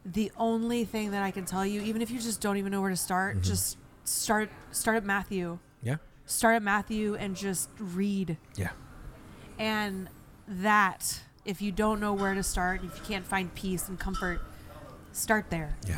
the 0.06 0.32
only 0.38 0.86
thing 0.86 1.10
that 1.10 1.24
I 1.24 1.32
can 1.32 1.44
tell 1.44 1.66
you, 1.66 1.82
even 1.82 2.04
if 2.04 2.12
you 2.12 2.20
just 2.20 2.40
don't 2.40 2.58
even 2.58 2.72
know 2.72 2.82
where 2.82 2.92
to 2.92 2.96
start, 2.96 3.38
mm-hmm. 3.38 3.50
just 3.50 3.78
start 4.04 4.52
start 4.70 4.96
at 4.96 5.04
Matthew. 5.04 5.58
Yeah. 5.82 5.96
Start 6.28 6.58
at 6.58 6.62
Matthew 6.62 7.16
and 7.16 7.36
just 7.36 7.70
read. 7.80 8.38
Yeah. 8.56 8.70
And 9.58 10.08
that, 10.48 11.22
if 11.46 11.64
you 11.64 11.72
don't 11.72 12.00
know 12.00 12.14
where 12.14 12.36
to 12.36 12.44
start, 12.44 12.84
if 12.84 12.96
you 12.96 13.04
can't 13.04 13.26
find 13.26 13.54
peace 13.56 13.90
and 13.90 14.00
comfort, 14.00 14.40
start 15.14 15.50
there. 15.50 15.78
Yeah. 15.88 15.98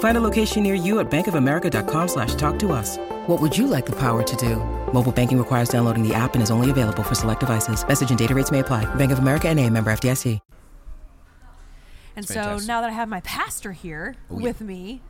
Find 0.00 0.16
a 0.16 0.20
location 0.20 0.62
near 0.62 0.74
you 0.74 0.98
at 1.00 1.10
bankofamerica.com 1.10 2.08
slash 2.08 2.34
talk 2.34 2.58
to 2.60 2.72
us. 2.72 2.98
What 3.26 3.40
would 3.40 3.56
you 3.56 3.66
like 3.66 3.86
the 3.86 3.96
power 3.96 4.22
to 4.22 4.36
do? 4.36 4.56
Mobile 4.92 5.12
banking 5.12 5.38
requires 5.38 5.68
downloading 5.70 6.06
the 6.06 6.12
app 6.14 6.34
and 6.34 6.42
is 6.42 6.50
only 6.50 6.70
available 6.70 7.02
for 7.02 7.14
select 7.14 7.40
devices. 7.40 7.86
Message 7.86 8.10
and 8.10 8.18
data 8.18 8.34
rates 8.34 8.50
may 8.50 8.58
apply. 8.60 8.92
Bank 8.96 9.12
of 9.12 9.18
America 9.20 9.48
and 9.48 9.58
a 9.58 9.70
member 9.70 9.90
FDIC. 9.92 10.40
And 12.16 12.24
That's 12.24 12.28
so 12.28 12.34
fantastic. 12.42 12.68
now 12.68 12.80
that 12.80 12.90
I 12.90 12.92
have 12.92 13.08
my 13.08 13.20
pastor 13.20 13.72
here 13.72 14.16
Oh, 14.30 14.36
yeah. 14.38 14.42
with 14.42 14.60
me, 14.60 15.00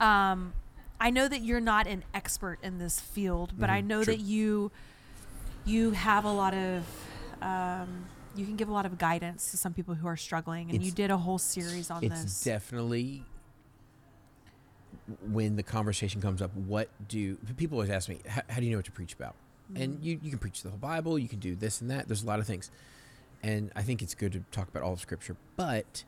um, 0.00 0.52
I 1.00 1.10
know 1.10 1.26
that 1.26 1.40
you're 1.42 1.60
not 1.60 1.86
an 1.88 2.04
expert 2.14 2.58
in 2.62 2.78
this 2.78 3.00
field, 3.00 3.54
but 3.58 3.70
I 3.70 3.80
know 3.80 4.00
Mm-hmm. 4.00 4.04
true. 4.04 4.14
that 4.14 4.20
you 4.22 4.72
you 5.66 5.90
have 5.92 6.24
a 6.24 6.32
lot 6.32 6.54
of 6.54 6.84
um, 7.42 8.04
you 8.36 8.44
can 8.46 8.54
give 8.56 8.68
a 8.68 8.72
lot 8.72 8.86
of 8.86 8.98
guidance 8.98 9.50
to 9.50 9.56
some 9.56 9.72
people 9.74 9.94
who 9.94 10.06
are 10.06 10.16
struggling, 10.16 10.70
and 10.70 10.82
you 10.82 10.92
did 10.92 11.10
a 11.10 11.16
whole 11.16 11.38
series 11.38 11.90
on 11.90 12.04
it's 12.04 12.22
this. 12.22 12.44
definitely 12.44 13.22
when 15.30 15.56
the 15.56 15.62
conversation 15.62 16.20
comes 16.20 16.40
up 16.40 16.54
what 16.54 16.88
do 17.08 17.36
people 17.56 17.78
always 17.78 17.90
ask 17.90 18.08
me 18.08 18.18
how, 18.26 18.42
do 18.58 18.64
you 18.64 18.70
know 18.70 18.78
what 18.78 18.84
to 18.84 18.92
preach 18.92 19.12
about 19.12 19.34
and 19.74 19.98
mm. 19.98 20.04
you, 20.04 20.20
you 20.22 20.30
can 20.30 20.38
preach 20.38 20.62
the 20.62 20.68
whole 20.68 20.78
bible 20.78 21.18
you 21.18 21.28
can 21.28 21.38
do 21.38 21.54
this 21.54 21.80
and 21.80 21.90
that 21.90 22.08
there's 22.08 22.22
a 22.22 22.26
lot 22.26 22.38
of 22.38 22.46
things 22.46 22.70
and 23.42 23.70
i 23.76 23.82
think 23.82 24.02
it's 24.02 24.14
good 24.14 24.32
to 24.32 24.40
talk 24.50 24.68
about 24.68 24.82
all 24.82 24.92
of 24.92 25.00
scripture 25.00 25.36
but 25.56 26.04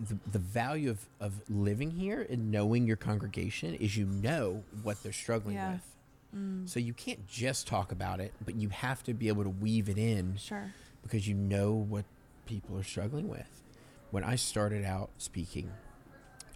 the, 0.00 0.16
the 0.30 0.38
value 0.38 0.90
of, 0.90 1.08
of 1.20 1.40
living 1.48 1.90
here 1.90 2.24
and 2.30 2.52
knowing 2.52 2.86
your 2.86 2.96
congregation 2.96 3.74
is 3.74 3.96
you 3.96 4.06
know 4.06 4.62
what 4.82 5.02
they're 5.02 5.12
struggling 5.12 5.56
Yeah. 5.56 5.72
with 5.72 5.96
mm. 6.36 6.68
so 6.68 6.80
you 6.80 6.92
can't 6.92 7.26
just 7.28 7.66
talk 7.66 7.92
about 7.92 8.20
it 8.20 8.32
but 8.44 8.54
you 8.56 8.68
have 8.68 9.02
to 9.04 9.14
be 9.14 9.28
able 9.28 9.44
to 9.44 9.50
weave 9.50 9.88
it 9.88 9.98
in 9.98 10.36
sure. 10.36 10.72
because 11.02 11.26
you 11.26 11.34
know 11.34 11.72
what 11.72 12.04
people 12.48 12.76
are 12.76 12.82
struggling 12.82 13.28
with. 13.28 13.62
When 14.10 14.24
I 14.24 14.34
started 14.36 14.84
out 14.84 15.10
speaking, 15.18 15.70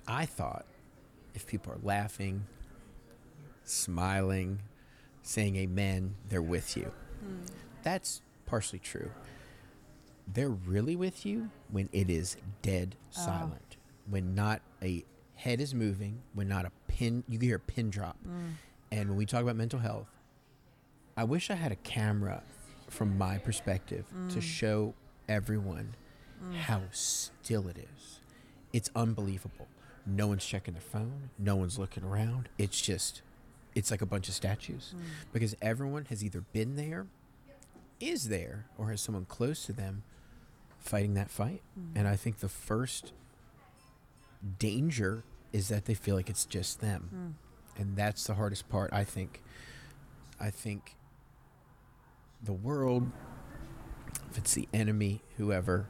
I 0.09 0.27
thought 0.27 0.65
if 1.35 1.47
people 1.47 1.73
are 1.73 1.79
laughing, 1.83 2.47
smiling, 3.65 4.61
saying 5.23 5.57
amen, 5.57 6.15
they're 6.29 6.43
with 6.43 6.77
you. 6.77 6.93
Hmm. 7.21 7.43
That's 7.83 8.23
partially 8.47 8.79
true. 8.79 9.11
They're 10.33 10.51
really 10.51 10.97
with 10.97 11.27
you 11.27 11.51
when 11.71 11.89
it 11.93 12.09
is 12.09 12.37
dead 12.63 12.97
oh. 13.17 13.25
silent, 13.25 13.77
when 14.09 14.35
not 14.35 14.63
a 14.83 15.05
head 15.35 15.61
is 15.61 15.75
moving, 15.75 16.23
when 16.35 16.49
not 16.49 16.65
a 16.65 16.73
pin, 16.89 17.25
you 17.29 17.39
can 17.39 17.49
hear 17.49 17.57
a 17.57 17.61
pin 17.61 17.91
drop. 17.91 18.17
Hmm. 18.25 18.51
And 18.91 19.09
when 19.09 19.19
we 19.19 19.27
talk 19.27 19.43
about 19.43 19.57
mental 19.57 19.79
health, 19.79 20.09
I 21.17 21.25
wish 21.25 21.51
I 21.51 21.55
had 21.55 21.73
a 21.73 21.77
camera 21.77 22.43
from 22.89 23.17
my 23.17 23.39
perspective 23.39 24.05
to 24.29 24.35
hmm. 24.35 24.41
show 24.41 24.95
everyone 25.29 25.95
how 26.67 26.83
still 26.91 27.69
it 27.69 27.79
is. 27.79 28.21
It's 28.73 28.91
unbelievable. 28.97 29.69
No 30.07 30.27
one's 30.27 30.45
checking 30.45 30.75
their 30.75 30.81
phone, 30.81 31.31
no 31.39 31.57
one's 31.57 31.79
looking 31.79 32.03
around. 32.03 32.49
It's 32.59 32.81
just, 32.81 33.23
it's 33.75 33.91
like 33.91 34.03
a 34.03 34.07
bunch 34.07 34.29
of 34.29 34.35
statues 34.35 34.95
hmm. 34.97 35.03
because 35.33 35.55
everyone 35.63 36.07
has 36.07 36.25
either 36.25 36.41
been 36.53 36.77
there, 36.77 37.07
is 38.01 38.29
there, 38.29 38.67
or 38.77 38.91
has 38.91 39.01
someone 39.01 39.25
close 39.27 39.65
to 39.67 39.73
them 39.73 40.03
fighting 40.79 41.15
that 41.15 41.31
fight. 41.31 41.63
Hmm. 41.75 41.99
And 41.99 42.09
I 42.09 42.17
think 42.17 42.39
the 42.39 42.49
first 42.49 43.13
danger 44.59 45.23
is 45.53 45.69
that 45.69 45.85
they 45.85 45.95
feel 45.95 46.17
like 46.17 46.29
it's 46.29 46.45
just 46.45 46.81
them. 46.81 47.37
Hmm. 47.77 47.81
And 47.81 47.97
that's 47.97 48.27
the 48.27 48.35
hardest 48.35 48.69
part, 48.69 48.93
I 48.93 49.05
think. 49.05 49.43
I 50.41 50.51
think 50.51 50.97
the 52.43 52.53
world, 52.53 53.11
if 54.31 54.39
it's 54.39 54.55
the 54.55 54.69
enemy, 54.75 55.23
whoever, 55.37 55.87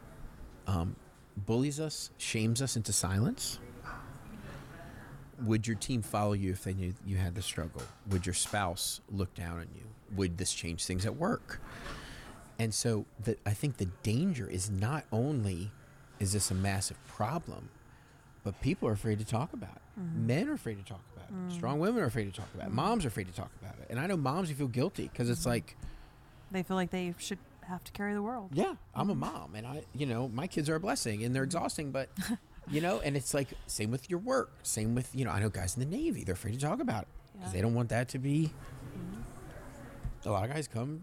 um, 0.67 0.97
bullies 1.37 1.81
us, 1.81 2.11
shames 2.19 2.61
us 2.61 2.77
into 2.77 2.93
silence. 2.93 3.59
Would 5.41 5.67
your 5.67 5.77
team 5.77 6.03
follow 6.03 6.35
you 6.35 6.53
if 6.53 6.65
they 6.65 6.75
knew 6.75 6.95
you 7.05 7.17
had 7.17 7.35
the 7.35 7.43
struggle? 7.43 7.83
Would 8.11 8.27
your 8.27 8.35
spouse 8.35 9.01
look 9.11 9.35
down 9.35 9.59
on 9.59 9.69
you? 9.75 9.85
Would 10.17 10.39
this 10.39 10.53
change 10.53 10.85
things 10.85 11.07
at 11.07 11.17
work? 11.17 11.61
And 12.59 12.73
so 12.73 13.07
the, 13.23 13.37
I 13.45 13.53
think 13.53 13.79
the 13.79 13.89
danger 14.03 14.49
is 14.49 14.71
not 14.71 15.05
only 15.11 15.73
is 16.21 16.33
this 16.33 16.51
a 16.51 16.55
massive 16.55 17.03
problem, 17.07 17.71
but 18.45 18.61
people 18.61 18.89
are 18.89 18.93
afraid 18.93 19.19
to 19.19 19.25
talk 19.25 19.53
about 19.53 19.77
it. 19.77 20.01
Mm-hmm. 20.01 20.27
Men 20.27 20.49
are 20.49 20.55
afraid 20.55 20.79
to 20.79 20.85
talk 20.85 21.03
about 21.15 21.29
it. 21.29 21.35
Mm. 21.35 21.53
Strong 21.53 21.81
women 21.81 22.03
are 22.03 22.07
afraid 22.07 22.33
to 22.33 22.41
talk 22.41 22.49
about 22.55 22.67
it. 22.67 22.69
Mm-hmm. 22.69 22.77
Moms 22.77 23.05
are 23.05 23.09
afraid 23.09 23.27
to 23.27 23.35
talk 23.35 23.51
about 23.61 23.75
it. 23.81 23.87
And 23.91 23.99
I 23.99 24.07
know 24.07 24.17
moms 24.17 24.49
who 24.49 24.55
feel 24.55 24.69
guilty 24.69 25.09
because 25.13 25.29
it's 25.29 25.41
mm-hmm. 25.41 25.51
like, 25.51 25.77
They 26.51 26.63
feel 26.63 26.77
like 26.77 26.91
they 26.91 27.15
should 27.19 27.39
have 27.63 27.83
to 27.85 27.93
carry 27.93 28.15
the 28.15 28.23
world. 28.23 28.51
yeah, 28.53 28.75
I'm 28.95 29.11
a 29.11 29.15
mom, 29.15 29.55
and 29.55 29.67
I, 29.67 29.83
you 29.95 30.07
know, 30.07 30.29
my 30.29 30.47
kids 30.47 30.69
are 30.69 30.75
a 30.75 30.81
blessing, 30.81 31.25
and 31.25 31.35
they're 31.35 31.45
exhausting, 31.45 31.93
but, 31.93 32.09
you 32.71 32.81
know, 32.81 33.01
and 33.01 33.17
it's 33.17 33.35
like 33.35 33.49
same 33.67 33.91
with 33.91 34.09
your 34.11 34.19
work, 34.21 34.51
same 34.63 34.95
with 34.95 35.15
you 35.15 35.25
know, 35.25 35.31
I 35.31 35.41
know 35.41 35.49
guys 35.49 35.77
in 35.77 35.81
the 35.89 35.97
Navy, 35.97 36.25
they're 36.25 36.35
afraid 36.35 36.55
to 36.55 36.61
talk 36.61 36.81
about 36.81 37.03
it 37.03 37.09
because 37.33 37.49
Yeah. 37.49 37.53
they 37.59 37.63
don't 37.63 37.75
want 37.75 37.89
that 37.91 38.09
to 38.11 38.19
be. 38.19 38.53
A 40.25 40.31
lot 40.31 40.45
of 40.45 40.51
guys 40.55 40.69
come, 40.69 41.03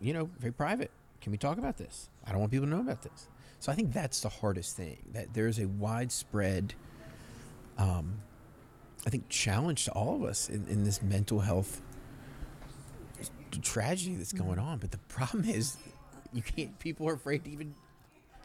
you 0.00 0.12
know, 0.12 0.28
very 0.38 0.52
private, 0.52 0.90
Can 1.20 1.30
we 1.32 1.38
talk 1.38 1.58
about 1.58 1.76
this? 1.76 2.08
I 2.26 2.30
don't 2.32 2.40
want 2.40 2.50
people 2.52 2.66
to 2.66 2.70
know 2.74 2.80
about 2.80 3.02
this. 3.02 3.28
So 3.60 3.70
I 3.70 3.74
think 3.74 3.92
that's 3.92 4.20
the 4.20 4.28
hardest 4.30 4.76
thing. 4.76 4.96
That 5.12 5.34
there's 5.34 5.58
a 5.58 5.66
widespread, 5.66 6.74
um, 7.78 8.22
I 9.06 9.10
think, 9.10 9.28
challenge 9.28 9.84
to 9.84 9.92
all 9.92 10.16
of 10.16 10.24
us 10.24 10.48
in, 10.48 10.66
in 10.66 10.82
this 10.84 11.02
mental 11.02 11.40
health 11.40 11.82
tragedy 13.62 14.16
that's 14.16 14.32
going 14.32 14.56
Mm-hmm. 14.58 14.60
on. 14.68 14.78
But 14.78 14.90
the 14.92 14.98
problem 14.98 15.44
is, 15.44 15.76
you 16.32 16.42
can't. 16.42 16.78
People 16.78 17.08
are 17.08 17.14
afraid 17.14 17.44
to 17.44 17.50
even 17.50 17.74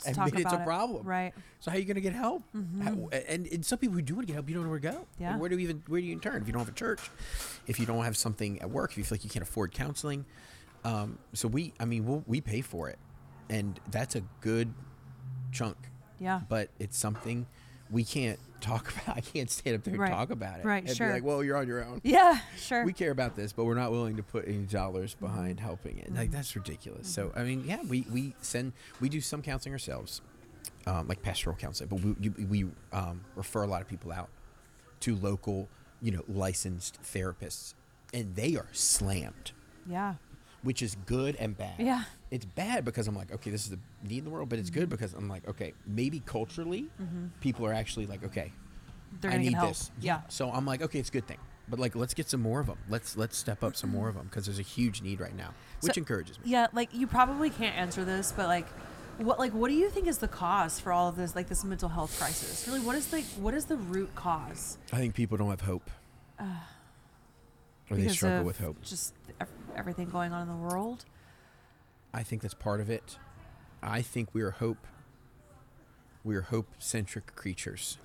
Admit 0.05 0.39
it's 0.39 0.51
a 0.53 0.61
it. 0.61 0.65
problem. 0.65 1.05
Right. 1.05 1.33
So 1.59 1.71
how 1.71 1.77
are 1.77 1.79
you 1.79 1.85
going 1.85 1.95
to 1.95 2.01
get 2.01 2.13
help? 2.13 2.43
How, 2.83 3.09
and, 3.27 3.47
and 3.47 3.65
some 3.65 3.79
people 3.79 3.95
who 3.95 4.01
do 4.01 4.15
want 4.15 4.27
to 4.27 4.27
get 4.27 4.33
help, 4.35 4.49
you 4.49 4.55
don't 4.55 4.63
know 4.65 4.69
where 4.69 4.79
to 4.79 4.91
go. 4.91 4.97
Like, 4.97 5.07
Yeah. 5.19 5.37
where 5.37 5.49
do 5.49 5.55
you 5.57 5.61
even 5.63 5.83
where 5.87 6.01
do 6.01 6.07
you 6.07 6.19
turn 6.19 6.41
if 6.41 6.47
you 6.47 6.53
don't 6.53 6.59
have 6.61 6.69
a 6.69 6.77
church, 6.77 7.09
if 7.67 7.79
you 7.79 7.85
don't 7.85 8.03
have 8.03 8.17
something 8.17 8.61
at 8.61 8.69
work, 8.69 8.91
if 8.91 8.97
you 8.97 9.03
feel 9.03 9.15
like 9.15 9.23
you 9.23 9.29
can't 9.29 9.43
afford 9.43 9.71
counseling? 9.71 10.25
Um, 10.83 11.17
so 11.33 11.47
we, 11.47 11.73
I 11.79 11.85
mean, 11.85 12.05
we'll, 12.05 12.23
we 12.27 12.41
pay 12.41 12.61
for 12.61 12.89
it, 12.89 12.99
and 13.49 13.79
that's 13.89 14.15
a 14.15 14.21
good 14.41 14.71
chunk. 15.51 15.77
Yeah. 16.19 16.41
But 16.47 16.69
it's 16.79 16.97
something 16.97 17.47
we 17.95 18.03
can't 18.03 18.37
talk 18.61 18.91
about. 19.03 19.17
I 19.17 19.21
can't 19.21 19.49
stand 19.49 19.77
up 19.77 19.83
there 19.83 19.93
and 19.93 20.01
Right. 20.01 20.11
talk 20.11 20.29
about 20.29 20.59
it. 20.59 20.65
Right, 20.65 20.85
And 20.85 20.95
sure. 20.95 21.07
Be 21.07 21.13
like, 21.13 21.23
well, 21.23 21.43
you're 21.43 21.57
on 21.57 21.67
your 21.67 21.83
own. 21.83 22.01
Yeah. 22.03 22.39
Sure. 22.57 22.83
We 22.85 22.93
care 22.93 23.11
about 23.11 23.35
this, 23.35 23.53
but 23.53 23.63
we're 23.65 23.73
not 23.75 23.91
willing 23.91 24.17
to 24.17 24.23
put 24.23 24.47
any 24.47 24.65
dollars 24.65 25.15
behind 25.15 25.59
helping 25.59 25.97
it. 25.97 26.07
Mm-hmm. 26.07 26.17
Like 26.17 26.31
that's 26.31 26.55
ridiculous. 26.55 27.07
So 27.07 27.31
I 27.35 27.43
mean, 27.43 27.63
yeah, 27.65 27.81
we 27.87 28.05
we 28.11 28.35
send 28.41 28.73
we 28.99 29.09
do 29.09 29.21
some 29.21 29.41
counseling 29.41 29.73
ourselves, 29.73 30.21
um, 30.85 31.07
like 31.07 31.21
pastoral 31.21 31.55
counseling, 31.55 31.89
but 31.89 32.01
we 32.01 32.29
we 32.45 32.65
um, 32.91 33.21
refer 33.35 33.63
a 33.63 33.67
lot 33.67 33.81
of 33.81 33.87
people 33.87 34.11
out 34.11 34.29
to 35.01 35.15
local, 35.15 35.67
you 36.01 36.11
know, 36.11 36.23
licensed 36.27 36.99
therapists, 37.03 37.73
and 38.13 38.35
they 38.35 38.55
are 38.55 38.67
slammed, 38.71 39.51
yeah. 39.87 40.15
Which 40.65 40.81
is 40.81 40.97
good 41.05 41.35
and 41.37 41.55
bad. 41.57 41.75
Yeah. 41.79 42.03
It's 42.31 42.43
bad 42.45 42.83
because 42.83 43.07
I'm 43.07 43.15
like, 43.15 43.31
okay, 43.31 43.51
this 43.51 43.63
is 43.65 43.69
the 43.69 43.79
need 44.03 44.17
in 44.19 44.23
the 44.25 44.31
world, 44.31 44.49
but 44.49 44.57
it's 44.59 44.69
Mm-hmm. 44.71 44.79
good 44.81 44.89
because 44.89 45.13
I'm 45.13 45.29
like, 45.29 45.47
okay, 45.47 45.73
maybe 45.85 46.21
culturally, 46.25 46.87
people 47.39 47.65
are 47.67 47.73
actually 47.73 48.07
like, 48.07 48.23
okay, 48.25 48.51
They're 49.21 49.31
I 49.31 49.37
need 49.37 49.55
this. 49.59 49.91
Yeah. 50.01 50.21
So 50.27 50.49
I'm 50.51 50.65
like, 50.65 50.81
okay, 50.81 50.97
it's 50.99 51.09
a 51.09 51.11
good 51.11 51.27
thing. 51.27 51.37
But 51.69 51.79
like, 51.79 51.95
let's 51.95 52.13
get 52.15 52.27
some 52.29 52.41
more 52.41 52.59
of 52.59 52.65
them. 52.67 52.77
Let's 52.89 53.15
let's 53.15 53.37
step 53.37 53.63
up 53.63 53.75
some 53.75 53.89
more 53.91 54.09
of 54.09 54.15
them 54.15 54.25
because 54.25 54.45
there's 54.45 54.59
a 54.59 54.63
huge 54.63 55.01
need 55.03 55.19
right 55.19 55.35
now, 55.35 55.51
which 55.81 55.93
So- 55.95 55.99
encourages 55.99 56.37
me. 56.39 56.45
Yeah, 56.49 56.67
like 56.73 56.89
you 56.93 57.05
probably 57.07 57.49
can't 57.51 57.75
answer 57.75 58.03
this, 58.03 58.31
but 58.35 58.47
like 58.47 58.67
what 59.17 59.37
like 59.39 59.53
what 59.53 59.69
do 59.69 59.75
you 59.75 59.89
think 59.89 60.07
is 60.07 60.17
the 60.17 60.27
cause 60.27 60.79
for 60.79 60.91
all 60.91 61.07
of 61.09 61.15
this 61.15 61.35
like 61.35 61.47
this 61.47 61.63
mental 61.63 61.89
health 61.89 62.17
crisis? 62.19 62.67
Really, 62.67 62.81
what 62.81 62.95
is 62.95 63.07
the 63.07 63.21
what 63.39 63.53
is 63.53 63.65
the 63.65 63.77
root 63.77 64.13
cause? 64.15 64.77
I 64.91 64.97
think 64.97 65.13
people 65.15 65.37
don't 65.37 65.49
have 65.51 65.61
hope, 65.61 65.89
or 66.39 67.97
they 67.97 68.07
struggle 68.09 68.43
with 68.45 68.59
hope. 68.59 68.81
Just 68.81 69.13
everything 69.75 70.09
going 70.09 70.33
on 70.33 70.43
in 70.43 70.47
the 70.47 70.55
world. 70.55 71.05
I 72.13 72.23
think 72.23 72.41
that's 72.41 72.53
part 72.53 72.79
of 72.81 72.89
it. 72.89 73.17
I 73.83 74.01
think 74.01 74.29
we 74.33 74.41
are 74.41 74.51
hope. 74.51 74.87
We 76.23 76.35
are 76.35 76.41
hope-centric 76.41 77.35
creatures, 77.35 77.99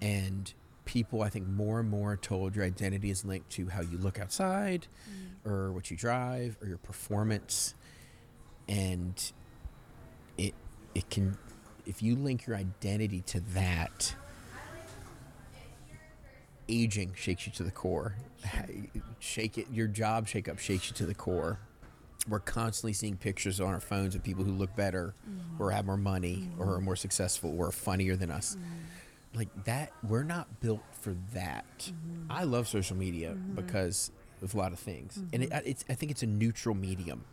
and 0.00 0.52
people, 0.86 1.20
I 1.20 1.28
think, 1.28 1.46
more 1.46 1.80
and 1.80 1.90
more 1.90 2.12
are 2.12 2.16
told 2.16 2.56
your 2.56 2.64
identity 2.64 3.10
is 3.10 3.22
linked 3.22 3.50
to 3.50 3.68
how 3.68 3.82
you 3.82 3.98
look 3.98 4.18
outside, 4.18 4.86
mm. 5.06 5.50
or 5.50 5.70
what 5.72 5.90
you 5.90 5.96
drive, 5.96 6.56
or 6.62 6.68
your 6.68 6.78
performance, 6.78 7.74
and 8.66 9.32
it 10.38 10.54
it 10.94 11.10
can 11.10 11.36
if 11.84 12.02
you 12.02 12.16
link 12.16 12.46
your 12.46 12.56
identity 12.56 13.20
to 13.26 13.40
that. 13.52 14.14
Aging 16.70 17.12
shakes 17.16 17.46
you 17.46 17.52
to 17.52 17.62
the 17.64 17.70
core. 17.70 18.14
Shake 19.18 19.58
it. 19.58 19.66
Your 19.72 19.88
job 19.88 20.28
shake 20.28 20.48
up 20.48 20.58
shakes 20.58 20.88
you 20.88 20.94
to 20.94 21.06
the 21.06 21.14
core 21.14 21.58
we're 22.28 22.38
constantly 22.38 22.92
seeing 22.92 23.16
pictures 23.16 23.60
on 23.60 23.68
our 23.68 23.80
phones 23.80 24.14
of 24.14 24.22
people 24.22 24.44
who 24.44 24.52
look 24.52 24.74
better 24.76 25.14
or 25.58 25.70
have 25.70 25.86
more 25.86 25.96
money 25.96 26.50
or 26.58 26.74
are 26.74 26.80
more 26.80 26.94
successful 26.96 27.58
or 27.58 27.72
funnier 27.72 28.14
than 28.14 28.30
us 28.30 28.56
like 29.34 29.48
that 29.64 29.90
we're 30.06 30.22
not 30.22 30.60
built 30.60 30.82
for 30.92 31.16
that 31.32 31.90
i 32.28 32.44
love 32.44 32.68
social 32.68 32.94
media 32.96 33.34
because 33.54 34.10
of 34.42 34.54
a 34.54 34.58
lot 34.58 34.72
of 34.72 34.78
things 34.78 35.22
and 35.32 35.44
it, 35.44 35.50
it's 35.64 35.84
i 35.88 35.94
think 35.94 36.10
it's 36.12 36.22
a 36.22 36.26
neutral 36.26 36.74
medium 36.74 37.24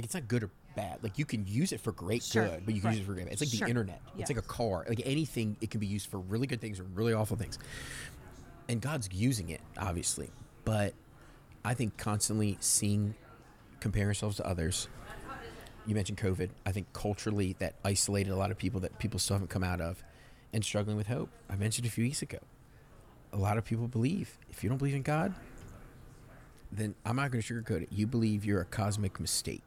like 0.00 0.04
it's 0.06 0.14
not 0.14 0.26
good 0.28 0.42
or 0.44 0.50
bad 0.76 0.98
like 1.02 1.18
you 1.18 1.24
can 1.24 1.44
use 1.46 1.72
it 1.72 1.80
for 1.80 1.92
great 1.92 2.22
Sure. 2.22 2.46
good 2.48 2.64
but 2.64 2.74
you 2.74 2.80
can 2.80 2.88
Right. 2.90 2.96
use 2.96 3.02
it 3.04 3.06
for 3.06 3.14
great 3.14 3.24
bad. 3.26 3.32
it's 3.32 3.42
like 3.42 3.50
Sure. 3.50 3.66
the 3.66 3.70
internet 3.70 4.00
it's 4.18 4.30
like 4.30 4.38
a 4.38 4.42
car 4.42 4.84
like 4.88 5.02
anything 5.04 5.56
it 5.60 5.70
can 5.70 5.80
be 5.80 5.86
used 5.86 6.08
for 6.08 6.18
really 6.18 6.46
good 6.46 6.60
things 6.60 6.78
or 6.80 6.84
really 6.84 7.12
awful 7.12 7.36
things 7.36 7.58
and 8.68 8.80
god's 8.80 9.08
using 9.12 9.48
it 9.50 9.60
obviously 9.78 10.30
but 10.64 10.94
i 11.64 11.74
think 11.74 11.96
constantly 11.96 12.56
seeing 12.60 13.14
comparing 13.80 14.08
ourselves 14.08 14.36
to 14.36 14.46
others. 14.46 14.88
You 15.86 15.94
mentioned 15.94 16.18
COVID. 16.18 16.50
I 16.66 16.72
think 16.72 16.92
culturally 16.92 17.56
that 17.60 17.74
isolated 17.82 18.30
a 18.30 18.36
lot 18.36 18.50
of 18.50 18.58
people 18.58 18.78
that 18.80 18.98
people 18.98 19.18
still 19.18 19.34
haven't 19.36 19.48
come 19.48 19.64
out 19.64 19.80
of 19.80 20.04
and 20.52 20.62
struggling 20.62 20.98
with 20.98 21.06
hope. 21.06 21.30
I 21.48 21.56
mentioned 21.56 21.86
a 21.86 21.90
few 21.90 22.04
weeks 22.04 22.20
ago. 22.20 22.36
A 23.32 23.38
lot 23.38 23.56
of 23.56 23.64
people 23.64 23.88
believe 23.88 24.36
if 24.50 24.62
you 24.62 24.68
don't 24.68 24.76
believe 24.76 24.94
in 24.94 25.00
God, 25.02 25.34
then 26.70 26.94
I'm 27.06 27.16
not 27.16 27.30
going 27.30 27.42
to 27.42 27.54
sugarcoat 27.54 27.82
it. 27.82 27.88
You 27.90 28.06
believe 28.06 28.44
you're 28.44 28.60
a 28.60 28.66
cosmic 28.66 29.18
mistake. 29.18 29.66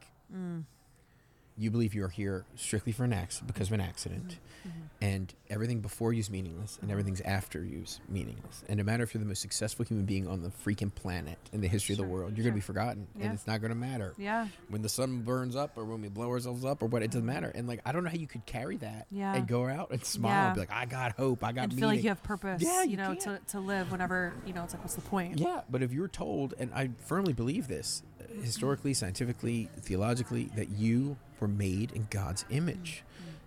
You 1.56 1.70
believe 1.70 1.94
you're 1.94 2.08
here 2.08 2.44
strictly 2.56 2.90
for 2.90 3.04
an 3.04 3.12
accident 3.12 3.46
because 3.46 3.68
of 3.68 3.74
an 3.74 3.80
accident, 3.80 4.38
mm-hmm. 4.66 4.76
and 5.00 5.32
everything 5.48 5.82
before 5.82 6.12
you 6.12 6.18
is 6.18 6.28
meaningless, 6.28 6.80
and 6.82 6.90
everything's 6.90 7.20
after 7.20 7.64
you 7.64 7.82
is 7.82 8.00
meaningless. 8.08 8.64
And 8.68 8.78
no 8.78 8.82
matter 8.82 9.04
if 9.04 9.14
you're 9.14 9.22
the 9.22 9.28
most 9.28 9.40
successful 9.40 9.84
human 9.84 10.04
being 10.04 10.26
on 10.26 10.42
the 10.42 10.48
freaking 10.48 10.92
planet 10.92 11.38
in 11.52 11.60
the 11.60 11.68
history 11.68 11.92
of 11.92 11.98
the 11.98 12.06
world, 12.08 12.30
you're 12.32 12.38
sure. 12.38 12.50
going 12.50 12.54
to 12.54 12.56
be 12.56 12.60
forgotten, 12.60 13.06
Yeah. 13.16 13.26
and 13.26 13.34
it's 13.34 13.46
not 13.46 13.60
going 13.60 13.68
to 13.68 13.76
matter 13.76 14.14
Yeah. 14.18 14.48
when 14.68 14.82
the 14.82 14.88
sun 14.88 15.20
burns 15.20 15.54
up 15.54 15.78
or 15.78 15.84
when 15.84 16.02
we 16.02 16.08
blow 16.08 16.28
ourselves 16.28 16.64
up 16.64 16.82
or 16.82 16.86
what 16.86 17.04
it 17.04 17.12
doesn't 17.12 17.20
mm-hmm. 17.20 17.34
matter 17.34 17.52
and 17.54 17.68
like 17.68 17.80
i 17.86 17.92
don't 17.92 18.02
know 18.02 18.10
how 18.10 18.16
you 18.16 18.26
could 18.26 18.44
carry 18.46 18.78
that 18.78 19.06
Yeah. 19.12 19.36
and 19.36 19.46
go 19.46 19.68
out 19.68 19.92
and 19.92 20.04
smile 20.04 20.32
Yeah. 20.32 20.46
and 20.46 20.54
be 20.54 20.60
like 20.62 20.72
i 20.72 20.86
got 20.86 21.12
hope 21.12 21.44
i 21.44 21.52
got 21.52 21.64
And 21.64 21.74
meaning 21.74 21.80
feel 21.82 21.88
like 21.88 22.02
you 22.02 22.08
have 22.08 22.22
purpose. 22.24 22.62
Yeah, 22.62 22.82
you 22.82 22.90
you 22.92 22.96
know, 22.96 23.14
to, 23.14 23.24
can't. 23.24 23.48
to 23.48 23.60
live 23.60 23.92
whenever 23.92 24.32
you 24.44 24.54
know. 24.54 24.64
It's 24.64 24.74
like, 24.74 24.82
what's 24.82 24.96
the 24.96 25.02
point? 25.02 25.38
yeah 25.38 25.60
but 25.70 25.84
if 25.84 25.92
you're 25.92 26.08
told 26.08 26.54
and 26.58 26.74
i 26.74 26.90
firmly 27.06 27.32
believe 27.32 27.68
this 27.68 28.02
historically 28.42 28.94
scientifically 28.94 29.68
theologically 29.80 30.50
that 30.56 30.70
you 30.70 31.16
were 31.40 31.48
made 31.48 31.92
in 31.92 32.06
god's 32.10 32.44
image 32.50 33.02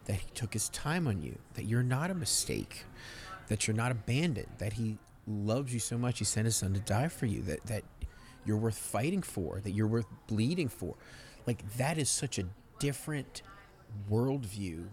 that 0.05 0.15
he 0.15 0.27
took 0.33 0.53
his 0.53 0.69
time 0.69 1.07
on 1.07 1.21
you 1.21 1.37
that 1.55 1.65
you're 1.65 1.83
not 1.83 2.09
a 2.09 2.15
mistake 2.15 2.85
that 3.47 3.67
you're 3.67 3.75
not 3.75 3.91
abandoned 3.91 4.47
that 4.57 4.73
he 4.73 4.97
loves 5.27 5.73
you 5.73 5.79
so 5.79 5.97
much 5.97 6.19
he 6.19 6.25
sent 6.25 6.45
his 6.45 6.55
son 6.55 6.73
to 6.73 6.79
die 6.79 7.07
for 7.07 7.25
you 7.25 7.41
that 7.41 7.63
that 7.65 7.83
you're 8.47 8.57
worth 8.57 8.77
fighting 8.77 9.21
for 9.21 9.59
that 9.59 9.71
you're 9.71 9.87
worth 9.87 10.07
bleeding 10.27 10.69
for. 10.69 10.95
Like 11.45 11.75
that 11.75 11.97
is 11.97 12.09
such 12.09 12.39
a 12.39 12.45
different 12.79 13.41
worldview 14.09 14.87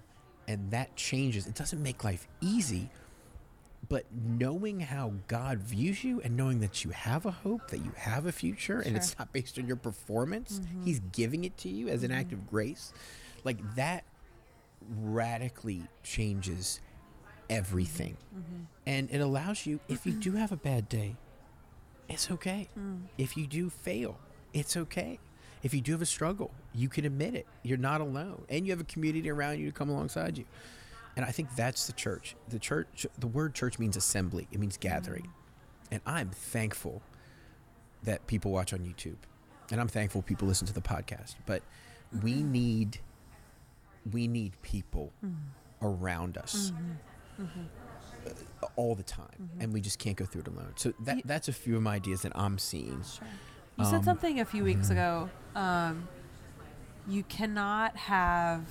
and 0.48 0.70
that 0.72 0.94
changes. 0.96 1.46
It 1.46 1.54
doesn't 1.54 1.82
make 1.82 2.04
life 2.04 2.26
easy 2.40 2.90
but 3.88 4.04
knowing 4.12 4.80
how 4.80 5.12
God 5.26 5.58
views 5.58 6.04
you 6.04 6.20
and 6.20 6.36
knowing 6.36 6.60
that 6.60 6.84
you 6.84 6.90
have 6.90 7.26
a 7.26 7.30
hope, 7.30 7.68
that 7.68 7.78
you 7.78 7.92
have 7.96 8.26
a 8.26 8.32
future, 8.32 8.80
and 8.80 8.96
it's 8.96 9.18
not 9.18 9.32
based 9.32 9.58
on 9.58 9.66
your 9.66 9.76
performance, 9.76 10.60
mm-hmm. 10.60 10.84
He's 10.84 11.00
giving 11.12 11.44
it 11.44 11.56
to 11.58 11.68
you 11.68 11.88
as 11.88 12.02
an 12.02 12.12
act 12.12 12.28
mm-hmm. 12.28 12.40
of 12.40 12.50
grace, 12.50 12.92
like 13.42 13.74
that 13.74 14.04
radically 15.00 15.82
changes 16.02 16.80
everything. 17.50 18.16
Mm-hmm. 18.34 18.62
And 18.86 19.10
it 19.10 19.20
allows 19.20 19.66
you, 19.66 19.80
if 19.88 20.06
you 20.06 20.12
do 20.12 20.32
have 20.32 20.52
a 20.52 20.56
bad 20.56 20.88
day, 20.88 21.16
it's 22.08 22.30
okay. 22.30 22.68
Mm. 22.78 23.02
If 23.16 23.36
you 23.36 23.46
do 23.46 23.70
fail, 23.70 24.18
it's 24.52 24.76
okay. 24.76 25.18
If 25.62 25.72
you 25.72 25.80
do 25.80 25.92
have 25.92 26.02
a 26.02 26.06
struggle, 26.06 26.50
you 26.74 26.88
can 26.90 27.06
admit 27.06 27.34
it. 27.34 27.46
You're 27.62 27.78
not 27.78 28.02
alone. 28.02 28.44
And 28.50 28.66
you 28.66 28.72
have 28.72 28.80
a 28.80 28.84
community 28.84 29.30
around 29.30 29.58
you 29.58 29.66
to 29.66 29.72
come 29.72 29.88
alongside 29.88 30.36
you. 30.36 30.44
And 31.16 31.24
I 31.24 31.30
think 31.30 31.54
that's 31.54 31.86
the 31.86 31.92
church. 31.92 32.34
The 32.48 32.58
church, 32.58 33.06
the 33.18 33.26
word 33.26 33.54
church 33.54 33.78
means 33.78 33.96
assembly, 33.96 34.48
it 34.50 34.58
means 34.58 34.76
gathering. 34.76 35.28
And 35.90 36.00
I'm 36.06 36.30
thankful 36.30 37.02
that 38.02 38.26
people 38.26 38.50
watch 38.50 38.72
on 38.72 38.80
YouTube. 38.80 39.16
And 39.70 39.80
I'm 39.80 39.88
thankful 39.88 40.22
people 40.22 40.46
listen 40.48 40.66
to 40.66 40.72
the 40.74 40.80
podcast. 40.82 41.36
But 41.46 41.62
we 42.22 42.42
need 42.42 42.98
we 44.12 44.26
need 44.28 44.52
people 44.62 45.12
around 45.80 46.36
us 46.36 46.72
uh, 47.40 48.66
all 48.76 48.94
the 48.94 49.02
time. 49.02 49.48
And 49.60 49.72
we 49.72 49.80
just 49.80 49.98
can't 49.98 50.16
go 50.16 50.24
through 50.26 50.42
it 50.42 50.48
alone. 50.48 50.72
So 50.76 50.92
that 51.00 51.16
You- 51.18 51.22
that's 51.24 51.48
a 51.48 51.52
few 51.52 51.76
of 51.76 51.82
my 51.82 51.94
ideas 51.94 52.22
that 52.22 52.32
I'm 52.36 52.58
seeing. 52.58 53.02
Sure. 53.02 53.26
You 53.78 53.84
said 53.86 53.94
Um, 53.96 54.04
something 54.04 54.40
a 54.40 54.44
few 54.44 54.62
weeks 54.64 54.90
ago. 54.90 55.30
Um, 55.56 56.08
you 57.08 57.22
cannot 57.24 57.96
have 57.96 58.64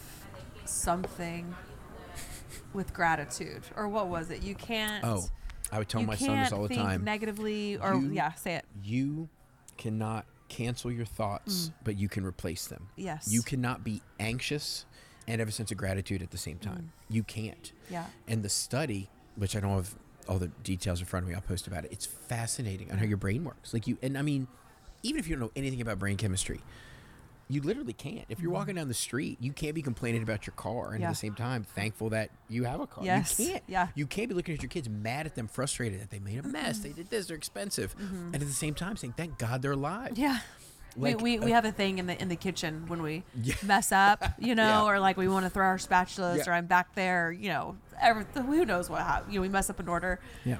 something 0.66 1.54
with 2.74 2.94
gratitude, 2.94 3.64
or 3.76 3.88
what 3.88 4.08
was 4.08 4.32
it? 4.32 4.42
You 4.44 4.56
can't. 4.56 5.04
Oh, 5.06 5.26
I 5.72 5.80
would 5.80 5.90
tell 5.90 6.04
my 6.04 6.16
son 6.16 6.40
this 6.40 6.52
all 6.52 6.64
the 6.64 6.70
think 6.70 6.82
time. 6.82 7.04
negatively, 7.04 7.78
or 7.78 7.96
You- 7.96 8.12
yeah, 8.12 8.34
say 8.34 8.56
it. 8.56 8.66
you 8.84 9.30
cannot 9.78 10.26
cancel 10.50 10.92
your 10.92 11.06
thoughts, 11.06 11.70
mm. 11.70 11.74
but 11.84 11.98
you 11.98 12.08
can 12.08 12.26
replace 12.26 12.68
them. 12.68 12.90
Yes. 12.96 13.28
You 13.32 13.42
cannot 13.42 13.84
be 13.84 14.02
anxious 14.20 14.86
and 15.28 15.40
have 15.40 15.48
a 15.48 15.52
sense 15.52 15.72
of 15.72 15.78
gratitude 15.78 16.22
at 16.22 16.32
the 16.32 16.38
same 16.38 16.58
mm. 16.58 16.62
time. 16.62 16.92
You 17.10 17.24
can't. 17.24 17.72
Yeah. 17.90 18.06
And 18.28 18.44
the 18.44 18.50
study, 18.50 19.10
which 19.36 19.56
I 19.56 19.60
don't 19.60 19.72
have 19.72 19.96
all 20.28 20.38
the 20.38 20.50
details 20.64 21.00
in 21.00 21.06
front 21.06 21.24
of 21.24 21.30
me, 21.30 21.36
I'll 21.36 21.42
post 21.42 21.66
about 21.68 21.86
it. 21.86 21.92
It's 21.92 22.06
fascinating 22.06 22.92
on 22.92 22.98
how 22.98 23.06
your 23.06 23.18
brain 23.18 23.44
works. 23.44 23.74
Like 23.74 23.88
you, 23.88 23.98
and 24.02 24.18
I 24.18 24.22
mean, 24.22 24.48
even 25.02 25.20
if 25.20 25.28
you 25.28 25.36
don't 25.36 25.42
know 25.42 25.52
anything 25.56 25.82
about 25.82 26.00
brain 26.00 26.18
chemistry, 26.18 26.62
You 27.50 27.62
literally 27.62 27.94
can't. 27.94 28.26
If 28.30 28.40
you're 28.40 28.52
walking 28.52 28.76
down 28.76 28.88
the 28.88 28.94
street, 28.94 29.38
you 29.42 29.52
can't 29.52 29.76
be 29.76 29.82
complaining 29.82 30.24
about 30.24 30.48
your 30.48 30.54
car, 30.56 30.86
and 30.92 30.94
Mm-hmm. 30.96 31.02
Yeah. 31.02 31.08
at 31.08 31.12
the 31.12 31.16
same 31.18 31.36
time, 31.36 31.64
thankful 31.64 32.10
that 32.12 32.30
you 32.50 32.64
have 32.64 32.80
a 32.80 32.88
car. 32.88 33.04
Yes. 33.04 33.38
You 33.40 33.48
can't. 33.48 33.64
Yeah. 33.68 33.88
You 33.96 34.08
can't 34.08 34.30
be 34.30 34.36
looking 34.36 34.56
at 34.56 34.62
your 34.62 34.70
kids, 34.70 34.88
mad 34.90 35.26
at 35.26 35.36
them, 35.36 35.48
frustrated 35.48 36.02
that 36.02 36.10
they 36.10 36.20
made 36.20 36.40
a 36.40 36.48
mess. 36.48 36.80
They 36.80 36.90
did 36.94 37.10
this. 37.10 37.28
They're 37.28 37.38
expensive, 37.38 37.96
and 38.00 38.34
at 38.36 38.42
the 38.42 38.48
same 38.48 38.74
time, 38.74 38.96
saying, 38.98 39.14
"Thank 39.18 39.38
God 39.38 39.62
they're 39.62 39.74
alive." 39.74 40.12
Mm-hmm. 40.14 40.22
Yeah. 40.22 40.40
Like, 40.96 41.22
we, 41.22 41.40
we, 41.40 41.46
we 41.48 41.52
uh, 41.52 41.56
have 41.56 41.66
a 41.66 41.72
thing 41.72 41.98
in 41.98 42.06
the 42.06 42.22
in 42.22 42.30
the 42.30 42.36
kitchen 42.36 42.86
when 42.88 43.02
we 43.02 43.24
Yeah. 43.42 43.56
mess 43.64 43.92
up, 43.92 44.24
you 44.38 44.54
know, 44.56 44.64
Yeah. 44.64 44.84
or 44.86 45.00
like 45.00 45.18
we 45.18 45.28
want 45.28 45.44
to 45.46 45.50
throw 45.50 45.66
our 45.66 45.78
spatulas, 45.78 46.48
or 46.48 46.52
I'm 46.54 46.68
back 46.68 46.94
there, 46.96 47.32
you 47.32 47.50
know, 47.50 47.76
every, 48.00 48.26
who 48.36 48.64
knows 48.64 48.90
what 48.92 49.02
hap- 49.02 49.28
you 49.28 49.36
know 49.36 49.42
we 49.42 49.50
mess 49.50 49.70
up 49.72 49.80
an 49.80 49.88
order. 49.88 50.20
Yeah. 50.46 50.58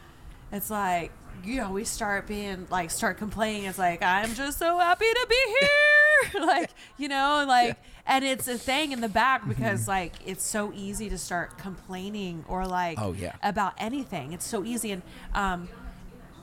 It's 0.52 0.70
like 0.72 1.12
you 1.44 1.58
know 1.58 1.72
we 1.72 1.84
start 1.84 2.28
being 2.28 2.68
like 2.70 2.92
start 2.92 3.18
complaining. 3.18 3.64
It's 3.66 3.78
like 3.78 4.02
I'm 4.04 4.34
just 4.34 4.60
so 4.60 4.78
happy 4.80 5.06
to 5.06 5.28
be 5.30 5.56
here, 5.60 6.42
like 6.46 6.70
you 6.98 7.08
know, 7.08 7.46
like 7.48 7.78
and 8.06 8.24
it's 8.26 8.48
a 8.48 8.58
thing 8.58 8.92
in 8.92 9.02
the 9.02 9.10
back 9.10 9.48
because 9.48 9.88
like 9.88 10.14
it's 10.26 10.44
so 10.44 10.72
easy 10.76 11.10
to 11.10 11.18
start 11.18 11.58
complaining 11.58 12.46
or 12.48 12.66
like 12.66 12.98
Mm-hmm. 12.98 13.06
Oh, 13.10 13.14
yeah. 13.14 13.36
about 13.44 13.74
anything. 13.78 14.34
It's 14.34 14.46
so 14.46 14.64
easy 14.64 14.92
and 14.92 15.02
um 15.34 15.68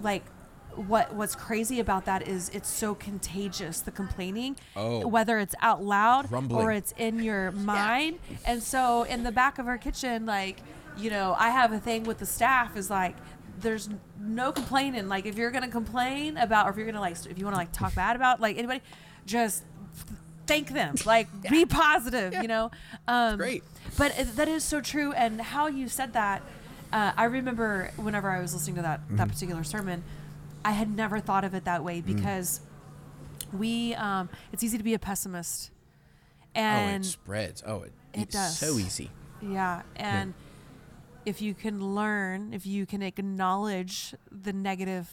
like 0.01 0.23
what 0.77 1.13
what's 1.15 1.35
crazy 1.35 1.81
about 1.81 2.05
that 2.05 2.27
is 2.29 2.49
it's 2.51 2.69
so 2.69 2.95
contagious 2.95 3.81
the 3.81 3.91
complaining 3.91 4.57
Oh. 4.77 5.07
whether 5.07 5.39
it's 5.39 5.55
out 5.61 5.83
loud 5.83 6.31
Rumbling. 6.31 6.65
or 6.65 6.71
it's 6.73 6.95
in 6.97 7.23
your 7.23 7.51
mind 7.51 8.21
and 8.45 8.63
so 8.63 9.03
in 9.03 9.25
the 9.25 9.33
back 9.33 9.59
of 9.59 9.67
our 9.67 9.79
kitchen 9.79 10.27
like 10.27 10.61
you 10.97 11.11
know 11.11 11.35
i 11.39 11.51
have 11.51 11.73
a 11.73 11.81
thing 11.81 12.05
with 12.05 12.19
the 12.19 12.25
staff 12.27 12.77
is 12.77 12.89
like 12.89 13.17
there's 13.61 13.89
no 14.21 14.53
complaining 14.53 15.09
like 15.09 15.27
if 15.27 15.37
you're 15.37 15.51
gonna 15.51 15.69
complain 15.69 16.37
about 16.37 16.67
or 16.67 16.71
if 16.71 16.77
you're 16.77 16.87
gonna 16.87 17.01
like 17.01 17.17
if 17.27 17.39
you 17.39 17.45
want 17.45 17.55
to 17.55 17.59
like 17.59 17.73
talk 17.73 17.95
bad 17.95 18.17
about 18.17 18.41
like 18.41 18.57
anybody 18.59 18.81
just 19.27 19.63
thank 20.47 20.69
them 20.73 20.95
like 21.07 21.29
be 21.51 21.65
positive 21.65 22.33
you 22.35 22.49
know 22.49 22.71
um 23.09 23.37
great. 23.37 23.63
but 23.97 24.13
that 24.37 24.49
is 24.49 24.65
so 24.65 24.81
true 24.81 25.13
and 25.13 25.41
how 25.41 25.67
you 25.67 25.89
said 25.89 26.13
that 26.13 26.43
uh, 26.93 27.13
i 27.17 27.25
remember 27.25 27.91
whenever 27.97 28.31
i 28.31 28.41
was 28.41 28.53
listening 28.55 28.77
to 28.77 28.83
that 28.83 29.01
Mm-hmm. 29.01 29.17
that 29.17 29.29
particular 29.29 29.63
sermon 29.65 30.03
i 30.65 30.73
had 30.73 30.95
never 30.95 31.21
thought 31.21 31.45
of 31.45 31.55
it 31.55 31.65
that 31.65 31.85
way 31.85 32.01
Mm. 32.03 32.07
because 32.07 32.61
we 33.53 33.95
um 33.95 34.29
it's 34.53 34.63
easy 34.63 34.77
to 34.79 34.85
be 34.85 34.95
a 34.95 34.99
pessimist 34.99 35.71
oh, 36.57 36.61
and 36.61 37.05
it 37.05 37.09
spreads. 37.09 37.63
Oh, 37.67 37.83
it, 37.83 37.93
It 38.15 38.21
it's 38.23 38.35
does. 38.35 38.59
so 38.59 38.79
easy. 38.79 39.11
yeah, 39.43 39.83
and 39.97 40.35
if 41.27 41.41
you 41.43 41.55
can 41.55 41.95
learn, 41.95 42.53
if 42.53 42.67
you 42.67 42.87
can 42.87 43.03
acknowledge 43.03 44.15
the 44.31 44.53
negative 44.53 45.09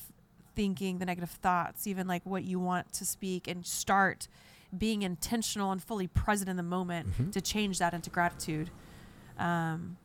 thinking, 0.56 1.00
the 1.00 1.06
negative 1.06 1.30
thoughts, 1.30 1.86
even 1.88 2.08
like 2.08 2.26
what 2.26 2.44
you 2.44 2.60
want 2.60 2.92
to 2.94 3.06
speak, 3.06 3.48
and 3.48 3.66
start 3.66 4.28
being 4.78 5.02
intentional 5.04 5.72
and 5.72 5.82
fully 5.84 6.08
present 6.08 6.50
in 6.50 6.58
the 6.58 6.64
moment 6.64 7.08
Mm-hmm. 7.10 7.30
to 7.32 7.42
change 7.42 7.80
that 7.80 7.94
into 7.94 8.10
gratitude, 8.10 8.70
um, 9.38 9.98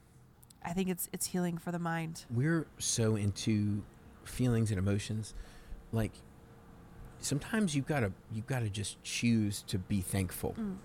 I 0.65 0.73
think 0.73 0.89
it's 0.89 1.09
it's 1.13 1.27
healing 1.27 1.59
for 1.59 1.73
the 1.73 1.79
mind. 1.79 2.25
we're 2.31 2.67
so 2.79 3.17
into 3.17 3.83
feelings 4.25 4.71
and 4.71 4.79
emotions 4.79 5.35
like 5.91 6.13
sometimes 7.21 7.75
you've 7.75 7.87
gotta 7.87 8.13
you've 8.33 8.47
gotta 8.47 8.69
just 8.69 9.03
choose 9.03 9.63
to 9.63 9.79
be 9.79 10.01
thankful 10.01 10.55
Mm. 10.59 10.77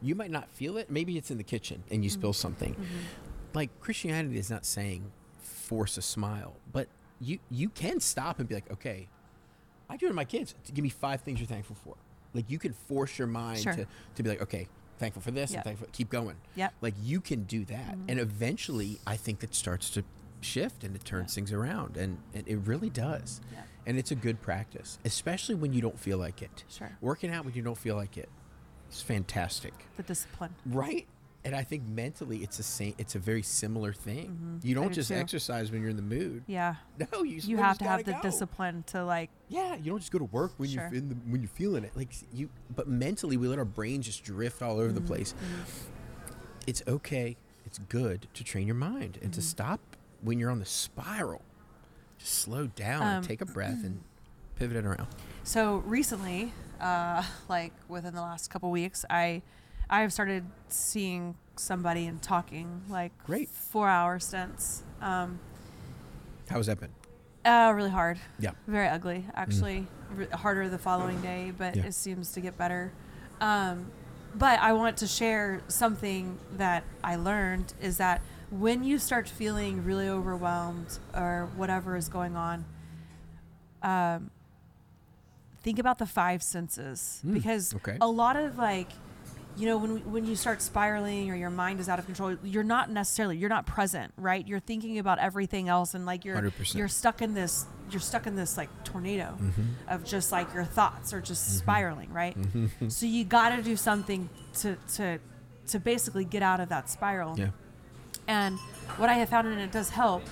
you 0.00 0.14
might 0.14 0.30
not 0.30 0.48
feel 0.50 0.76
it 0.76 0.88
maybe 0.90 1.18
it's 1.18 1.30
in 1.32 1.36
the 1.38 1.42
kitchen 1.44 1.82
and 1.90 2.04
you 2.04 2.10
spill 2.10 2.32
something 2.32 2.74
Mm-hmm. 2.74 3.25
Like 3.56 3.80
christianity 3.80 4.38
is 4.38 4.50
not 4.50 4.64
saying 4.64 5.10
force 5.40 5.96
a 5.96 6.02
smile 6.02 6.54
but 6.72 6.86
you 7.20 7.38
you 7.50 7.68
can 7.70 7.98
stop 7.98 8.38
and 8.38 8.48
be 8.48 8.54
like 8.54 8.70
okay 8.70 9.08
i 9.90 9.96
do 9.96 10.06
it 10.06 10.10
to 10.10 10.14
my 10.14 10.24
kids 10.24 10.54
give 10.72 10.82
me 10.82 10.88
five 10.88 11.20
things 11.22 11.40
you're 11.40 11.46
thankful 11.48 11.74
for 11.82 11.94
like 12.34 12.48
you 12.50 12.58
can 12.58 12.72
force 12.72 13.18
your 13.18 13.26
mind 13.26 13.60
Sure. 13.60 13.72
to, 13.72 13.86
to 14.16 14.22
be 14.22 14.28
like 14.28 14.42
okay 14.42 14.68
thankful 14.98 15.22
for 15.22 15.30
this 15.30 15.50
Yep. 15.50 15.56
and 15.58 15.64
thankful 15.64 15.88
keep 15.92 16.10
going 16.10 16.36
Yeah. 16.54 16.68
like 16.80 16.94
you 17.02 17.20
can 17.20 17.42
do 17.44 17.64
that 17.64 17.92
mm-hmm. 17.96 18.08
and 18.10 18.20
eventually 18.20 19.00
i 19.06 19.16
think 19.16 19.42
it 19.42 19.54
starts 19.54 19.90
to 19.90 20.04
shift 20.42 20.84
and 20.84 20.94
it 20.94 21.04
turns 21.04 21.34
things 21.34 21.52
around 21.52 21.96
and, 21.96 22.18
and 22.34 22.46
it 22.46 22.58
really 22.58 22.90
does 22.90 23.40
Yeah. 23.52 23.62
and 23.86 23.98
it's 23.98 24.10
a 24.10 24.14
good 24.14 24.40
practice 24.42 24.98
especially 25.04 25.54
when 25.54 25.72
you 25.72 25.80
don't 25.80 25.98
feel 25.98 26.18
like 26.18 26.42
it 26.42 26.64
Sure. 26.68 26.96
working 27.00 27.30
out 27.30 27.44
when 27.46 27.54
you 27.54 27.62
don't 27.62 27.78
feel 27.78 27.96
like 27.96 28.16
it 28.18 28.28
it's 28.88 29.00
fantastic 29.02 29.72
The 29.96 30.02
discipline. 30.04 30.54
right 30.66 31.06
and 31.46 31.54
i 31.56 31.62
think 31.62 31.86
mentally 31.86 32.38
it's 32.38 32.56
the 32.58 32.62
same 32.62 32.94
it's 32.98 33.14
a 33.14 33.18
very 33.18 33.42
similar 33.42 33.92
thing 33.92 34.60
you 34.62 34.74
don't 34.74 34.88
do 34.88 34.94
just 34.94 35.08
too. 35.08 35.14
exercise 35.14 35.70
when 35.70 35.80
you're 35.80 35.90
in 35.90 35.96
the 35.96 36.02
mood 36.02 36.42
Yeah. 36.46 36.74
no 37.12 37.22
you, 37.22 37.40
You 37.42 37.56
have 37.58 37.78
to 37.78 37.84
have 37.84 38.04
the 38.04 38.12
go. 38.12 38.20
discipline 38.20 38.82
to 38.88 39.04
like 39.04 39.30
yeah 39.48 39.76
you 39.76 39.84
don't 39.90 40.00
just 40.00 40.12
go 40.12 40.18
to 40.18 40.24
work 40.26 40.52
when 40.58 40.68
Sure. 40.68 40.84
you're 40.90 40.94
in 40.98 41.08
the, 41.08 41.14
when 41.30 41.40
you're 41.40 41.48
feeling 41.48 41.84
it 41.84 41.92
like 41.96 42.12
you 42.32 42.50
but 42.74 42.88
mentally 42.88 43.36
we 43.38 43.46
let 43.48 43.58
our 43.58 43.64
brain 43.64 44.02
just 44.02 44.24
drift 44.24 44.60
all 44.60 44.78
over 44.80 44.92
the 44.92 45.00
Mm-hmm. 45.00 45.06
place 45.06 45.34
it's 46.66 46.82
okay 46.88 47.36
it's 47.64 47.78
good 47.78 48.28
to 48.34 48.44
train 48.44 48.66
your 48.66 48.76
mind 48.76 49.18
and 49.22 49.32
to 49.32 49.40
Mm-hmm. 49.40 49.48
stop 49.48 49.80
when 50.22 50.38
you're 50.38 50.50
on 50.50 50.58
the 50.58 50.64
spiral 50.66 51.42
just 52.18 52.34
slow 52.34 52.66
down 52.66 53.02
Um, 53.02 53.08
and 53.08 53.24
take 53.24 53.40
a 53.40 53.46
breath 53.46 53.84
and 53.84 54.00
pivot 54.56 54.76
it 54.76 54.84
around 54.86 55.06
So 55.44 55.76
recently, 55.86 56.52
uh, 56.80 57.22
like 57.48 57.72
within 57.88 58.14
the 58.14 58.22
last 58.22 58.50
couple 58.50 58.70
weeks, 58.70 59.04
I 59.10 59.42
I 59.88 60.00
have 60.00 60.12
started 60.12 60.44
seeing 60.68 61.36
somebody 61.56 62.06
and 62.06 62.20
talking 62.20 62.82
like 62.88 63.12
Great. 63.24 63.48
four 63.48 63.88
hour 63.88 64.18
stints. 64.18 64.82
Um, 65.00 65.38
how's 66.48 66.66
that 66.66 66.80
been 66.80 66.90
uh, 67.44 67.72
really 67.74 67.90
hard. 67.90 68.18
yeah 68.40 68.50
Very 68.66 68.88
ugly, 68.88 69.24
actually. 69.34 69.86
R- 70.18 70.36
harder 70.38 70.68
the 70.68 70.78
following 70.78 71.20
day, 71.20 71.52
but 71.56 71.76
Yeah. 71.76 71.86
it 71.86 71.94
seems 71.94 72.32
to 72.32 72.40
get 72.40 72.58
better. 72.58 72.92
Um, 73.40 73.90
but 74.34 74.58
I 74.60 74.72
want 74.72 74.96
to 74.98 75.06
share 75.06 75.62
something 75.68 76.38
that 76.56 76.82
I 77.04 77.16
learned 77.16 77.72
is 77.80 77.98
that 77.98 78.20
when 78.50 78.82
you 78.84 78.98
start 78.98 79.28
feeling 79.28 79.84
really 79.84 80.08
overwhelmed 80.08 80.98
or 81.14 81.48
whatever 81.56 81.96
is 81.96 82.08
going 82.08 82.36
on, 82.36 82.64
um, 83.82 84.30
think 85.62 85.78
about 85.78 85.98
the 85.98 86.06
five 86.06 86.42
senses 86.42 87.20
because 87.32 87.74
okay. 87.76 87.96
a 88.00 88.08
lot 88.08 88.36
of 88.36 88.58
like 88.58 88.90
you 89.56 89.66
know 89.66 89.76
when 89.76 90.10
when 90.10 90.24
you 90.26 90.36
start 90.36 90.60
spiraling 90.60 91.30
or 91.30 91.34
your 91.34 91.50
mind 91.50 91.80
is 91.80 91.88
out 91.88 91.98
of 91.98 92.06
control 92.06 92.36
you're 92.42 92.62
not 92.62 92.90
necessarily 92.90 93.36
you're 93.36 93.48
not 93.48 93.66
present 93.66 94.12
right 94.16 94.46
you're 94.46 94.60
thinking 94.60 94.98
about 94.98 95.18
everything 95.18 95.68
else 95.68 95.94
and 95.94 96.04
like 96.04 96.24
you're 96.24 96.36
100%. 96.36 96.74
you're 96.74 96.88
stuck 96.88 97.22
in 97.22 97.34
this 97.34 97.66
you're 97.90 98.00
stuck 98.00 98.26
in 98.26 98.36
this 98.36 98.56
like 98.56 98.68
tornado 98.84 99.36
Mm-hmm. 99.40 99.62
of 99.88 100.04
just 100.04 100.32
like 100.32 100.52
your 100.54 100.64
thoughts 100.64 101.12
are 101.12 101.20
just 101.20 101.48
mm-hmm. 101.48 101.58
spiraling 101.58 102.12
right 102.12 102.38
mm-hmm. 102.38 102.88
so 102.88 103.06
you 103.06 103.24
got 103.24 103.54
to 103.56 103.62
do 103.62 103.76
something 103.76 104.28
to 104.54 104.76
to 104.94 105.18
to 105.68 105.78
basically 105.78 106.24
get 106.24 106.42
out 106.42 106.60
of 106.60 106.68
that 106.68 106.88
spiral 106.90 107.38
yeah 107.38 107.50
and 108.28 108.58
what 108.96 109.08
I 109.08 109.14
have 109.14 109.28
found, 109.28 109.48
and 109.48 109.60
it 109.60 109.72
does 109.72 109.90
help, 109.90 110.22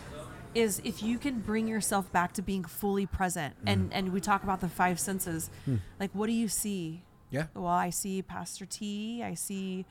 is 0.54 0.80
if 0.84 1.02
you 1.02 1.18
can 1.18 1.40
bring 1.40 1.66
yourself 1.66 2.10
back 2.12 2.32
to 2.34 2.42
being 2.42 2.64
fully 2.64 3.06
present. 3.06 3.54
And 3.66 3.84
mm-hmm. 3.84 3.92
and 3.92 4.12
we 4.12 4.20
talk 4.20 4.42
about 4.42 4.60
the 4.60 4.68
five 4.68 5.00
senses. 5.00 5.50
Hmm. 5.64 5.76
Like, 5.98 6.10
what 6.12 6.26
do 6.26 6.32
you 6.32 6.48
see? 6.48 7.02
Yeah 7.34 7.46
Well, 7.54 7.66
I 7.86 7.90
see 7.90 8.22
Pastor 8.22 8.66
T. 8.66 9.22
I 9.22 9.34
see 9.34 9.84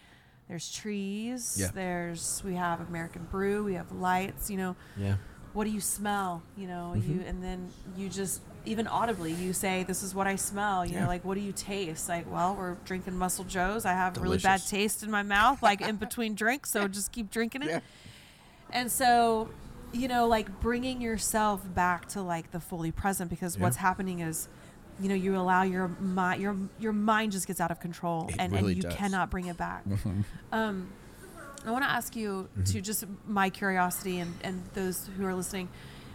there's 0.49 0.71
trees. 0.71 1.55
Yeah. 1.59 1.69
There's 1.73 2.41
we 2.45 2.55
have 2.55 2.77
American 2.89 3.23
Brew. 3.31 3.63
We 3.63 3.75
have 3.75 3.91
lights. 3.91 4.49
You 4.51 4.57
know, 4.57 4.75
yeah 4.97 5.15
what 5.53 5.65
do 5.65 5.69
you 5.69 5.81
smell? 5.81 6.41
You 6.57 6.67
know, 6.67 6.93
Mm-hmm. 6.95 7.11
you 7.11 7.17
and 7.27 7.43
then 7.43 7.59
you 7.95 8.09
just 8.09 8.41
even 8.65 8.87
audibly 8.87 9.31
you 9.33 9.53
say 9.53 9.83
this 9.83 10.01
is 10.01 10.15
what 10.15 10.25
I 10.25 10.35
smell. 10.35 10.83
You 10.85 10.93
Yeah. 10.93 11.01
know, 11.01 11.07
like 11.07 11.23
what 11.23 11.35
do 11.35 11.41
you 11.41 11.51
taste? 11.51 12.09
Like, 12.09 12.25
well, 12.31 12.55
we're 12.55 12.75
drinking 12.85 13.15
Muscle 13.17 13.43
Joe's. 13.45 13.85
I 13.85 13.93
have 13.93 14.17
really 14.17 14.37
bad 14.39 14.61
taste 14.67 15.03
in 15.03 15.11
my 15.11 15.21
mouth, 15.21 15.61
like 15.61 15.81
in 15.81 15.97
between 15.97 16.33
drinks. 16.43 16.71
So 16.71 16.87
just 16.87 17.11
keep 17.11 17.29
drinking 17.29 17.61
it. 17.63 17.69
yeah 17.69 17.79
And 18.71 18.91
so, 18.91 19.49
you 19.91 20.07
know, 20.07 20.27
like 20.27 20.47
bringing 20.59 21.01
yourself 21.01 21.61
back 21.75 22.07
to 22.15 22.21
like 22.23 22.49
the 22.51 22.59
fully 22.59 22.91
present 22.91 23.29
because 23.29 23.57
what's 23.59 23.77
happening 23.77 24.19
is, 24.21 24.47
you 24.99 25.09
know, 25.09 25.15
you 25.15 25.35
allow 25.35 25.63
your 25.63 25.87
mind, 25.87 26.41
your 26.41 26.55
your 26.79 26.93
mind 26.93 27.31
just 27.31 27.47
gets 27.47 27.59
out 27.61 27.71
of 27.71 27.79
control, 27.79 28.27
It 28.29 28.35
and 28.39 28.51
really 28.53 28.73
and 28.73 28.77
you 28.77 28.83
does. 28.83 28.93
cannot 28.95 29.29
bring 29.29 29.47
it 29.47 29.57
back. 29.57 29.83
um, 30.51 30.89
I 31.65 31.71
want 31.71 31.83
to 31.83 31.89
ask 31.89 32.15
you 32.15 32.49
Mm-hmm. 32.57 32.63
to 32.73 32.81
just 32.81 33.05
my 33.27 33.49
curiosity 33.49 34.19
and 34.19 34.33
and 34.43 34.63
those 34.73 35.09
who 35.17 35.25
are 35.25 35.33
listening, 35.35 35.69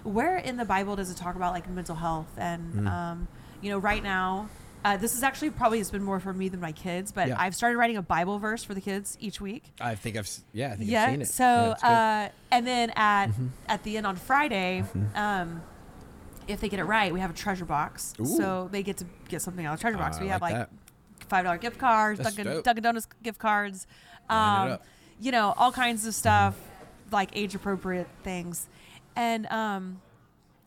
where 0.04 0.36
in 0.36 0.56
the 0.56 0.64
Bible 0.64 0.94
does 0.96 1.10
it 1.10 1.16
talk 1.16 1.34
about 1.36 1.52
like 1.54 1.68
mental 1.68 1.96
health 1.96 2.28
and 2.36 2.74
Mm. 2.74 2.86
um, 2.88 3.28
you 3.60 3.70
know, 3.70 3.78
right 3.78 4.02
now. 4.02 4.48
Uh, 4.84 4.96
this 4.96 5.16
is 5.16 5.24
actually 5.24 5.50
probably 5.50 5.80
it's 5.80 5.90
been 5.90 6.04
more 6.04 6.20
for 6.20 6.32
me 6.32 6.48
than 6.48 6.60
my 6.60 6.70
kids, 6.70 7.10
but 7.10 7.26
Yeah. 7.26 7.34
I've 7.36 7.54
started 7.56 7.76
writing 7.76 7.96
a 7.96 8.02
Bible 8.02 8.38
verse 8.38 8.62
for 8.62 8.74
the 8.74 8.80
kids 8.80 9.16
each 9.20 9.40
week 9.40 9.64
i 9.80 9.96
think 9.96 10.16
i've 10.16 10.30
yeah 10.52 10.70
i 10.72 10.76
think 10.76 10.88
yeah. 10.88 11.02
i've 11.02 11.10
seen 11.10 11.22
it 11.22 11.26
So, 11.28 11.74
Yeah, 11.82 12.28
uh, 12.28 12.28
and 12.52 12.64
then 12.64 12.90
at 12.94 13.30
at 13.68 13.82
the 13.82 13.96
end 13.96 14.06
on 14.06 14.14
Friday, 14.14 14.84
um, 15.16 15.60
if 16.48 16.60
they 16.60 16.68
get 16.68 16.80
it 16.80 16.84
right, 16.84 17.12
we 17.12 17.20
have 17.20 17.30
a 17.30 17.34
treasure 17.34 17.64
box. 17.64 18.14
Ooh. 18.20 18.24
So 18.26 18.68
they 18.72 18.82
get 18.82 18.96
to 18.98 19.04
get 19.28 19.42
something 19.42 19.64
out 19.66 19.74
of 19.74 19.78
the 19.78 19.82
treasure 19.82 19.98
box. 19.98 20.16
Ah, 20.18 20.22
we 20.22 20.28
have 20.28 20.42
like 20.42 20.68
five 21.28 21.44
dollar 21.44 21.58
gift 21.58 21.78
cards, 21.78 22.18
That's 22.18 22.34
Dunkin', 22.34 22.54
dope. 22.54 22.64
Dunkin' 22.64 22.82
Donuts 22.82 23.06
gift 23.22 23.38
cards, 23.38 23.86
um, 24.30 24.78
you 25.20 25.30
know, 25.30 25.54
all 25.56 25.70
kinds 25.72 26.06
of 26.06 26.14
stuff, 26.14 26.56
like 27.12 27.30
age 27.34 27.54
appropriate 27.54 28.08
things, 28.24 28.66
and 29.14 29.46
um, 29.48 30.00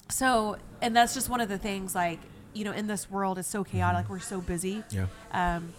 so 0.10 0.58
and 0.82 0.96
that's 0.96 1.14
just 1.14 1.30
one 1.30 1.42
of 1.42 1.50
the 1.50 1.58
things 1.58 1.96
like 1.96 2.20
you 2.54 2.64
know 2.66 2.72
in 2.74 2.86
this 2.88 3.10
world 3.10 3.38
it's 3.38 3.48
so 3.48 3.64
chaotic 3.64 4.10
we're 4.10 4.20
so 4.20 4.42
busy 4.42 4.84
yeah 4.90 5.06
um, 5.32 5.72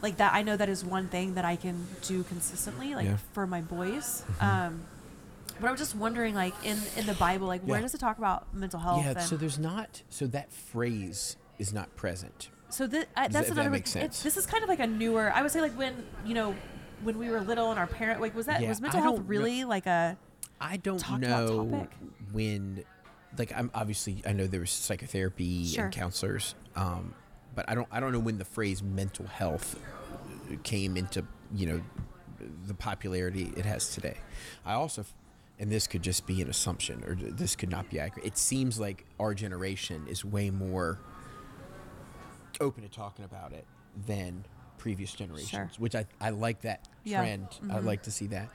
like 0.00 0.16
that 0.16 0.32
I 0.32 0.42
know 0.42 0.56
that 0.56 0.70
is 0.70 0.82
one 0.84 1.08
thing 1.08 1.34
that 1.34 1.44
I 1.44 1.56
can 1.56 1.86
do 2.02 2.22
consistently 2.24 2.94
like 2.94 3.04
Yeah. 3.06 3.16
for 3.34 3.46
my 3.46 3.60
boys. 3.60 4.24
Um 4.40 4.84
but 5.60 5.68
I 5.68 5.70
was 5.70 5.80
just 5.80 5.94
wondering 5.96 6.34
like 6.34 6.54
in 6.64 6.78
in 6.96 7.06
the 7.06 7.14
Bible 7.14 7.46
like 7.46 7.62
where 7.62 7.78
Yeah. 7.78 7.82
does 7.82 7.94
it 7.94 7.98
talk 7.98 8.18
about 8.18 8.52
mental 8.54 8.80
health 8.80 9.04
Yeah, 9.04 9.10
and 9.12 9.20
so 9.22 9.36
there's 9.36 9.58
not. 9.58 10.02
So 10.10 10.26
that 10.28 10.52
phrase 10.52 11.36
is 11.58 11.72
not 11.72 11.94
present. 11.96 12.50
So 12.68 12.88
thi- 12.88 13.04
I, 13.16 13.26
Does 13.26 13.32
that's 13.34 13.48
that- 13.48 13.54
that 13.56 13.60
another. 13.62 13.76
it's- 13.76 13.90
sense. 13.92 14.22
This 14.22 14.36
is 14.36 14.46
kind 14.46 14.62
of 14.62 14.68
like 14.68 14.80
a 14.80 14.86
newer. 14.86 15.30
I 15.32 15.42
would 15.42 15.50
say 15.50 15.60
like 15.60 15.72
when 15.76 16.04
you 16.24 16.34
know 16.34 16.54
when 17.02 17.18
we 17.18 17.28
were 17.30 17.40
little 17.40 17.70
and 17.70 17.78
our 17.78 17.86
parent 17.86 18.20
like 18.20 18.34
was 18.34 18.46
that 18.46 18.60
Yeah, 18.62 18.68
was 18.68 18.80
mental 18.80 19.00
I 19.00 19.02
health 19.02 19.16
don't 19.16 19.24
know- 19.24 19.28
really 19.30 19.64
like 19.64 19.86
a 19.86 20.16
I 20.60 20.76
don't 20.76 20.98
Talked 20.98 21.24
about 21.24 21.48
know 21.48 21.70
topic? 21.70 21.90
when, 22.30 22.84
like, 23.36 23.52
I'm 23.52 23.70
obviously 23.74 24.22
I 24.24 24.32
know 24.32 24.46
there 24.46 24.60
was 24.60 24.70
psychotherapy 24.70 25.66
Sure. 25.66 25.84
and 25.86 25.92
counselors, 25.92 26.54
um, 26.76 27.14
but 27.54 27.68
I 27.68 27.74
don't 27.74 27.88
I 27.90 27.98
don't 28.00 28.12
know 28.12 28.20
when 28.20 28.38
the 28.38 28.44
phrase 28.44 28.82
mental 28.82 29.26
health 29.26 29.78
came 30.62 30.96
into 30.96 31.24
you 31.54 31.66
know 31.66 31.82
the 32.66 32.74
popularity 32.74 33.52
it 33.56 33.64
has 33.64 33.94
today. 33.94 34.16
I 34.64 34.72
also, 34.74 35.02
f- 35.02 35.12
and 35.62 35.70
this 35.70 35.86
could 35.86 36.02
just 36.02 36.26
be 36.26 36.42
an 36.42 36.50
assumption 36.50 37.04
or 37.06 37.14
this 37.14 37.54
could 37.54 37.70
not 37.70 37.88
be 37.88 38.00
accurate. 38.00 38.26
It 38.26 38.36
seems 38.36 38.80
like 38.80 39.06
our 39.20 39.32
generation 39.32 40.04
is 40.08 40.24
way 40.24 40.50
more 40.50 40.98
open 42.60 42.82
to 42.82 42.88
talking 42.88 43.24
about 43.24 43.52
it 43.52 43.64
than 44.08 44.44
previous 44.76 45.12
generations, 45.12 45.78
which 45.78 45.94
I, 45.94 46.04
I 46.20 46.30
like 46.30 46.62
that 46.62 46.88
Yeah. 47.04 47.18
trend. 47.18 47.46
I 47.70 47.78
like 47.78 48.02
to 48.02 48.10
see 48.10 48.26
that. 48.26 48.48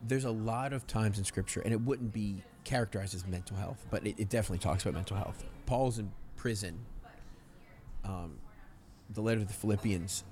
There's 0.00 0.26
a 0.26 0.30
lot 0.30 0.72
of 0.72 0.86
times 0.86 1.18
in 1.18 1.24
scripture, 1.24 1.60
and 1.60 1.72
it 1.72 1.80
wouldn't 1.80 2.12
be 2.12 2.36
characterized 2.62 3.16
as 3.16 3.26
mental 3.26 3.56
health, 3.56 3.84
but 3.90 4.06
it, 4.06 4.14
it 4.16 4.28
definitely 4.28 4.58
talks 4.58 4.84
about 4.84 4.94
mental 4.94 5.16
health. 5.16 5.44
Paul's 5.66 5.98
in 5.98 6.12
prison. 6.36 6.78
Um, 8.04 8.38
the 9.10 9.22
letter 9.22 9.40
to 9.40 9.46
the 9.46 9.52
Philippians 9.52 10.22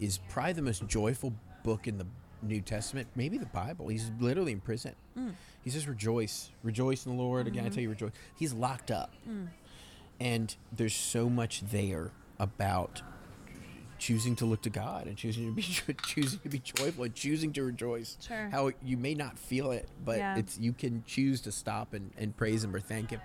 is 0.00 0.18
probably 0.28 0.54
the 0.54 0.62
most 0.62 0.84
joyful 0.88 1.32
book 1.62 1.86
in 1.86 1.96
the 1.98 2.06
New 2.44 2.60
Testament, 2.60 3.08
maybe 3.14 3.38
the 3.38 3.46
Bible. 3.46 3.88
He's 3.88 4.10
literally 4.20 4.52
in 4.52 4.60
prison. 4.60 4.94
Mm. 5.18 5.34
He 5.62 5.70
says, 5.70 5.88
Rejoice, 5.88 6.50
rejoice 6.62 7.06
in 7.06 7.16
the 7.16 7.22
Lord. 7.22 7.46
Again, 7.46 7.64
I 7.64 7.68
tell 7.68 7.72
mm-hmm. 7.72 7.80
you, 7.80 7.88
rejoice. 7.90 8.12
He's 8.36 8.52
locked 8.52 8.90
up. 8.90 9.12
Mm. 9.28 9.48
And 10.20 10.54
there's 10.72 10.94
so 10.94 11.28
much 11.28 11.62
there 11.70 12.12
about 12.38 13.02
choosing 13.98 14.36
to 14.36 14.44
look 14.44 14.60
to 14.62 14.70
God 14.70 15.06
and 15.06 15.16
choosing 15.16 15.46
to 15.46 15.52
be 15.52 15.62
choosing 16.04 16.38
to 16.40 16.48
be 16.48 16.58
joyful 16.58 17.04
and 17.04 17.14
choosing 17.14 17.52
to 17.54 17.62
rejoice. 17.62 18.18
Sure. 18.20 18.48
How 18.50 18.70
you 18.82 18.96
may 18.96 19.14
not 19.14 19.38
feel 19.38 19.70
it, 19.72 19.88
but 20.04 20.18
Yeah. 20.18 20.36
it's 20.36 20.58
you 20.58 20.72
can 20.72 21.02
choose 21.06 21.40
to 21.42 21.52
stop 21.52 21.94
and, 21.94 22.10
and 22.18 22.36
praise 22.36 22.62
Him 22.62 22.74
or 22.74 22.80
thank 22.80 23.10
Him. 23.10 23.20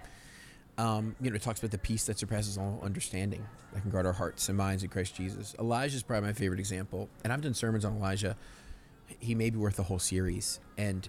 Um, 0.77 1.15
you 1.19 1.29
know, 1.29 1.35
it 1.35 1.41
talks 1.41 1.59
about 1.59 1.71
the 1.71 1.77
peace 1.77 2.05
that 2.05 2.17
surpasses 2.17 2.57
all 2.57 2.79
understanding 2.81 3.45
that 3.73 3.81
can 3.81 3.91
guard 3.91 4.05
our 4.05 4.13
hearts 4.13 4.47
and 4.47 4.57
minds 4.57 4.81
in 4.81 4.89
Christ 4.89 5.13
Jesus. 5.15 5.53
Elijah 5.59 5.97
is 5.97 6.03
probably 6.03 6.27
my 6.27 6.33
favorite 6.33 6.59
example, 6.59 7.09
and 7.23 7.33
I've 7.33 7.41
done 7.41 7.53
sermons 7.53 7.83
on 7.83 7.97
Elijah. 7.97 8.37
He 9.19 9.35
may 9.35 9.49
be 9.49 9.57
worth 9.57 9.79
a 9.79 9.83
whole 9.83 9.99
series, 9.99 10.59
and 10.77 11.07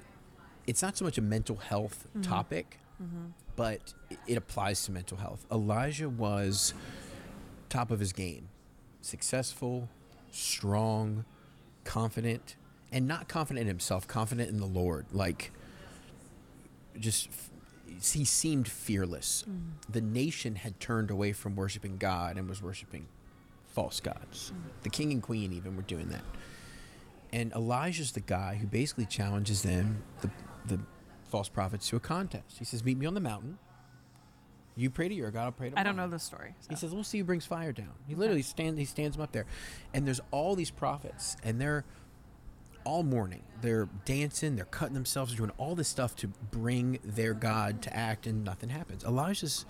it's 0.67 0.83
not 0.83 0.97
so 0.97 1.05
much 1.05 1.19
a 1.19 1.23
mental 1.23 1.57
health 1.57 2.07
mm-hmm. 2.09 2.23
topic, 2.23 2.79
mm-hmm. 3.03 3.27
but 3.57 3.95
it- 4.27 4.37
applies 4.37 4.85
to 4.85 4.93
mental 4.93 5.19
health. 5.19 5.45
Elijah 5.51 6.09
was 6.09 6.75
top 7.69 7.91
of 7.91 8.01
his 8.01 8.13
game, 8.13 8.49
successful, 9.01 9.89
strong, 10.31 11.25
confident, 11.85 12.57
and 12.93 13.07
not 13.07 13.29
confident 13.29 13.63
in 13.63 13.69
himself, 13.69 14.07
confident 14.07 14.49
in 14.49 14.59
the 14.59 14.67
Lord. 14.67 15.07
Like, 15.13 15.53
just 16.99 17.29
he 18.03 18.25
seemed 18.25 18.69
fearless. 18.69 19.45
Mm. 19.49 19.93
The 19.93 20.01
nation 20.01 20.57
had 20.57 20.81
turned 20.81 21.11
away 21.11 21.33
from 21.33 21.55
worshiping 21.57 21.99
God 21.99 22.37
and 22.37 22.49
was 22.49 22.63
worshiping 22.63 23.07
false 23.69 24.01
gods. 24.01 24.53
Mm. 24.53 24.83
The 24.83 24.91
king 24.91 25.13
and 25.13 25.23
queen 25.23 25.53
even 25.53 25.77
were 25.77 25.83
doing 25.83 26.09
that. 26.09 26.25
And 27.33 27.53
Elijah's 27.53 28.13
the 28.13 28.21
guy 28.21 28.57
who 28.57 28.67
basically 28.67 29.07
challenges 29.07 29.63
them, 29.63 30.03
the 30.21 30.31
the 30.67 30.81
false 31.29 31.49
prophets, 31.49 31.89
to 31.89 31.97
a 31.97 32.01
contest. 32.01 32.59
He 32.59 32.65
says, 32.65 32.85
"Meet 32.85 32.99
me 32.99 33.07
on 33.07 33.15
the 33.15 33.21
mountain. 33.21 33.59
You 34.77 34.89
pray 34.89 35.09
to 35.09 35.15
your 35.15 35.31
God, 35.31 35.45
I'll 35.45 35.53
pray 35.53 35.69
to 35.69 35.75
mine. 35.75 35.81
I 35.81 35.85
don't 35.85 35.97
know 35.97 36.09
the 36.09 36.19
story. 36.19 36.55
He 36.69 36.77
says, 36.77 36.93
"We'll 36.93 37.05
see 37.05 37.19
who 37.19 37.25
brings 37.25 37.45
fire 37.47 37.73
down." 37.73 37.93
He 38.07 38.15
literally 38.15 38.43
stands. 38.43 38.79
He 38.79 38.85
stands 38.85 39.17
them 39.17 39.23
up 39.23 39.33
there, 39.33 39.47
and 39.93 40.07
there's 40.07 40.21
all 40.31 40.55
these 40.57 40.71
prophets, 40.71 41.37
and 41.43 41.61
they're 41.61 41.85
all 42.85 43.03
morning. 43.03 43.43
They're 43.61 43.89
dancing. 44.05 44.57
They're 44.57 44.65
cutting 44.65 44.95
themselves. 44.95 45.33
They're 45.33 45.47
doing 45.47 45.53
all 45.59 45.75
this 45.75 45.89
stuff 45.89 46.17
to 46.17 46.29
bring 46.29 46.99
their 47.05 47.35
God 47.35 47.83
to 47.83 47.95
act, 47.95 48.27
and 48.27 48.43
nothing 48.43 48.71
happens. 48.71 49.05
Elijah's 49.05 49.67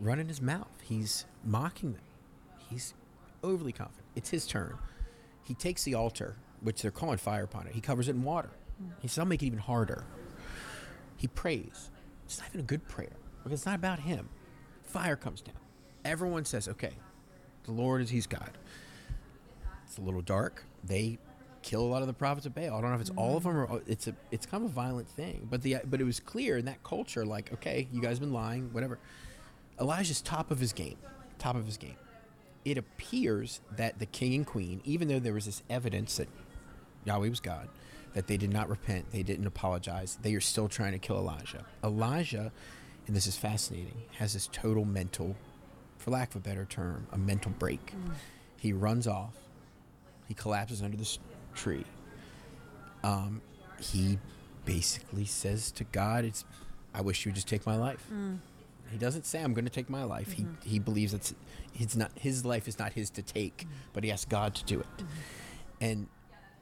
running 0.00 0.28
his 0.28 0.40
mouth. 0.40 0.80
He's 0.82 1.26
mocking 1.44 1.92
them. 1.92 2.02
He's 2.70 2.94
overly 3.42 3.72
confident. 3.72 4.06
It's 4.16 4.30
his 4.30 4.46
turn. 4.46 4.78
He 5.42 5.52
takes 5.52 5.84
the 5.84 5.94
altar, 5.94 6.36
which 6.64 6.82
they're 6.82 6.90
calling 6.90 7.18
fire 7.18 7.44
upon 7.44 7.68
it. 7.68 7.74
He 7.74 7.80
covers 7.80 8.08
it 8.08 8.16
in 8.16 8.24
water. 8.24 8.50
He 9.00 9.06
says, 9.06 9.20
"I'll 9.20 9.26
make 9.26 9.42
it 9.42 9.46
even 9.46 9.60
harder." 9.60 10.04
He 11.16 11.28
prays. 11.28 11.90
It's 12.26 12.38
not 12.38 12.48
even 12.50 12.60
a 12.60 12.64
good 12.64 12.86
prayer 12.88 13.16
because 13.42 13.60
it's 13.60 13.66
not 13.66 13.76
about 13.76 14.00
him. 14.00 14.28
Fire 14.82 15.16
comes 15.16 15.40
down. 15.40 15.56
Everyone 16.04 16.44
says, 16.44 16.68
okay, 16.68 16.92
the 17.64 17.72
Lord 17.72 18.02
is, 18.02 18.10
he's 18.10 18.26
God. 18.26 18.58
It's 19.86 19.98
a 19.98 20.02
little 20.02 20.20
dark. 20.20 20.64
They 20.82 21.18
kill 21.62 21.80
a 21.80 21.86
lot 21.86 22.02
of 22.02 22.08
the 22.08 22.14
prophets 22.14 22.46
of 22.46 22.54
Baal. 22.54 22.76
I 22.76 22.80
don't 22.80 22.90
know 22.90 22.94
if 22.94 23.00
it's 23.00 23.12
all 23.16 23.36
of 23.36 23.44
them 23.44 23.56
or 23.56 23.70
oh, 23.70 23.80
it's 23.86 24.06
a, 24.06 24.14
it's 24.30 24.44
kind 24.44 24.64
of 24.64 24.70
a 24.70 24.74
violent 24.74 25.08
thing, 25.08 25.46
but 25.50 25.62
the, 25.62 25.78
but 25.84 26.00
it 26.00 26.04
was 26.04 26.20
clear 26.20 26.58
in 26.58 26.66
that 26.66 26.82
culture, 26.82 27.24
like, 27.24 27.52
okay, 27.54 27.88
you 27.92 28.00
guys 28.00 28.18
been 28.18 28.32
lying, 28.32 28.72
whatever. 28.72 28.98
Elijah's 29.80 30.20
top 30.20 30.50
of 30.50 30.60
his 30.60 30.72
game, 30.72 30.98
top 31.38 31.56
of 31.56 31.66
his 31.66 31.76
game. 31.76 31.96
It 32.64 32.78
appears 32.78 33.60
that 33.76 33.98
the 33.98 34.06
king 34.06 34.34
and 34.34 34.46
queen, 34.46 34.80
even 34.84 35.08
though 35.08 35.18
there 35.18 35.34
was 35.34 35.46
this 35.46 35.62
evidence 35.68 36.16
that 36.18 36.28
Yahweh 37.04 37.28
was 37.28 37.40
God, 37.40 37.68
that 38.14 38.26
they 38.26 38.36
did 38.36 38.52
not 38.52 38.68
repent, 38.68 39.10
they 39.10 39.22
didn't 39.22 39.46
apologize, 39.46 40.18
they 40.22 40.34
are 40.34 40.40
still 40.40 40.68
trying 40.68 40.92
to 40.92 40.98
kill 40.98 41.16
Elijah. 41.16 41.64
Elijah, 41.82 42.52
and 43.06 43.14
this 43.14 43.26
is 43.26 43.36
fascinating, 43.36 44.02
has 44.18 44.32
this 44.34 44.48
total 44.52 44.84
mental, 44.84 45.36
for 45.98 46.10
lack 46.10 46.30
of 46.30 46.36
a 46.36 46.40
better 46.40 46.64
term, 46.64 47.06
a 47.12 47.18
mental 47.18 47.52
break. 47.58 47.92
Mm. 47.92 48.12
He 48.58 48.72
runs 48.72 49.06
off, 49.06 49.34
he 50.28 50.34
collapses 50.34 50.82
under 50.82 50.96
this 50.96 51.18
tree. 51.54 51.84
Um, 53.02 53.42
he 53.78 54.18
basically 54.64 55.26
says 55.26 55.70
to 55.72 55.84
God, 55.84 56.24
"It's, 56.24 56.44
I 56.94 57.02
wish 57.02 57.24
you 57.24 57.30
would 57.30 57.36
just 57.36 57.48
take 57.48 57.66
my 57.66 57.76
life." 57.76 58.06
Mm. 58.12 58.38
He 58.90 58.96
doesn't 58.96 59.26
say, 59.26 59.42
"I'm 59.42 59.52
going 59.52 59.66
to 59.66 59.70
take 59.70 59.90
my 59.90 60.04
life." 60.04 60.32
He 60.32 60.44
mm-hmm. 60.44 60.68
he 60.68 60.78
believes 60.78 61.12
it's, 61.12 61.34
it's 61.74 61.96
not 61.96 62.10
his 62.14 62.44
life 62.44 62.66
is 62.66 62.78
not 62.78 62.94
his 62.94 63.10
to 63.10 63.22
take, 63.22 63.58
mm. 63.58 63.68
but 63.92 64.04
he 64.04 64.10
asks 64.10 64.24
God 64.24 64.54
to 64.54 64.64
do 64.64 64.80
it. 64.80 64.86
Mm-hmm. 64.96 65.04
And 65.80 66.06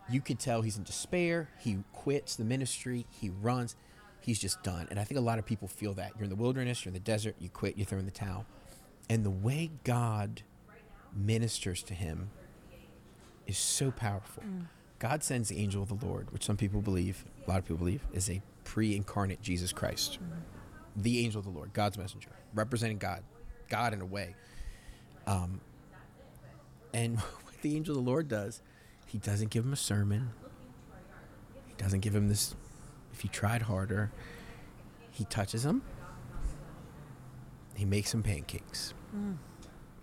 you 0.09 0.21
could 0.21 0.39
tell 0.39 0.63
he's 0.63 0.77
in 0.77 0.85
despair. 0.85 1.49
He 1.59 1.79
quits 1.93 2.37
the 2.37 2.45
ministry. 2.45 3.07
He 3.11 3.31
runs. 3.31 3.77
He's 4.21 4.39
just 4.39 4.63
done. 4.63 4.87
And 4.91 5.01
I 5.01 5.05
think 5.05 5.19
a 5.19 5.23
lot 5.23 5.39
of 5.39 5.47
people 5.47 5.69
feel 5.69 5.95
that. 5.95 6.13
You're 6.17 6.25
in 6.25 6.31
the 6.31 6.37
wilderness, 6.37 6.85
you're 6.85 6.91
in 6.91 6.95
the 6.95 7.01
desert, 7.01 7.35
you 7.41 7.49
quit, 7.49 7.77
you 7.77 7.85
throw 7.85 7.99
in 7.99 8.05
the 8.05 8.11
towel. 8.11 8.47
And 9.11 9.25
the 9.25 9.31
way 9.31 9.71
God 9.85 10.43
ministers 11.15 11.83
to 11.85 11.95
him 11.95 12.31
is 13.47 13.59
so 13.59 13.91
powerful. 13.91 14.45
God 14.99 15.25
sends 15.25 15.49
the 15.49 15.59
angel 15.59 15.83
of 15.83 15.89
the 15.89 16.07
Lord, 16.07 16.31
which 16.31 16.45
some 16.45 16.57
people 16.57 16.81
believe, 16.81 17.25
a 17.45 17.51
lot 17.51 17.59
of 17.59 17.65
people 17.65 17.79
believe, 17.79 18.07
is 18.13 18.31
a 18.31 18.41
pre 18.63 18.95
incarnate 18.95 19.43
Jesus 19.43 19.73
Christ. 19.73 20.19
The 20.95 21.25
angel 21.25 21.41
of 21.41 21.45
the 21.45 21.51
Lord, 21.51 21.73
God's 21.73 21.99
messenger, 21.99 22.31
representing 22.55 22.99
God, 22.99 23.25
God 23.69 23.93
in 23.95 24.01
a 24.01 24.07
way. 24.07 24.37
Um, 25.27 25.61
and 26.95 27.19
what 27.19 27.61
the 27.63 27.75
angel 27.75 27.99
of 27.99 28.05
the 28.05 28.09
Lord 28.09 28.29
does, 28.29 28.63
he 29.13 29.19
doesn't 29.19 29.51
give 29.51 29.67
him 29.67 29.75
a 29.75 29.77
sermon. 29.77 30.31
He 31.67 31.75
doesn't 31.77 32.01
give 32.01 32.17
him 32.17 32.29
this, 32.29 32.55
if 33.13 33.21
he 33.21 33.29
tried 33.29 33.61
harder, 33.61 34.11
he 35.11 35.27
touches 35.27 35.67
him. 35.67 35.83
He 37.75 37.85
makes 37.85 38.15
him 38.15 38.23
pancakes. 38.23 38.95
Mm. 39.15 39.37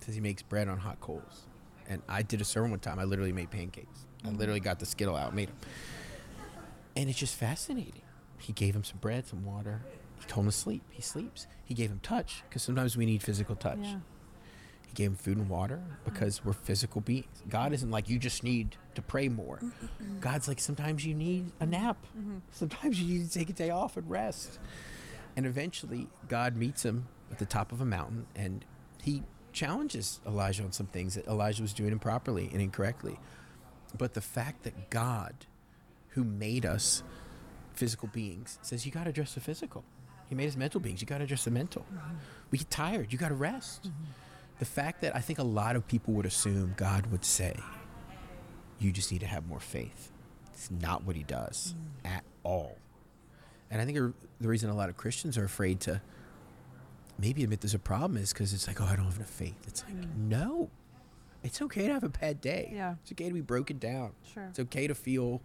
Says 0.05 0.13
he 0.13 0.21
makes 0.21 0.43
bread 0.43 0.67
on 0.67 0.77
hot 0.77 1.01
coals. 1.01 1.47
And 1.87 2.03
I 2.07 2.21
did 2.21 2.39
a 2.39 2.45
sermon 2.45 2.69
one 2.69 2.79
time. 2.81 2.99
I 2.99 3.03
literally 3.03 3.31
made 3.31 3.49
pancakes. 3.49 4.05
I 4.23 4.27
mm. 4.27 4.37
literally 4.37 4.59
got 4.59 4.77
the 4.77 4.85
skittle 4.85 5.15
out, 5.15 5.33
made 5.33 5.47
them. 5.47 5.57
And 6.95 7.09
it's 7.09 7.17
just 7.17 7.35
fascinating. 7.35 8.03
He 8.37 8.53
gave 8.53 8.75
him 8.75 8.83
some 8.83 8.99
bread, 8.99 9.25
some 9.25 9.43
water. 9.43 9.81
He 10.19 10.25
told 10.27 10.45
him 10.45 10.51
to 10.51 10.55
sleep. 10.55 10.83
He 10.91 11.01
sleeps. 11.01 11.47
He 11.65 11.73
gave 11.73 11.89
him 11.89 11.99
touch 12.03 12.43
because 12.47 12.61
sometimes 12.61 12.95
we 12.95 13.07
need 13.07 13.23
physical 13.23 13.55
touch. 13.55 13.79
Yeah. 13.81 13.95
He 14.89 14.95
gave 14.95 15.11
him 15.11 15.15
food 15.15 15.37
and 15.37 15.47
water 15.47 15.79
because 16.03 16.43
we're 16.43 16.53
physical 16.53 16.99
beings. 16.99 17.43
God 17.47 17.73
isn't 17.73 17.91
like 17.91 18.09
you 18.09 18.17
just 18.17 18.43
need 18.43 18.75
to 18.95 19.03
pray 19.03 19.29
more. 19.29 19.57
Mm-hmm. 19.57 20.19
God's 20.19 20.47
like 20.47 20.59
sometimes 20.59 21.05
you 21.05 21.13
need 21.13 21.51
a 21.59 21.65
nap. 21.67 21.97
Mm-hmm. 22.17 22.37
Sometimes 22.51 22.99
you 22.99 23.19
need 23.19 23.29
to 23.29 23.31
take 23.31 23.51
a 23.51 23.53
day 23.53 23.69
off 23.69 23.97
and 23.97 24.09
rest. 24.09 24.57
And 25.37 25.45
eventually, 25.45 26.07
God 26.27 26.55
meets 26.55 26.83
him 26.83 27.07
at 27.31 27.37
the 27.37 27.45
top 27.45 27.71
of 27.71 27.81
a 27.81 27.85
mountain 27.85 28.25
and 28.35 28.65
he 29.03 29.21
challenges 29.53 30.21
Elijah 30.25 30.63
on 30.63 30.71
some 30.71 30.87
things 30.87 31.13
that 31.13 31.27
Elijah 31.27 31.61
was 31.61 31.71
doing 31.71 31.91
improperly 31.91 32.49
and 32.51 32.59
incorrectly. 32.59 33.19
But 33.95 34.15
the 34.15 34.21
fact 34.21 34.63
that 34.63 34.89
God, 34.89 35.45
who 36.09 36.23
made 36.23 36.65
us 36.65 37.03
physical 37.73 38.07
beings, 38.07 38.57
says 38.63 38.87
you 38.87 38.91
got 38.91 39.03
to 39.03 39.11
address 39.11 39.35
the 39.35 39.39
physical. 39.39 39.83
He 40.27 40.35
made 40.35 40.47
us 40.47 40.55
mental 40.55 40.79
beings. 40.79 40.99
You 40.99 41.07
got 41.07 41.19
to 41.19 41.25
address 41.25 41.45
the 41.45 41.51
mental. 41.51 41.85
We 42.49 42.57
get 42.57 42.69
tired. 42.71 43.13
You 43.13 43.19
got 43.19 43.29
to 43.29 43.35
rest. 43.35 43.83
Mm-hmm. 43.83 44.03
The 44.59 44.65
fact 44.65 45.01
that 45.01 45.15
I 45.15 45.19
think 45.19 45.39
a 45.39 45.43
lot 45.43 45.75
of 45.75 45.87
people 45.87 46.13
would 46.15 46.25
assume 46.25 46.73
God 46.77 47.07
would 47.07 47.25
say, 47.25 47.55
You 48.79 48.91
just 48.91 49.11
need 49.11 49.19
to 49.19 49.27
have 49.27 49.47
more 49.47 49.59
faith. 49.59 50.11
It's 50.53 50.69
not 50.69 51.05
what 51.05 51.15
he 51.15 51.23
does 51.23 51.73
mm. 52.03 52.09
at 52.09 52.23
all. 52.43 52.77
And 53.71 53.81
I 53.81 53.85
think 53.85 53.97
er, 53.97 54.13
the 54.41 54.47
reason 54.47 54.69
a 54.69 54.75
lot 54.75 54.89
of 54.89 54.97
Christians 54.97 55.37
are 55.37 55.45
afraid 55.45 55.79
to 55.81 56.01
maybe 57.17 57.43
admit 57.43 57.61
there's 57.61 57.73
a 57.73 57.79
problem 57.79 58.17
is 58.17 58.33
because 58.33 58.53
it's 58.53 58.67
like, 58.67 58.81
oh, 58.81 58.85
I 58.85 58.95
don't 58.95 59.05
have 59.05 59.15
enough 59.15 59.29
faith. 59.29 59.55
It's 59.67 59.83
like, 59.83 59.95
mm. 59.95 60.15
no, 60.17 60.69
it's 61.43 61.61
okay 61.61 61.87
to 61.87 61.93
have 61.93 62.03
a 62.03 62.09
bad 62.09 62.41
day. 62.41 62.71
Yeah. 62.73 62.95
It's 63.01 63.11
okay 63.13 63.27
to 63.27 63.33
be 63.33 63.41
broken 63.41 63.77
down. 63.77 64.11
Sure. 64.33 64.43
It's 64.49 64.59
okay 64.59 64.87
to 64.87 64.95
feel 64.95 65.41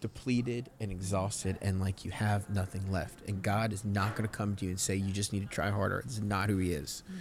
depleted 0.00 0.70
and 0.80 0.90
exhausted 0.90 1.58
and 1.62 1.80
like 1.80 2.04
you 2.04 2.10
have 2.10 2.48
nothing 2.50 2.90
left. 2.90 3.26
And 3.28 3.42
God 3.42 3.72
is 3.72 3.84
not 3.84 4.16
going 4.16 4.28
to 4.28 4.34
come 4.34 4.56
to 4.56 4.64
you 4.64 4.72
and 4.72 4.80
say, 4.80 4.96
you 4.96 5.12
just 5.12 5.32
need 5.32 5.40
to 5.40 5.46
try 5.46 5.70
harder. 5.70 6.00
It's 6.00 6.20
not 6.20 6.48
who 6.48 6.58
He 6.58 6.72
is. 6.72 7.02
Mm. 7.10 7.16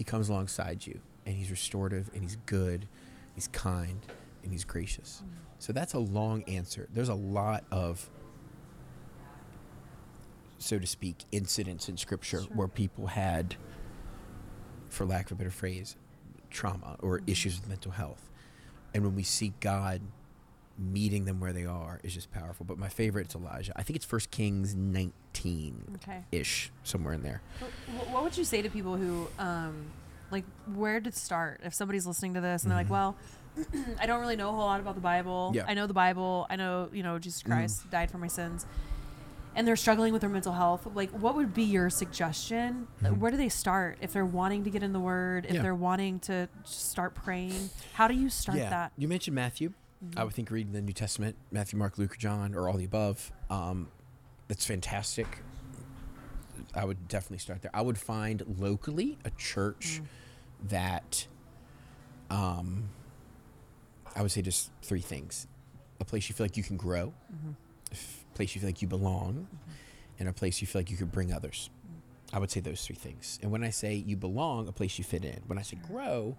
He 0.00 0.04
comes 0.04 0.30
alongside 0.30 0.86
you 0.86 0.98
and 1.26 1.36
He's 1.36 1.50
restorative 1.50 2.08
and 2.14 2.22
He's 2.22 2.38
good, 2.46 2.88
He's 3.34 3.48
kind, 3.48 4.00
and 4.42 4.50
He's 4.50 4.64
gracious. 4.64 5.22
Mm. 5.22 5.28
So 5.58 5.74
that's 5.74 5.92
a 5.92 5.98
long 5.98 6.42
answer. 6.44 6.88
There's 6.90 7.10
a 7.10 7.14
lot 7.14 7.64
of, 7.70 8.08
so 10.56 10.78
to 10.78 10.86
speak, 10.86 11.16
incidents 11.32 11.90
in 11.90 11.98
Scripture 11.98 12.40
where 12.54 12.66
people 12.66 13.08
had, 13.08 13.56
for 14.88 15.04
lack 15.04 15.26
of 15.26 15.32
a 15.32 15.34
better 15.34 15.50
phrase, 15.50 15.96
trauma 16.48 16.96
or 17.00 17.18
mm. 17.18 17.28
issues 17.28 17.60
with 17.60 17.68
mental 17.68 17.92
health. 17.92 18.30
And 18.94 19.04
when 19.04 19.14
we 19.14 19.22
see 19.22 19.52
God 19.60 20.00
meeting 20.78 21.24
them 21.26 21.40
where 21.40 21.52
they 21.52 21.64
are 21.66 22.00
is 22.02 22.14
just 22.14 22.30
powerful. 22.32 22.64
But 22.64 22.78
my 22.78 22.88
favorite 22.88 23.28
is 23.28 23.34
Elijah. 23.34 23.72
I 23.76 23.82
think 23.82 23.96
it's 23.96 24.04
First 24.06 24.30
Kings 24.30 24.74
19 24.74 25.96
Okay. 25.96 26.24
ish, 26.32 26.70
somewhere 26.84 27.14
in 27.14 27.22
there. 27.22 27.42
Wh- 27.60 28.12
What 28.12 28.22
would 28.22 28.36
you 28.38 28.44
say 28.44 28.62
to 28.62 28.70
people 28.70 28.96
who, 28.96 29.28
um, 29.38 29.86
like, 30.30 30.44
where 30.74 31.00
to 31.00 31.12
start 31.12 31.60
if 31.64 31.74
somebody's 31.74 32.06
listening 32.06 32.34
to 32.34 32.40
this 32.40 32.62
and 32.62 32.70
they're 32.70 32.78
like, 32.78 32.90
well, 32.90 33.16
I 34.00 34.06
don't 34.06 34.20
really 34.20 34.36
know 34.36 34.48
a 34.48 34.52
whole 34.52 34.60
lot 34.60 34.80
about 34.80 34.94
the 34.94 35.00
Bible. 35.00 35.48
Mm-hmm. 35.48 35.56
Yeah. 35.56 35.64
Mm. 35.64 35.70
I 35.70 35.74
know 35.74 35.86
the 35.86 35.94
Bible. 35.94 36.46
I 36.48 36.56
know, 36.56 36.88
you 36.92 37.02
know, 37.02 37.18
Jesus 37.18 37.42
Christ 37.42 37.90
died 37.90 38.10
for 38.10 38.18
my 38.18 38.28
sins. 38.28 38.64
And 39.56 39.66
they're 39.66 39.74
struggling 39.74 40.12
with 40.12 40.20
their 40.20 40.30
mental 40.30 40.52
health. 40.52 40.86
Like, 40.94 41.10
what 41.10 41.34
would 41.34 41.52
be 41.52 41.64
your 41.64 41.90
suggestion? 41.90 42.86
Like, 43.02 43.14
Where 43.16 43.32
do 43.32 43.36
they 43.36 43.48
start 43.48 43.98
if 44.00 44.12
they're 44.12 44.24
wanting 44.24 44.62
to 44.62 44.70
get 44.70 44.84
in 44.84 44.92
the 44.92 45.00
Word? 45.00 45.44
If 45.44 45.48
Mm-hmm. 45.48 45.56
Yeah. 45.56 45.62
they're 45.62 45.74
wanting 45.74 46.20
to 46.20 46.48
start 46.64 47.16
praying? 47.16 47.70
How 47.94 48.06
do 48.06 48.14
you 48.14 48.30
start 48.30 48.58
that? 48.58 48.92
You 48.96 49.08
mentioned 49.08 49.34
Matthew. 49.34 49.72
I 50.16 50.24
would 50.24 50.32
think 50.32 50.50
reading 50.50 50.72
the 50.72 50.80
New 50.80 50.92
Testament, 50.94 51.36
Matthew, 51.50 51.78
Mark, 51.78 51.98
Luke, 51.98 52.16
John, 52.18 52.54
or 52.54 52.68
all 52.68 52.76
the 52.76 52.84
above. 52.84 53.30
Um, 53.50 53.88
that's 54.48 54.64
fantastic. 54.64 55.26
I 56.74 56.84
would 56.84 57.08
definitely 57.08 57.38
start 57.38 57.62
there. 57.62 57.70
I 57.74 57.82
would 57.82 57.98
find 57.98 58.42
locally 58.58 59.18
a 59.24 59.30
church 59.30 60.00
that, 60.68 61.26
um, 62.30 62.88
I 64.16 64.22
would 64.22 64.30
say 64.30 64.40
just 64.42 64.70
three 64.82 65.00
things: 65.00 65.46
a 66.00 66.04
place 66.04 66.28
you 66.28 66.34
feel 66.34 66.44
like 66.44 66.56
you 66.56 66.62
can 66.62 66.76
grow, 66.76 67.12
a 67.92 67.96
place 68.34 68.54
you 68.54 68.60
feel 68.60 68.68
like 68.68 68.80
you 68.82 68.88
belong, 68.88 69.48
and 70.18 70.28
a 70.28 70.32
place 70.32 70.60
you 70.60 70.66
feel 70.66 70.80
like 70.80 70.90
you 70.90 70.96
could 70.96 71.12
bring 71.12 71.32
others. 71.32 71.70
I 72.32 72.38
would 72.38 72.50
say 72.50 72.60
those 72.60 72.86
three 72.86 72.96
things. 72.96 73.38
And 73.42 73.50
when 73.50 73.64
I 73.64 73.70
say 73.70 73.94
you 73.94 74.16
belong, 74.16 74.68
a 74.68 74.72
place 74.72 74.96
you 74.98 75.04
fit 75.04 75.24
in. 75.24 75.42
When 75.46 75.58
I 75.58 75.62
say 75.62 75.76
grow, 75.76 76.36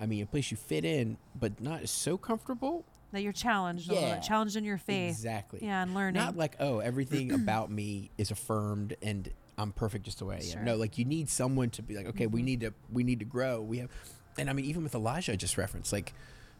I 0.00 0.06
mean 0.06 0.22
a 0.22 0.26
place 0.26 0.50
you 0.50 0.56
fit 0.56 0.84
in, 0.84 1.18
but 1.38 1.60
not 1.60 1.88
so 1.88 2.16
comfortable. 2.16 2.84
That 3.14 3.22
you're 3.22 3.32
challenged 3.32 3.88
a 3.88 3.94
little 3.94 4.08
Yeah. 4.08 4.14
bit, 4.16 4.24
challenged 4.24 4.56
in 4.56 4.64
your 4.64 4.78
faith. 4.78 5.10
Exactly. 5.10 5.60
Yeah, 5.62 5.82
and 5.82 5.94
learning. 5.94 6.20
Not 6.22 6.36
like, 6.36 6.56
oh, 6.60 6.80
everything 6.80 7.32
about 7.42 7.70
me 7.70 8.10
is 8.18 8.30
affirmed 8.30 8.96
and 9.02 9.30
I'm 9.56 9.72
perfect 9.72 10.04
just 10.04 10.18
the 10.18 10.24
way 10.26 10.34
I 10.34 10.38
am. 10.38 10.44
Sure. 10.44 10.56
Mm-hmm. 10.56 10.64
No, 10.64 10.76
like 10.76 10.98
you 10.98 11.04
need 11.04 11.28
someone 11.28 11.70
to 11.70 11.82
be 11.82 11.96
like, 11.96 12.06
okay, 12.08 12.26
we 12.26 12.42
need 12.42 12.60
to 12.60 12.74
we 12.92 13.04
need 13.04 13.20
to 13.20 13.24
grow. 13.24 13.60
We 13.62 13.78
have 13.78 13.90
and 14.36 14.50
I 14.50 14.52
mean 14.52 14.64
even 14.66 14.82
with 14.82 14.94
Elijah 14.94 15.32
I 15.32 15.36
just 15.36 15.56
referenced, 15.56 15.92
like 15.92 16.12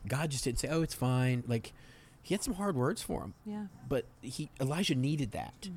God 0.06 0.30
just 0.30 0.44
didn't 0.44 0.60
say, 0.60 0.68
Oh, 0.68 0.82
it's 0.82 0.94
fine. 0.94 1.42
Like 1.46 1.72
he 2.22 2.32
had 2.34 2.42
some 2.42 2.54
hard 2.54 2.76
words 2.76 3.02
for 3.02 3.20
him. 3.22 3.34
yeah. 3.44 3.66
But 3.88 4.06
he 4.22 4.48
Elijah 4.60 4.94
needed 4.94 5.32
that. 5.32 5.68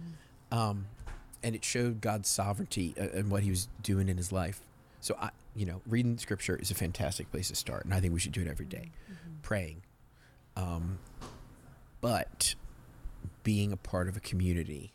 Um 0.52 0.86
and 1.44 1.56
it 1.56 1.64
showed 1.64 2.02
God's 2.02 2.28
sovereignty 2.30 2.94
uh, 3.00 3.08
and 3.14 3.30
what 3.32 3.44
he 3.44 3.50
was 3.50 3.68
doing 3.82 4.10
in 4.10 4.18
his 4.18 4.32
life. 4.32 4.62
So 5.02 5.16
I 5.20 5.30
you 5.56 5.66
know, 5.66 5.82
reading 5.88 6.20
scripture 6.20 6.56
is 6.56 6.70
a 6.70 6.76
fantastic 6.76 7.32
place 7.32 7.48
to 7.48 7.56
start, 7.56 7.84
and 7.84 7.92
I 7.92 8.00
think 8.00 8.14
we 8.14 8.20
should 8.20 8.32
do 8.32 8.42
it 8.42 8.48
every 8.48 8.68
day. 8.68 8.92
Praying. 9.42 9.82
Um 10.58 11.00
but 12.02 12.56
being 13.44 13.72
a 13.72 13.78
part 13.78 14.08
of 14.10 14.18
a 14.18 14.20
community 14.20 14.92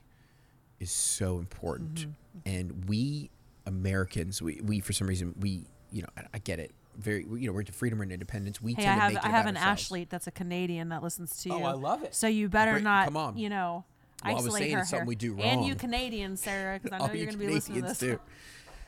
is 0.80 0.90
so 0.90 1.38
important. 1.38 2.00
Mm-hmm. 2.00 2.48
And 2.48 2.84
we 2.88 3.30
Americans, 3.66 4.42
we, 4.42 4.60
we 4.62 4.80
for 4.80 4.92
some 4.92 5.06
reason 5.06 5.34
we 5.40 5.64
you 5.90 6.02
know 6.02 6.08
I, 6.16 6.22
I 6.34 6.38
get 6.38 6.58
it 6.58 6.72
very 6.98 7.24
you 7.24 7.46
know 7.46 7.52
we're 7.52 7.60
into 7.60 7.72
freedom 7.72 8.00
and 8.02 8.12
independence. 8.12 8.60
We 8.60 8.74
Hey, 8.74 8.82
tend 8.82 8.90
I 8.92 8.94
to 8.94 9.00
have 9.00 9.12
make 9.14 9.22
it 9.22 9.26
I 9.26 9.30
have 9.30 9.46
an 9.46 9.56
ourselves. 9.56 9.82
athlete 9.84 10.10
that's 10.10 10.26
a 10.26 10.30
Canadian 10.32 10.88
that 10.90 11.02
listens 11.02 11.36
to 11.42 11.48
you. 11.50 11.54
Oh, 11.54 11.62
I 11.64 11.72
love 11.72 12.02
it. 12.02 12.14
So 12.14 12.26
you 12.26 12.48
better 12.48 12.72
Bring- 12.72 12.84
not, 12.84 13.04
come 13.06 13.16
on. 13.16 13.36
you 13.38 13.48
know, 13.48 13.84
Well, 14.24 14.32
I 14.32 14.34
was 14.34 14.44
isolate 14.46 14.62
saying 14.62 14.74
her 14.74 14.80
it's 14.80 14.90
something 14.90 15.04
here. 15.04 15.08
we 15.08 15.14
do 15.16 15.32
wrong. 15.34 15.42
And 15.42 15.64
you. 15.64 15.74
Canadians, 15.74 16.42
Sarah, 16.42 16.78
because 16.82 16.92
I 16.92 16.98
know 17.06 17.12
you're 17.14 17.26
going 17.26 17.38
to 17.38 17.44
be 17.46 17.46
listening 17.52 17.82
to 17.82 17.94
Canadians 17.94 17.98
this. 17.98 18.10
do. 18.18 18.20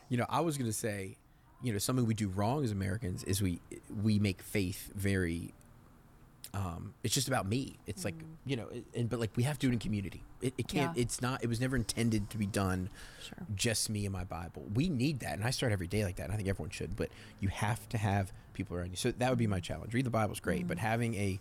You 0.09 0.17
know, 0.17 0.25
I 0.29 0.41
was 0.41 0.57
going 0.57 0.69
to 0.69 0.73
say, 0.73 1.17
you 1.63 1.71
know, 1.73 1.79
something 1.79 2.05
we 2.05 2.13
do 2.13 2.27
wrong 2.29 2.63
as 2.63 2.71
Americans 2.71 3.23
is 3.23 3.41
we 3.41 3.59
we 4.03 4.19
make 4.19 4.41
faith 4.41 4.91
very. 4.95 5.53
Um, 6.55 6.93
it's 7.03 7.13
just 7.13 7.27
about 7.27 7.45
me. 7.45 7.75
It's 7.85 8.05
like 8.05 8.15
you 8.45 8.55
know, 8.55 8.67
it, 8.69 8.85
and 8.95 9.09
but 9.09 9.19
like 9.19 9.31
we 9.35 9.43
have 9.43 9.59
to 9.59 9.67
do 9.67 9.69
it 9.69 9.73
in 9.73 9.79
community. 9.79 10.23
It, 10.41 10.53
it 10.57 10.67
can't. 10.69 10.93
Mm. 10.93 10.95
Yeah. 10.95 11.01
It's 11.01 11.21
not. 11.21 11.43
It 11.43 11.47
was 11.49 11.59
never 11.59 11.75
intended 11.75 12.29
to 12.29 12.37
be 12.37 12.45
done. 12.45 12.89
Sure. 13.21 13.37
Just 13.55 13.89
me 13.89 14.05
and 14.05 14.13
my 14.13 14.23
Bible. 14.23 14.63
We 14.73 14.87
need 14.87 15.19
that, 15.19 15.33
and 15.33 15.43
I 15.43 15.49
start 15.49 15.73
every 15.73 15.87
day 15.87 16.05
like 16.05 16.15
that. 16.15 16.23
And 16.23 16.33
I 16.33 16.37
think 16.37 16.47
everyone 16.47 16.69
should. 16.69 16.95
But 16.95 17.09
you 17.41 17.49
have 17.49 17.87
to 17.89 17.97
have 17.97 18.31
people 18.53 18.77
around 18.77 18.91
you. 18.91 18.95
So 18.95 19.11
that 19.11 19.29
would 19.29 19.37
be 19.37 19.47
my 19.47 19.59
challenge. 19.59 19.93
Read 19.93 20.05
the 20.05 20.09
Bible's 20.09 20.39
great, 20.39 20.63
Mm. 20.63 20.67
but 20.69 20.77
having 20.77 21.13
a 21.15 21.39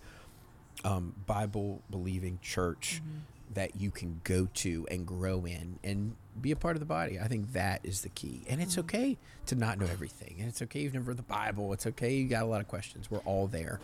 um, 0.84 1.14
Bible 1.26 1.80
believing 1.90 2.40
church 2.42 3.00
Mm-hmm. 3.04 3.18
That 3.53 3.76
you 3.80 3.90
can 3.90 4.20
go 4.24 4.49
to 4.55 4.86
and 4.90 5.07
grow 5.07 5.45
in 5.45 5.78
and 5.84 6.16
be 6.40 6.51
a 6.51 6.57
part 6.57 6.74
of 6.76 6.80
the 6.80 6.86
body. 6.86 7.20
I 7.20 7.28
think 7.28 7.53
that 7.53 7.80
is 7.84 8.01
the 8.01 8.09
key. 8.09 8.42
And 8.49 8.61
it's 8.61 8.72
Mm-hmm. 8.72 8.80
okay 8.86 9.18
to 9.47 9.55
not 9.55 9.78
know 9.78 9.86
everything. 9.86 10.36
And 10.40 10.49
it's 10.49 10.62
okay 10.62 10.80
you've 10.80 10.95
never 10.95 11.07
read 11.11 11.18
the 11.18 11.22
Bible. 11.22 11.72
It's 11.72 11.86
okay 11.86 12.14
you 12.14 12.26
got 12.28 12.42
a 12.42 12.47
lot 12.47 12.61
of 12.61 12.68
questions. 12.68 13.11
We're 13.11 13.18
all 13.20 13.47
there. 13.47 13.80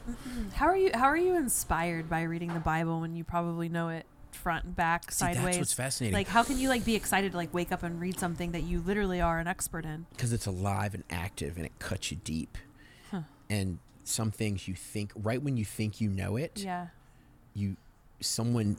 How 0.54 0.66
are 0.66 0.76
you? 0.76 0.90
How 0.94 1.04
are 1.06 1.16
you 1.16 1.36
inspired 1.36 2.08
by 2.10 2.22
reading 2.22 2.52
the 2.54 2.60
Bible 2.60 3.00
when 3.00 3.14
you 3.14 3.22
probably 3.22 3.68
know 3.68 3.90
it 3.90 4.06
front 4.32 4.64
and 4.64 4.74
back, 4.76 5.10
See, 5.12 5.24
that's 5.26 5.36
sideways? 5.36 5.58
what's 5.58 5.72
fascinating. 5.72 6.14
Like, 6.14 6.28
how 6.28 6.42
can 6.42 6.58
you 6.58 6.68
like 6.68 6.84
be 6.84 6.94
excited 6.94 7.32
to 7.32 7.36
like 7.36 7.52
wake 7.52 7.70
up 7.72 7.82
and 7.82 8.00
read 8.00 8.18
something 8.18 8.52
that 8.52 8.62
you 8.62 8.80
literally 8.80 9.20
are 9.20 9.38
an 9.38 9.46
expert 9.46 9.84
in? 9.84 10.06
Because 10.10 10.32
it's 10.32 10.46
alive 10.46 10.94
and 10.94 11.04
active 11.10 11.56
and 11.56 11.66
it 11.66 11.78
cuts 11.78 12.10
you 12.10 12.16
deep. 12.24 12.56
And 13.50 13.78
some 14.04 14.30
things 14.30 14.66
you 14.68 14.74
think, 14.74 15.12
right 15.16 15.42
when 15.42 15.56
you 15.56 15.64
think 15.64 16.00
you 16.00 16.08
know 16.08 16.36
it, 16.36 16.60
Yeah. 16.64 16.86
you 17.54 17.76
someone 18.20 18.76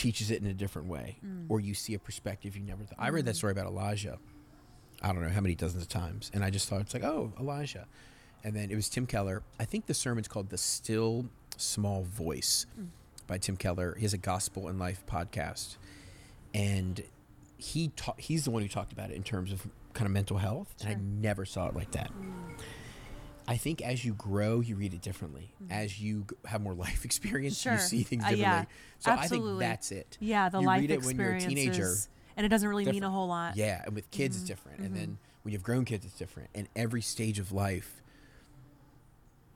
teaches 0.00 0.30
it 0.30 0.40
in 0.40 0.48
a 0.48 0.54
different 0.54 0.88
way 0.88 1.18
mm. 1.22 1.44
or 1.50 1.60
you 1.60 1.74
see 1.74 1.92
a 1.92 1.98
perspective 1.98 2.56
you 2.56 2.62
never 2.62 2.82
thought 2.84 2.96
i 2.98 3.10
read 3.10 3.26
that 3.26 3.34
mm. 3.34 3.36
story 3.36 3.52
about 3.52 3.66
elijah. 3.66 4.18
I 5.02 5.12
don't 5.12 5.22
know 5.22 5.28
how 5.28 5.42
many 5.42 5.54
dozens 5.54 5.82
of 5.82 5.90
times 5.90 6.30
and 6.32 6.42
i 6.42 6.48
just 6.48 6.68
thought 6.68 6.80
it's 6.80 6.94
like 6.94 7.04
oh 7.04 7.32
elijah. 7.38 7.86
And 8.42 8.56
then 8.56 8.70
it 8.70 8.74
was 8.74 8.88
tim 8.88 9.04
keller. 9.06 9.42
I 9.58 9.66
think 9.66 9.84
the 9.84 9.92
sermon's 9.92 10.26
called 10.26 10.48
the 10.48 10.56
still 10.56 11.26
small 11.58 12.04
voice 12.04 12.64
mm. 12.80 12.86
by 13.26 13.36
tim 13.36 13.58
keller. 13.58 13.94
He 13.96 14.02
has 14.02 14.14
a 14.14 14.18
Gospel 14.18 14.70
in 14.70 14.78
Life 14.78 15.04
podcast 15.06 15.76
and 16.54 17.02
he 17.58 17.88
ta- 17.94 18.14
he's 18.16 18.44
the 18.44 18.50
one 18.50 18.62
who 18.62 18.68
talked 18.68 18.92
about 18.92 19.10
it 19.10 19.16
in 19.16 19.22
terms 19.22 19.52
of 19.52 19.66
kind 19.92 20.06
of 20.06 20.12
mental 20.12 20.38
health 20.38 20.74
and 20.80 20.88
i 20.88 20.96
never 21.20 21.44
saw 21.44 21.68
it 21.68 21.74
like 21.74 21.90
that 21.90 22.10
I 23.50 23.56
think 23.56 23.82
as 23.82 24.04
you 24.04 24.14
grow, 24.14 24.60
you 24.60 24.76
read 24.76 24.94
it 24.94 25.02
differently. 25.02 25.52
Mm-hmm. 25.60 25.72
As 25.72 26.00
you 26.00 26.24
have 26.44 26.60
more 26.62 26.72
life 26.72 27.04
experience, 27.10 27.60
Sure. 27.60 27.72
you 27.72 27.78
see 27.80 28.02
things 28.04 28.22
Uh, 28.22 28.28
differently. 28.30 28.42
yeah, 28.42 28.64
so 29.00 29.10
I 29.10 29.14
absolutely. 29.14 29.50
think 29.50 29.70
that's 29.72 29.90
it. 29.90 30.16
Yeah, 30.20 30.48
the 30.48 30.60
you 30.60 30.66
life 30.66 30.80
read 30.82 30.90
it 30.92 31.02
when 31.02 31.18
you're 31.18 31.32
a 31.34 31.40
teenager. 31.40 31.94
and 32.36 32.46
it 32.46 32.48
doesn't 32.48 32.68
really 32.68 32.84
mean 32.84 33.02
a 33.02 33.10
whole 33.10 33.26
lot. 33.26 33.56
Yeah, 33.56 33.82
and 33.84 33.94
with 33.94 34.08
kids 34.12 34.36
it's 34.36 34.44
mm-hmm. 34.44 34.52
different, 34.52 34.78
and 34.78 34.86
mm-hmm. 34.88 34.96
then 34.96 35.18
when 35.42 35.52
you've 35.52 35.64
grown 35.64 35.84
kids, 35.84 36.04
it's 36.04 36.16
different. 36.16 36.50
And 36.54 36.68
every 36.76 37.02
stage 37.02 37.40
of 37.40 37.50
life, 37.50 38.00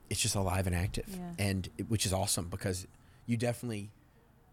it's 0.09 0.19
just 0.19 0.35
alive 0.35 0.67
and 0.67 0.75
active, 0.75 1.07
Yeah. 1.09 1.31
and 1.39 1.69
it, 1.77 1.89
which 1.89 2.05
is 2.05 2.11
awesome 2.11 2.49
because 2.49 2.85
you 3.25 3.37
definitely, 3.37 3.91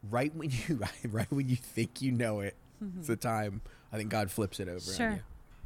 right 0.08 0.32
when 0.36 0.50
you 0.68 0.80
right 1.10 1.30
when 1.32 1.48
you 1.48 1.56
think 1.56 2.00
you 2.00 2.12
know 2.12 2.40
it, 2.40 2.54
it's 2.98 3.08
the 3.08 3.16
time 3.16 3.60
I 3.92 3.96
think 3.96 4.08
God 4.10 4.30
flips 4.30 4.60
it 4.60 4.68
over 4.68 4.80
Sure. 4.80 5.20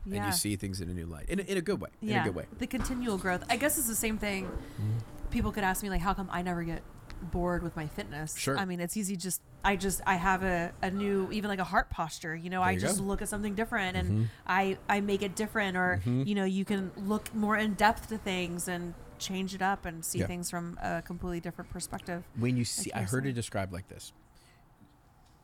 You, 0.06 0.16
and 0.16 0.26
you 0.26 0.32
see 0.32 0.56
things 0.56 0.80
in 0.80 0.88
a 0.88 0.94
new 0.94 1.06
light, 1.06 1.28
in 1.28 1.40
a, 1.40 1.42
in 1.42 1.56
a 1.58 1.60
good 1.60 1.80
way, 1.80 1.90
in 2.02 2.08
yeah, 2.08 2.22
a 2.22 2.24
good 2.24 2.34
way. 2.34 2.46
the 2.58 2.66
continual 2.66 3.18
growth. 3.18 3.44
I 3.50 3.56
guess 3.56 3.78
it's 3.78 3.88
the 3.88 3.94
same 3.94 4.18
thing. 4.18 4.46
Mm-hmm. 4.46 5.30
People 5.30 5.52
could 5.52 5.64
ask 5.64 5.82
me 5.82 5.90
like, 5.90 6.00
how 6.00 6.14
come 6.14 6.28
I 6.30 6.42
never 6.42 6.62
get 6.62 6.82
bored 7.20 7.62
with 7.62 7.76
my 7.76 7.86
fitness? 7.86 8.36
Sure. 8.36 8.58
I 8.58 8.64
mean, 8.64 8.80
it's 8.80 8.96
easy. 8.96 9.16
Just 9.16 9.42
I 9.64 9.76
just 9.76 10.00
I 10.06 10.14
have 10.14 10.42
a, 10.42 10.72
a 10.82 10.90
new 10.90 11.28
even 11.32 11.48
like 11.48 11.58
a 11.58 11.64
heart 11.64 11.90
posture. 11.90 12.34
You 12.34 12.50
know, 12.50 12.62
I 12.62 12.72
you 12.72 12.80
just 12.80 12.98
go. 12.98 13.04
look 13.04 13.22
at 13.22 13.28
something 13.28 13.54
different 13.54 13.96
and 13.96 14.08
mm-hmm. 14.08 14.24
I 14.46 14.78
I 14.88 15.00
make 15.00 15.22
it 15.22 15.34
different, 15.34 15.76
or 15.76 16.00
mm-hmm. 16.00 16.22
you 16.26 16.34
know, 16.34 16.44
you 16.44 16.64
can 16.64 16.92
look 16.96 17.34
more 17.34 17.56
in 17.56 17.74
depth 17.74 18.08
to 18.08 18.18
things 18.18 18.68
and 18.68 18.94
change 19.18 19.54
it 19.54 19.62
up 19.62 19.86
and 19.86 20.04
see 20.04 20.18
Yeah. 20.20 20.26
things 20.26 20.50
from 20.50 20.78
a 20.82 21.02
completely 21.02 21.40
different 21.40 21.70
perspective. 21.70 22.24
when 22.36 22.56
you 22.56 22.64
see 22.64 22.90
you 22.94 23.00
i 23.00 23.02
heard 23.02 23.26
it 23.26 23.32
described 23.32 23.72
like 23.72 23.88
this 23.88 24.12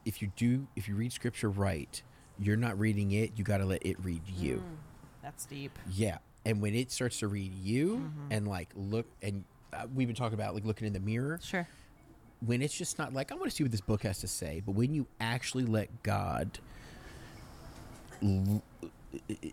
if 0.05 0.21
you 0.21 0.31
do 0.37 0.67
if 0.77 0.89
you 0.89 0.95
read 0.95 1.13
scripture 1.13 1.49
right 1.49 2.03
you're 2.45 2.57
not 2.57 2.79
reading 2.79 3.13
it 3.13 3.33
you 3.37 3.45
got 3.45 3.59
to 3.59 3.65
let 3.65 3.85
it 3.87 3.97
read 4.03 4.23
you 4.27 4.63
That's 5.23 5.45
deep. 5.47 5.79
yeah 5.91 6.19
and 6.45 6.61
when 6.61 6.75
it 6.75 6.91
starts 6.91 7.19
to 7.21 7.29
read 7.29 7.53
you 7.55 7.97
Mm-hmm. 7.99 8.33
and 8.33 8.49
like 8.49 8.69
look 8.75 9.07
and 9.23 9.45
uh, 9.73 9.87
we've 9.95 10.09
been 10.09 10.17
talking 10.17 10.35
about 10.35 10.55
like 10.55 10.65
looking 10.65 10.87
in 10.87 10.93
the 10.93 11.01
mirror 11.01 11.39
Sure. 11.43 11.67
when 12.45 12.61
it's 12.63 12.77
just 12.77 12.99
not 12.99 13.13
like 13.15 13.33
I 13.33 13.35
want 13.37 13.51
to 13.51 13.57
see 13.57 13.65
what 13.65 13.71
this 13.71 13.81
book 13.81 14.03
has 14.03 14.19
to 14.21 14.29
say, 14.29 14.63
but 14.65 14.73
when 14.73 14.93
you 14.93 15.07
actually 15.21 15.65
let 15.65 16.03
God, 16.03 16.59
l- 18.23 18.63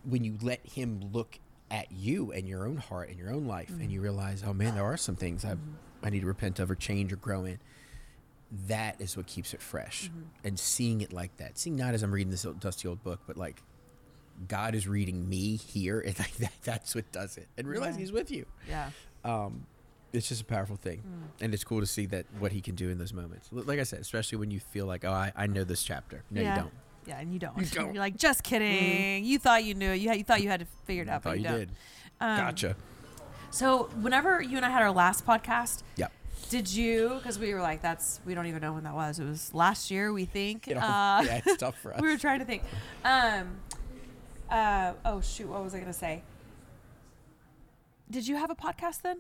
when 0.03 0.23
you 0.23 0.37
let 0.41 0.59
Him 0.65 1.01
look 1.13 1.39
at 1.71 1.91
you 1.91 2.31
and 2.31 2.47
your 2.47 2.65
own 2.67 2.77
heart 2.77 3.09
and 3.09 3.17
your 3.17 3.31
own 3.31 3.45
life, 3.45 3.69
and 3.69 3.91
you 3.91 4.01
realize, 4.01 4.43
oh 4.45 4.53
man, 4.53 4.75
there 4.75 4.83
are 4.83 4.97
some 4.97 5.15
things 5.15 5.45
I 5.45 5.55
I 6.03 6.09
need 6.09 6.21
to 6.21 6.25
repent 6.27 6.59
of 6.59 6.71
or 6.71 6.75
change 6.75 7.11
or 7.13 7.17
grow 7.17 7.45
in. 7.45 7.59
That 8.67 8.99
is 8.99 9.15
what 9.15 9.27
keeps 9.27 9.53
it 9.53 9.61
fresh, 9.61 10.09
and 10.43 10.57
seeing 10.57 11.01
it 11.01 11.13
like 11.13 11.37
that, 11.37 11.57
seeing 11.57 11.75
not 11.75 11.93
as 11.93 12.01
I'm 12.01 12.11
reading 12.11 12.31
this 12.31 12.45
old, 12.45 12.59
dusty 12.59 12.87
old 12.87 13.03
book, 13.03 13.19
but 13.27 13.37
like 13.37 13.61
God 14.47 14.73
is 14.73 14.87
reading 14.87 15.27
me 15.29 15.55
here, 15.57 15.99
and 16.05 16.17
like 16.17 16.35
that, 16.37 16.53
that's 16.63 16.95
what 16.95 17.11
does 17.11 17.37
it, 17.37 17.47
and 17.57 17.67
realize 17.67 17.93
Yeah. 17.95 17.99
He's 17.99 18.11
with 18.11 18.31
you 18.31 18.45
Yeah. 18.67 18.89
um, 19.23 19.65
it's 20.11 20.27
just 20.29 20.41
a 20.41 20.45
powerful 20.45 20.75
thing, 20.77 21.03
and 21.39 21.53
it's 21.53 21.63
cool 21.63 21.79
to 21.79 21.85
see 21.85 22.07
that 22.07 22.25
what 22.39 22.51
he 22.51 22.61
can 22.61 22.73
do 22.73 22.89
in 22.89 22.97
those 22.97 23.13
moments. 23.13 23.47
Like 23.51 23.79
I 23.79 23.83
said, 23.83 23.99
especially 23.99 24.39
when 24.39 24.49
you 24.49 24.59
feel 24.59 24.87
like, 24.87 25.05
oh, 25.05 25.11
I, 25.11 25.31
I 25.35 25.45
know 25.45 25.63
this 25.63 25.83
chapter. 25.83 26.23
No, 26.31 26.41
yeah. 26.41 26.55
you 26.55 26.61
don't. 26.63 26.73
Yeah, 27.05 27.19
and 27.19 27.31
you 27.33 27.37
don't. 27.39 27.57
You 27.59 27.65
don't. 27.67 27.85
you're 27.93 28.01
like, 28.01 28.17
just 28.17 28.41
kidding. 28.41 29.23
You 29.23 29.37
thought 29.37 29.63
you 29.63 29.75
knew. 29.75 29.91
it. 29.91 29.97
You 29.97 30.09
had, 30.09 30.17
you 30.17 30.23
thought 30.23 30.41
you 30.41 30.49
had 30.49 30.61
to 30.61 30.65
figure 30.85 31.03
it 31.03 31.09
I 31.09 31.13
out, 31.13 31.21
but 31.23 31.37
you, 31.37 31.43
you 31.43 31.47
don't. 31.49 31.59
did. 31.59 31.69
Um, 32.19 32.37
gotcha. 32.39 32.75
So 33.51 33.83
whenever 34.01 34.41
you 34.41 34.57
and 34.57 34.65
I 34.65 34.69
had 34.71 34.81
our 34.81 34.91
last 34.91 35.25
podcast, 35.27 35.83
Yep. 35.97 36.11
Did 36.49 36.71
you? 36.71 37.09
Because 37.17 37.37
we 37.37 37.53
were 37.53 37.61
like, 37.61 37.81
that's 37.81 38.19
we 38.25 38.33
don't 38.33 38.45
even 38.47 38.61
know 38.61 38.73
when 38.73 38.83
that 38.83 38.93
was. 38.95 39.19
It 39.19 39.25
was 39.25 39.53
last 39.53 39.91
year, 39.91 40.11
we 40.13 40.25
think. 40.25 40.67
You 40.67 40.75
know, 40.75 40.81
uh, 40.81 41.21
yeah, 41.25 41.41
it's 41.45 41.57
tough 41.57 41.77
for 41.79 41.93
us. 41.93 42.01
we 42.01 42.07
were 42.07 42.17
trying 42.17 42.39
to 42.39 42.45
think. 42.45 42.63
Um, 43.03 43.57
uh, 44.49 44.93
oh 45.05 45.21
shoot, 45.21 45.47
what 45.47 45.63
was 45.63 45.75
I 45.75 45.79
gonna 45.79 45.93
say? 45.93 46.23
Did 48.09 48.27
you 48.27 48.35
have 48.37 48.49
a 48.49 48.55
podcast 48.55 49.01
then? 49.01 49.19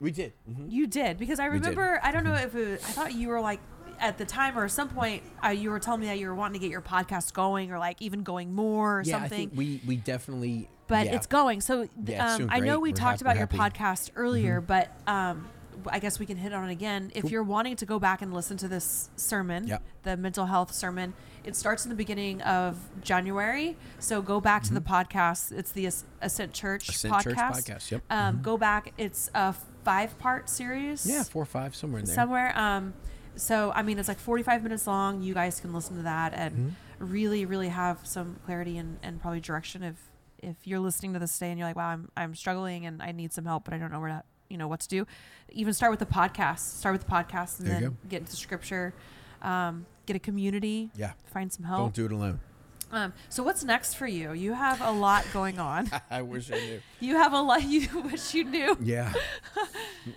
we 0.00 0.10
did. 0.10 0.32
hmm 0.46 0.68
You 0.68 0.86
did 0.86 1.16
because 1.18 1.40
I 1.40 1.46
remember. 1.46 2.00
I 2.02 2.12
don't 2.12 2.24
know 2.24 2.34
if 2.34 2.54
it, 2.54 2.80
I 2.86 2.90
thought 2.92 3.14
you 3.14 3.28
were 3.28 3.40
like 3.40 3.60
at 3.98 4.18
the 4.18 4.26
time 4.26 4.58
or 4.58 4.64
at 4.66 4.70
some 4.70 4.90
point 4.90 5.22
uh, 5.42 5.48
you 5.48 5.70
were 5.70 5.78
telling 5.78 6.00
me 6.00 6.06
that 6.08 6.18
you 6.18 6.26
were 6.28 6.34
wanting 6.34 6.60
to 6.60 6.64
get 6.66 6.70
your 6.70 6.82
podcast 6.82 7.32
going 7.32 7.72
or 7.72 7.78
like 7.78 8.02
even 8.02 8.22
going 8.22 8.52
more 8.54 8.98
or 8.98 9.02
Yeah, 9.02 9.20
something. 9.20 9.32
I 9.32 9.38
think 9.38 9.52
we 9.54 9.80
we 9.86 9.96
definitely. 9.96 10.68
but 10.86 11.06
yeah. 11.06 11.14
it's 11.14 11.26
going. 11.26 11.60
So 11.62 11.88
Yeah, 12.04 12.34
it's 12.34 12.42
um, 12.42 12.50
I 12.50 12.60
know 12.60 12.78
we 12.78 12.90
We're 12.90 12.96
talked 12.96 13.20
hap- 13.20 13.22
about 13.22 13.36
your 13.36 13.46
happy. 13.46 13.56
Mm-hmm. 13.56 13.84
podcast 13.84 14.10
earlier, 14.16 14.60
but 14.60 14.90
um, 15.06 15.48
I 15.88 15.98
guess 15.98 16.18
we 16.18 16.26
can 16.26 16.36
hit 16.36 16.52
on 16.52 16.68
it 16.68 16.72
again. 16.72 17.10
If 17.14 17.30
you're 17.30 17.42
wanting 17.42 17.76
to 17.76 17.86
go 17.86 17.98
back 17.98 18.22
and 18.22 18.32
listen 18.32 18.56
to 18.58 18.68
this 18.68 19.10
sermon, 19.16 19.66
Yep. 19.66 19.82
the 20.02 20.16
mental 20.16 20.46
health 20.46 20.72
sermon, 20.74 21.14
it 21.44 21.54
starts 21.56 21.84
in 21.84 21.90
the 21.90 21.94
beginning 21.96 22.40
of 22.42 22.78
January. 23.02 23.76
So 23.98 24.22
go 24.22 24.40
back 24.40 24.62
to 24.64 24.74
the 24.74 24.80
podcast. 24.80 25.52
It's 25.52 25.72
the 25.72 25.86
As- 25.86 26.04
Ascent 26.20 26.52
Church 26.52 26.88
Mm-hmm. 26.88 27.14
Ascent 27.14 27.14
podcast. 27.14 27.54
Church 27.66 27.78
podcast, 27.78 27.90
yep. 27.90 28.02
Um, 28.10 28.40
Go 28.42 28.56
back. 28.56 28.92
It's 28.98 29.30
a 29.34 29.54
five 29.84 30.18
part 30.18 30.48
series 30.48 31.06
Yeah, 31.06 31.22
four 31.22 31.42
or 31.42 31.46
five 31.46 31.74
somewhere 31.76 32.00
in 32.00 32.06
there. 32.06 32.14
somewhere. 32.14 32.58
Um, 32.58 32.94
so 33.36 33.70
I 33.74 33.82
mean, 33.82 33.98
it's 33.98 34.08
like 34.08 34.18
45 34.18 34.62
minutes 34.62 34.86
long. 34.86 35.22
You 35.22 35.34
guys 35.34 35.60
can 35.60 35.72
listen 35.72 35.96
to 35.96 36.02
that 36.02 36.32
and 36.34 36.54
Mm-hmm. 36.98 37.12
really, 37.12 37.44
really 37.44 37.68
have 37.68 38.00
some 38.04 38.36
clarity 38.46 38.78
and, 38.78 38.98
and 39.02 39.20
probably 39.20 39.40
direction 39.40 39.82
if 39.82 39.96
if 40.38 40.56
you're 40.66 40.80
listening 40.80 41.12
to 41.14 41.18
this 41.18 41.32
today 41.32 41.50
and 41.50 41.58
you're 41.58 41.66
like, 41.68 41.76
wow, 41.76 41.88
I'm 41.88 42.08
I'm 42.16 42.34
struggling 42.34 42.84
and 42.86 43.02
I 43.02 43.12
need 43.12 43.32
some 43.32 43.44
help, 43.46 43.64
but 43.64 43.72
I 43.74 43.78
don't 43.78 43.90
know 43.92 44.00
where 44.00 44.08
to 44.10 44.22
you 44.48 44.56
know 44.56 44.68
what 44.68 44.80
to 44.80 44.88
do. 44.88 45.06
Even 45.50 45.72
start 45.72 45.90
with 45.90 46.00
the 46.00 46.06
podcast. 46.06 46.60
Start 46.60 46.94
with 46.94 47.04
the 47.06 47.10
podcast 47.10 47.58
and 47.60 47.68
There 47.68 47.80
then 47.80 47.96
get 48.08 48.20
into 48.20 48.36
scripture. 48.36 48.94
Um, 49.42 49.86
get 50.06 50.16
a 50.16 50.18
community. 50.20 50.90
Yeah. 50.96 51.12
Find 51.32 51.52
some 51.52 51.64
help. 51.64 51.80
Don't 51.80 51.94
do 51.94 52.06
it 52.06 52.12
alone. 52.12 52.40
Um, 52.92 53.12
so 53.28 53.42
what's 53.42 53.64
next 53.64 53.94
for 53.94 54.06
you? 54.06 54.32
You 54.32 54.52
have 54.52 54.80
a 54.80 54.92
lot 54.92 55.26
going 55.32 55.58
on. 55.58 55.90
I 56.10 56.22
wish 56.22 56.50
I 56.52 56.54
knew. 56.54 56.80
you 57.00 57.16
have 57.16 57.32
a 57.32 57.40
lot. 57.40 57.64
You 57.64 57.88
wish 58.04 58.32
you 58.32 58.44
knew. 58.44 58.76
Yeah. 58.80 59.12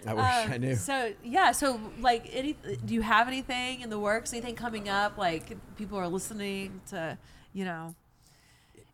I 0.05 0.13
wish 0.13 0.23
Um, 0.23 0.51
I 0.51 0.57
knew. 0.57 0.75
So 0.75 1.13
yeah, 1.23 1.51
so 1.51 1.80
like, 1.99 2.30
any, 2.32 2.53
do 2.86 2.93
you 2.93 3.01
have 3.01 3.27
anything 3.27 3.82
in 3.82 3.89
the 3.89 3.97
works? 3.99 4.34
Anything 4.34 4.55
coming 4.55 4.88
up? 4.88 5.17
Like 5.17 5.57
people 5.77 5.97
are 5.97 6.07
listening 6.07 6.82
to, 6.89 7.17
you 7.53 7.65
know, 7.65 7.95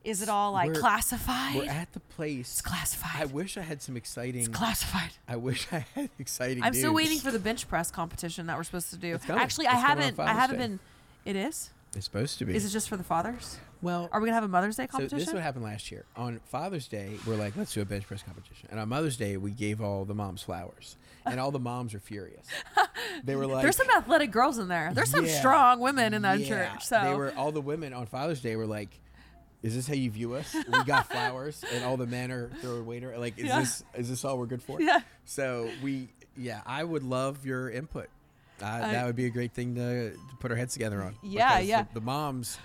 is 0.06 0.22
it 0.22 0.30
all 0.30 0.51
like 0.53 0.68
We're- 0.68 0.80
classified? 0.80 1.56
We're 1.56 1.70
at 1.70 1.91
the 1.93 1.99
place. 1.99 2.51
it's 2.51 2.62
classified. 2.62 3.22
I 3.22 3.26
wish 3.26 3.58
I 3.58 3.62
had 3.62 3.82
some 3.82 3.97
exciting. 3.97 4.41
it's 4.41 4.47
classified. 4.49 5.12
I 5.28 5.36
wish 5.36 5.68
I 5.72 5.86
had 5.95 6.10
exciting. 6.20 6.64
I'm 6.64 6.74
still 6.74 6.93
waiting 6.93 7.20
for 7.20 7.32
the 7.32 7.39
bench 7.39 7.68
press 7.68 7.91
competition 7.91 8.45
that 8.47 8.56
we're 8.58 8.64
supposed 8.64 8.89
to 8.91 8.97
do. 8.97 9.16
It's 9.16 9.26
coming. 9.26 9.41
Actually, 9.41 9.68
I 9.68 9.74
It's 9.74 9.82
coming 9.84 9.97
on 9.97 10.03
haven't. 10.16 10.20
I 10.30 10.34
haven't 10.34 10.58
Day. 10.58 10.64
been. 10.64 10.80
It 11.26 11.36
is. 11.36 11.72
It's 11.95 12.06
supposed 12.06 12.38
to 12.39 12.45
be. 12.45 12.56
Is 12.56 12.66
it 12.66 12.70
just 12.70 12.89
for 12.89 12.97
the 12.97 13.03
fathers? 13.03 13.58
well, 13.82 14.10
Are 14.12 14.20
we 14.20 14.26
gonna 14.26 14.36
have 14.36 14.43
a 14.43 14.47
Mother's 14.47 14.76
Day 14.78 14.84
So 14.86 14.88
competition? 14.97 15.20
this 15.20 15.28
is 15.28 15.34
what 15.34 15.43
happened 15.43 15.64
last 15.64 15.91
year. 15.91 16.06
On 16.16 16.39
Father's 16.45 16.88
Day, 16.88 17.12
we're 17.28 17.36
like, 17.36 17.56
let's 17.56 17.74
do 17.74 17.82
a 17.82 17.86
bench 17.86 18.06
press 18.08 18.22
competition. 18.24 18.68
And 18.72 18.80
on 18.80 18.89
Mother's 18.89 19.16
Day, 19.16 19.38
we 19.38 19.51
gave 19.51 19.80
all 19.82 20.06
the 20.06 20.14
moms 20.16 20.41
flowers, 20.41 20.97
and 21.26 21.39
all 21.39 21.51
the 21.51 21.60
moms 21.60 21.93
were 21.93 21.99
furious. 21.99 22.45
They 23.24 23.36
were 23.36 23.45
like, 23.47 23.62
There's 23.62 23.78
some 23.78 23.89
athletic 23.95 24.32
girls 24.32 24.58
in 24.58 24.68
there. 24.68 24.91
There's 24.93 25.10
some 25.12 25.26
Yeah. 25.26 25.38
strong 25.39 25.80
women 25.80 26.14
in 26.14 26.24
that 26.24 26.39
Yeah. 26.39 26.47
church. 26.70 26.86
So 26.86 26.99
they 27.01 27.14
were 27.14 27.34
all 27.38 27.51
the 27.51 27.62
women 27.62 27.93
on 27.93 28.08
Father's 28.08 28.41
Day 28.41 28.56
were 28.58 28.66
like, 28.66 28.89
"Is 29.64 29.76
this 29.76 29.88
how 29.88 29.93
you 29.93 30.10
view 30.12 30.34
us? 30.36 30.53
We 30.53 30.84
got 30.84 31.08
flowers, 31.12 31.64
and 31.74 31.84
all 31.84 31.97
the 31.97 32.06
men 32.08 32.32
are 32.32 32.49
throwing 32.62 32.86
waiter. 32.86 33.18
Like, 33.18 33.38
is 33.38 33.45
Yeah. 33.45 33.60
this 33.60 33.84
is 33.95 34.10
this 34.10 34.24
all 34.26 34.38
we're 34.38 34.45
good 34.45 34.62
for? 34.64 34.82
Yeah. 34.82 34.99
So 35.26 35.70
we, 35.82 36.10
yeah, 36.38 36.62
I 36.66 36.84
would 36.84 37.03
love 37.03 37.45
your 37.45 37.70
input. 37.70 38.10
Uh, 38.62 38.66
I- 38.66 38.80
that 38.91 39.06
would 39.06 39.16
be 39.16 39.26
a 39.26 39.30
great 39.30 39.53
thing 39.53 39.76
to, 39.76 40.12
to 40.12 40.18
put 40.39 40.51
our 40.51 40.58
heads 40.58 40.74
together 40.74 41.01
on. 41.03 41.16
Yeah, 41.24 41.60
yeah. 41.60 41.84
The, 41.84 41.95
the 41.99 42.06
moms, 42.06 42.58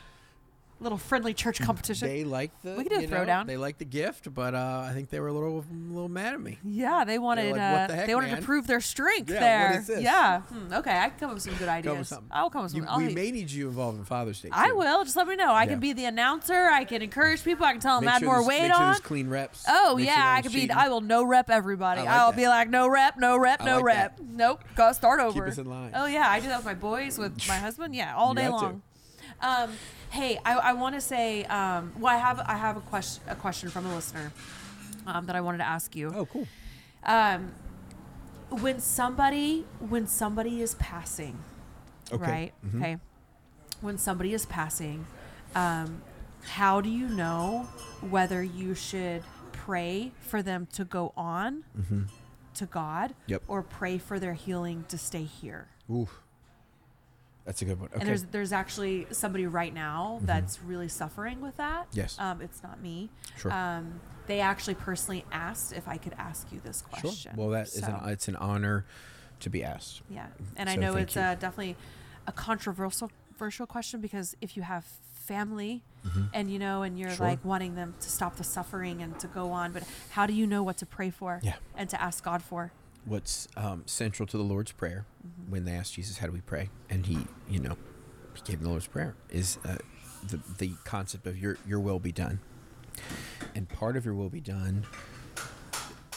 little 0.80 0.98
friendly 0.98 1.34
church 1.34 1.60
competition. 1.60 2.08
they 2.08 2.24
like 2.24 2.50
the 2.62 2.70
We 2.74 2.84
could 2.84 2.90
do 2.92 2.98
a 2.98 3.02
you 3.02 3.08
throwdown. 3.08 3.46
They 3.46 3.56
like 3.58 3.78
the 3.78 3.84
gift, 3.84 4.32
but 4.32 4.54
uh, 4.54 4.84
I 4.88 4.92
think 4.94 5.10
they 5.10 5.20
were 5.20 5.28
a 5.28 5.32
little 5.32 5.58
a 5.70 5.74
little 5.92 6.08
mad 6.08 6.34
at 6.34 6.40
me. 6.40 6.58
Yeah, 6.64 7.04
they 7.04 7.18
wanted 7.18 7.52
like, 7.52 7.60
uh, 7.60 7.72
"What 7.76 7.88
the 7.88 7.94
heck, 7.96 8.06
they 8.06 8.14
wanted 8.14 8.28
man?" 8.32 8.40
to 8.40 8.42
prove 8.46 8.66
their 8.66 8.80
strength 8.80 9.30
Yeah, 9.30 9.40
there. 9.40 9.70
what 9.70 9.78
is 9.80 9.86
this? 9.88 10.02
Yeah. 10.02 10.40
Hmm, 10.40 10.72
okay, 10.72 10.98
I 10.98 11.08
can 11.10 11.18
come 11.18 11.28
up 11.30 11.34
with 11.34 11.42
some 11.42 11.54
good 11.54 11.68
ideas. 11.68 11.94
Come 11.94 12.04
something. 12.04 12.28
I'll 12.30 12.48
come 12.50 12.60
up 12.60 12.64
with 12.64 12.74
You- 12.76 12.82
some. 12.82 12.88
I'll 12.90 12.98
we 12.98 13.14
may 13.14 13.30
need 13.30 13.50
you 13.50 13.68
involved 13.68 13.98
in 13.98 14.04
Father's 14.04 14.40
Day. 14.40 14.48
I 14.52 14.72
will. 14.72 15.04
Just 15.04 15.16
let 15.16 15.26
me 15.28 15.36
know. 15.36 15.52
I 15.52 15.64
Yeah. 15.64 15.70
can 15.70 15.80
be 15.80 15.92
the 15.92 16.06
announcer. 16.06 16.54
I 16.70 16.84
can 16.84 17.02
encourage 17.02 17.44
people. 17.44 17.66
I 17.66 17.72
can 17.72 17.80
tell 17.80 17.96
them 17.96 18.06
Make 18.06 18.14
add 18.14 18.20
sure 18.20 18.28
more 18.28 18.46
weight 18.46 18.62
make 18.62 18.74
sure 18.74 18.82
on. 18.82 18.94
clean 19.00 19.28
reps. 19.28 19.64
Oh 19.68 19.96
Make 19.96 20.06
yeah, 20.06 20.16
no 20.16 20.30
I 20.30 20.42
could 20.42 20.52
be. 20.52 20.70
I 20.70 20.88
will 20.88 21.00
no 21.02 21.24
rep 21.24 21.50
everybody. 21.50 22.00
I 22.00 22.04
like 22.04 22.12
I'll 22.14 22.30
that. 22.32 22.36
be 22.36 22.48
like 22.48 22.68
no 22.70 22.88
rep, 22.88 23.18
no 23.18 23.36
rep, 23.36 23.60
I 23.60 23.64
no 23.66 23.76
like 23.76 23.84
rep. 23.84 24.16
that. 24.16 24.24
Nope. 24.26 24.64
Go 24.76 24.92
start 24.92 25.20
over. 25.20 25.46
us 25.46 25.58
in 25.58 25.66
line. 25.68 25.92
Oh 25.94 26.06
yeah, 26.06 26.26
I 26.28 26.40
do 26.40 26.48
that 26.48 26.56
with 26.58 26.66
my 26.66 26.74
boys, 26.74 27.18
with 27.18 27.46
my 27.46 27.56
husband. 27.56 27.94
Yeah, 27.94 28.14
all 28.16 28.30
You 28.30 28.34
day 28.36 28.48
long. 28.48 28.82
Um, 29.42 29.70
hey, 30.10 30.38
I, 30.44 30.54
I 30.54 30.72
want 30.74 30.94
to 30.94 31.00
say. 31.00 31.44
Um, 31.44 31.92
well, 31.98 32.14
I 32.14 32.18
have 32.18 32.40
I 32.40 32.56
have 32.56 32.76
a 32.76 32.80
question 32.80 33.22
a 33.28 33.34
question 33.34 33.68
from 33.70 33.86
a 33.86 33.94
listener 33.94 34.32
um, 35.06 35.26
that 35.26 35.36
I 35.36 35.40
wanted 35.40 35.58
to 35.58 35.66
ask 35.66 35.94
you. 35.96 36.12
Oh, 36.14 36.26
cool. 36.26 36.46
um, 37.04 37.52
when 38.50 38.80
somebody 38.80 39.64
when 39.78 40.06
somebody 40.06 40.60
is 40.60 40.74
passing 40.74 41.38
Okay. 42.12 42.24
right 42.30 42.52
Mhm. 42.66 42.76
okay 42.76 42.96
when 43.80 43.96
somebody 43.96 44.34
is 44.34 44.44
passing 44.44 45.06
um, 45.54 46.02
how 46.42 46.80
do 46.80 46.88
you 46.90 47.08
know 47.08 47.68
whether 48.10 48.42
you 48.42 48.74
should 48.74 49.22
pray 49.52 50.10
for 50.20 50.42
them 50.42 50.66
to 50.72 50.84
go 50.84 51.12
on 51.16 51.62
to 52.54 52.66
god 52.66 53.10
Mm-hmm. 53.10 53.30
Yep. 53.32 53.42
or 53.46 53.62
pray 53.62 53.98
for 53.98 54.18
their 54.18 54.34
healing 54.34 54.84
to 54.88 54.98
stay 54.98 55.22
here 55.22 55.68
Ooh, 55.88 56.08
that's 57.44 57.62
a 57.62 57.64
good 57.64 57.78
one. 57.80 57.88
Okay. 57.90 58.00
and 58.00 58.08
there's 58.08 58.24
there's 58.24 58.52
actually 58.52 59.06
somebody 59.10 59.46
right 59.46 59.72
now 59.74 60.20
that's 60.22 60.62
really 60.62 60.88
suffering 60.88 61.40
with 61.40 61.56
that. 61.56 61.88
Mm-hmm. 61.90 61.98
Yes. 62.00 62.16
Um, 62.18 62.40
it's 62.40 62.62
not 62.62 62.80
me. 62.82 63.10
Sure. 63.38 63.52
Um, 63.52 64.00
they 64.26 64.40
actually 64.40 64.74
personally 64.74 65.24
asked 65.32 65.72
if 65.72 65.88
I 65.88 65.96
could 65.96 66.14
ask 66.18 66.52
you 66.52 66.60
this 66.64 66.82
question. 66.82 67.10
Sure. 67.12 67.32
Well, 67.36 67.48
that 67.50 67.66
is 67.68 67.74
So, 67.80 67.86
an 68.02 68.08
it's 68.10 68.28
an 68.28 68.36
honor 68.36 68.84
to 69.40 69.50
be 69.50 69.64
asked. 69.64 70.02
yeah, 70.10 70.26
and 70.56 70.68
I 70.68 70.76
know 70.76 70.94
it's 70.96 71.16
uh, 71.16 71.34
definitely 71.34 71.76
a 72.26 72.32
controversial 72.32 73.10
controversial 73.38 73.66
question 73.66 74.00
because 74.02 74.36
if 74.42 74.54
you 74.54 74.62
have 74.62 74.84
family 75.14 75.82
and 76.34 76.50
you 76.50 76.58
know 76.58 76.82
and 76.82 76.98
you're 76.98 77.08
Mm-hmm. 77.08 77.16
Sure. 77.16 77.26
like 77.26 77.42
wanting 77.44 77.74
them 77.74 77.94
to 78.00 78.10
stop 78.10 78.36
the 78.36 78.44
suffering 78.44 79.00
and 79.02 79.18
to 79.20 79.26
go 79.28 79.50
on 79.50 79.72
but 79.72 79.82
how 80.10 80.26
do 80.26 80.34
you 80.34 80.46
know 80.46 80.62
what 80.62 80.76
to 80.78 80.86
pray 80.86 81.08
for 81.08 81.40
Yeah. 81.42 81.54
and 81.74 81.88
to 81.88 82.00
ask 82.02 82.22
god 82.22 82.42
for 82.42 82.70
What's 83.04 83.48
um, 83.56 83.82
central 83.86 84.26
to 84.26 84.36
the 84.36 84.42
Lord's 84.44 84.72
prayer 84.72 85.06
Mm-hmm. 85.26 85.50
when 85.52 85.64
they 85.64 85.72
asked 85.72 85.94
Jesus, 85.94 86.18
"How 86.18 86.26
do 86.26 86.32
we 86.32 86.40
pray?" 86.40 86.70
and 86.88 87.04
he, 87.06 87.18
you 87.48 87.58
know, 87.60 87.76
he 88.34 88.40
gave 88.42 88.56
them 88.58 88.64
the 88.64 88.70
Lord's 88.70 88.86
prayer 88.86 89.14
is 89.28 89.58
uh, 89.66 89.76
the 90.26 90.40
the 90.58 90.72
concept 90.84 91.26
of 91.26 91.36
your 91.38 91.58
your 91.66 91.78
will 91.80 91.98
be 91.98 92.12
done, 92.12 92.40
and 93.54 93.68
part 93.68 93.96
of 93.96 94.04
your 94.06 94.14
will 94.14 94.30
be 94.30 94.40
done 94.40 94.86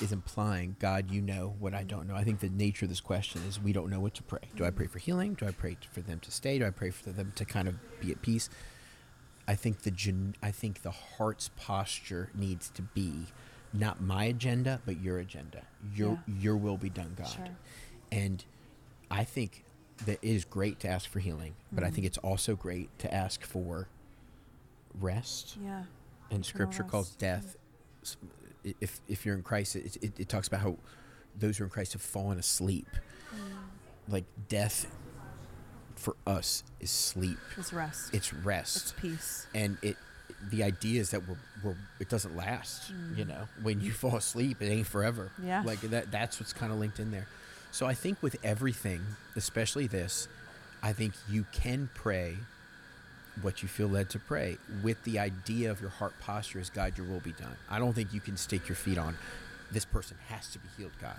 is 0.01 0.11
implying, 0.11 0.75
God, 0.79 1.11
you 1.11 1.21
know 1.21 1.55
what 1.59 1.73
I 1.73 1.83
don't 1.83 2.07
know. 2.07 2.15
I 2.15 2.23
think 2.23 2.39
the 2.39 2.49
nature 2.49 2.85
of 2.85 2.89
this 2.89 2.99
question 3.01 3.41
is 3.47 3.59
we 3.61 3.71
don't 3.73 3.89
know 3.89 3.99
what 3.99 4.13
to 4.15 4.23
pray. 4.23 4.39
Do 4.55 4.65
I 4.65 4.71
pray 4.71 4.87
for 4.87 4.99
healing? 4.99 5.33
Do 5.35 5.45
I 5.45 5.51
pray 5.51 5.77
for 5.91 6.01
them 6.01 6.19
to 6.21 6.31
stay? 6.31 6.57
Do 6.59 6.65
I 6.65 6.71
pray 6.71 6.89
for 6.89 7.11
them 7.11 7.31
to 7.35 7.45
kind 7.45 7.67
of 7.67 7.75
be 7.99 8.11
at 8.11 8.21
peace? 8.21 8.49
I 9.47 9.55
think 9.55 9.81
the 9.83 9.91
gen- 9.91 10.35
I 10.41 10.51
think 10.51 10.81
the 10.81 10.91
heart's 10.91 11.49
posture 11.57 12.29
needs 12.33 12.69
to 12.71 12.81
be 12.81 13.27
not 13.73 14.01
my 14.01 14.25
agenda, 14.25 14.81
but 14.85 15.01
your 15.01 15.19
agenda. 15.19 15.63
Your 15.95 16.21
your 16.27 16.57
will 16.57 16.77
be 16.77 16.89
done, 16.89 17.13
God. 17.17 17.27
Sure. 17.27 17.47
And 18.11 18.43
I 19.09 19.23
think 19.23 19.63
that 20.05 20.19
it 20.21 20.29
is 20.29 20.45
great 20.45 20.79
to 20.81 20.87
ask 20.87 21.09
for 21.09 21.19
healing, 21.19 21.55
but 21.71 21.83
I 21.83 21.89
think 21.89 22.03
mm. 22.03 22.07
it's 22.07 22.17
also 22.19 22.55
great 22.55 22.89
to 22.99 23.13
ask 23.13 23.43
for 23.43 23.87
rest 24.99 25.57
yeah 25.63 25.81
and 26.29 26.45
scripture 26.45 26.83
calls 26.83 27.15
death 27.15 27.55
if 28.79 29.01
if 29.07 29.25
you're 29.25 29.33
in 29.33 29.41
christ 29.41 29.75
it, 29.75 29.97
it, 30.03 30.19
it 30.19 30.29
talks 30.29 30.47
about 30.47 30.59
how 30.59 30.77
those 31.37 31.57
who 31.57 31.63
are 31.63 31.65
in 31.65 31.71
Christ 31.71 31.93
have 31.93 32.01
fallen 32.01 32.37
asleep. 32.37 32.87
Mm. 33.33 34.11
Like 34.11 34.25
death 34.47 34.87
for 35.95 36.15
us 36.27 36.63
is 36.79 36.91
sleep. 36.91 37.37
It's 37.57 37.73
rest. 37.73 38.13
It's 38.13 38.33
rest. 38.33 38.77
It's 38.77 38.93
peace. 38.93 39.47
and 39.53 39.77
it 39.81 39.97
the 40.49 40.63
idea 40.63 40.99
is 41.01 41.11
that 41.11 41.27
we're, 41.27 41.35
we're 41.63 41.75
it 41.99 42.09
doesn't 42.09 42.35
last 42.35 42.91
you 43.15 43.25
know 43.25 43.47
when 43.61 43.79
you 43.81 43.91
fall 44.01 44.15
asleep 44.17 44.61
it 44.61 44.65
ain't 44.67 44.87
forever 44.87 45.29
Mm. 45.41 45.47
Yeah. 45.47 45.63
like 45.65 45.81
that 45.81 46.11
that's 46.11 46.39
what's 46.39 46.53
kind 46.53 46.71
of 46.71 46.79
linked 46.79 46.99
in 46.99 47.11
there 47.11 47.27
so 47.71 47.85
i 47.85 47.93
think 47.93 48.21
with 48.21 48.35
everything 48.43 49.01
especially 49.35 49.87
this 49.87 50.27
i 50.81 50.91
think 50.93 51.13
you 51.29 51.45
can 51.51 51.89
pray 51.93 52.37
what 53.41 53.61
you 53.63 53.67
feel 53.67 53.87
led 53.87 54.09
to 54.09 54.19
pray 54.19 54.57
with 54.83 55.03
the 55.05 55.17
idea 55.17 55.71
of 55.71 55.81
your 55.81 55.89
heart 55.89 56.13
posture 56.19 56.59
is 56.59 56.69
god 56.69 56.97
your 56.97 57.07
will 57.07 57.19
be 57.21 57.31
done 57.33 57.55
i 57.69 57.79
don't 57.79 57.93
think 57.93 58.13
you 58.13 58.19
can 58.19 58.37
stake 58.37 58.67
your 58.67 58.75
feet 58.75 58.97
on 58.97 59.15
this 59.71 59.85
person 59.85 60.17
has 60.29 60.47
to 60.49 60.59
be 60.59 60.67
healed 60.77 60.91
god 61.01 61.17